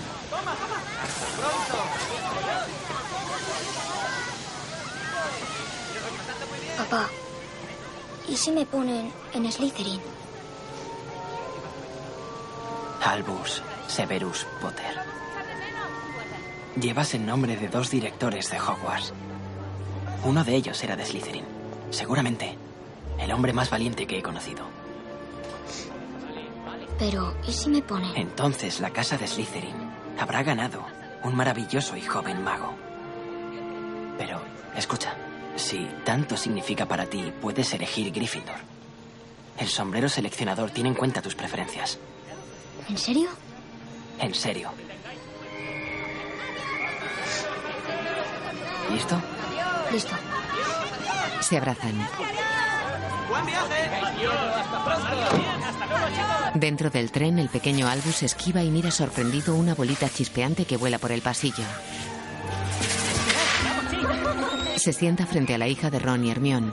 [6.78, 7.08] Papá,
[8.26, 10.00] ¿y si me ponen en Slytherin?
[13.04, 15.00] Albus Severus Potter.
[16.80, 19.12] Llevas el nombre de dos directores de Hogwarts.
[20.24, 21.44] Uno de ellos era de Slytherin.
[21.90, 22.56] Seguramente
[23.18, 24.64] el hombre más valiente que he conocido.
[26.98, 28.14] Pero, ¿y si me ponen?
[28.16, 29.76] Entonces la casa de Slytherin
[30.18, 30.84] habrá ganado
[31.24, 32.74] un maravilloso y joven mago.
[34.18, 34.40] Pero,
[34.76, 35.14] escucha,
[35.56, 38.56] si tanto significa para ti, puedes elegir Gryffindor.
[39.58, 41.98] El sombrero seleccionador tiene en cuenta tus preferencias.
[42.88, 43.28] ¿En serio?
[44.18, 44.70] En serio.
[48.90, 49.20] ¿Listo?
[49.92, 50.14] Listo.
[51.40, 51.94] Se abrazan.
[53.28, 53.90] ¡Buen viaje!
[54.56, 55.06] ¡Hasta pronto!
[55.66, 56.50] ¡Hasta luego, chicos!
[56.54, 60.98] Dentro del tren, el pequeño Albus esquiva y mira sorprendido una bolita chispeante que vuela
[60.98, 61.64] por el pasillo.
[64.76, 66.72] Se sienta frente a la hija de Ron y Hermión.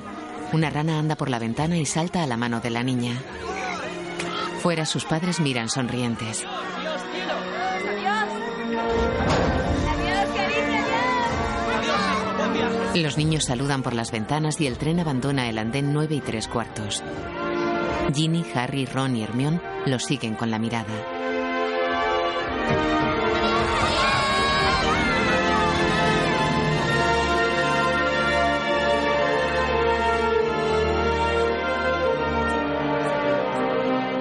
[0.53, 3.21] Una rana anda por la ventana y salta a la mano de la niña.
[4.61, 6.45] Fuera sus padres miran sonrientes.
[13.03, 16.47] Los niños saludan por las ventanas y el tren abandona el andén 9 y tres
[16.47, 17.03] cuartos.
[18.13, 20.87] Ginny, Harry, Ron y Hermión los siguen con la mirada.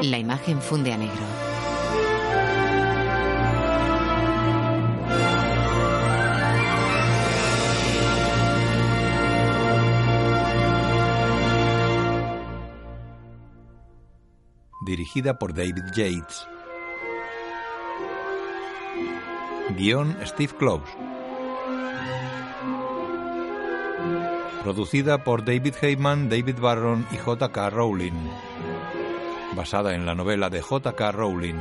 [0.03, 1.56] La imagen funde a negro.
[14.87, 16.47] Dirigida por David Yates.
[19.77, 20.87] Guión Steve Close.
[24.63, 27.71] Producida por David Heyman, David Barron y J.K.
[27.71, 28.31] Rowling.
[29.57, 31.13] Basada en la novela de J.K.
[31.13, 31.57] Rowling.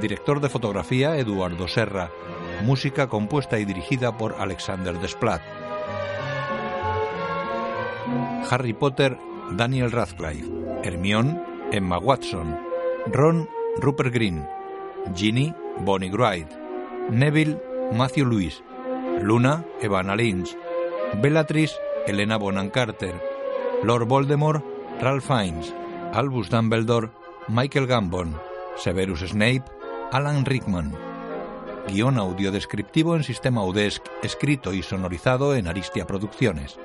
[0.00, 2.10] Director de fotografía Eduardo Serra.
[2.64, 5.42] Música compuesta y dirigida por Alexander Desplat.
[8.50, 9.16] Harry Potter
[9.52, 10.48] Daniel Radcliffe,
[10.82, 11.40] Hermione,
[11.70, 12.58] Emma Watson,
[13.06, 14.46] Ron, Rupert Green,
[15.14, 15.54] Ginny,
[15.84, 16.48] Bonnie Wright,
[17.10, 17.60] Neville,
[17.92, 18.62] Matthew Lewis,
[19.20, 20.56] Luna, Evana Lynch,
[21.20, 21.76] Bellatrix,
[22.06, 23.14] Elena Bonham Carter,
[23.82, 24.64] Lord Voldemort,
[25.00, 25.72] Ralph Fiennes,
[26.12, 27.10] Albus Dumbledore,
[27.48, 28.34] Michael Gambon,
[28.76, 29.64] Severus Snape,
[30.10, 30.94] Alan Rickman.
[31.88, 36.78] Guión audio descriptivo en sistema UDESC, escrito y sonorizado en Aristia Producciones.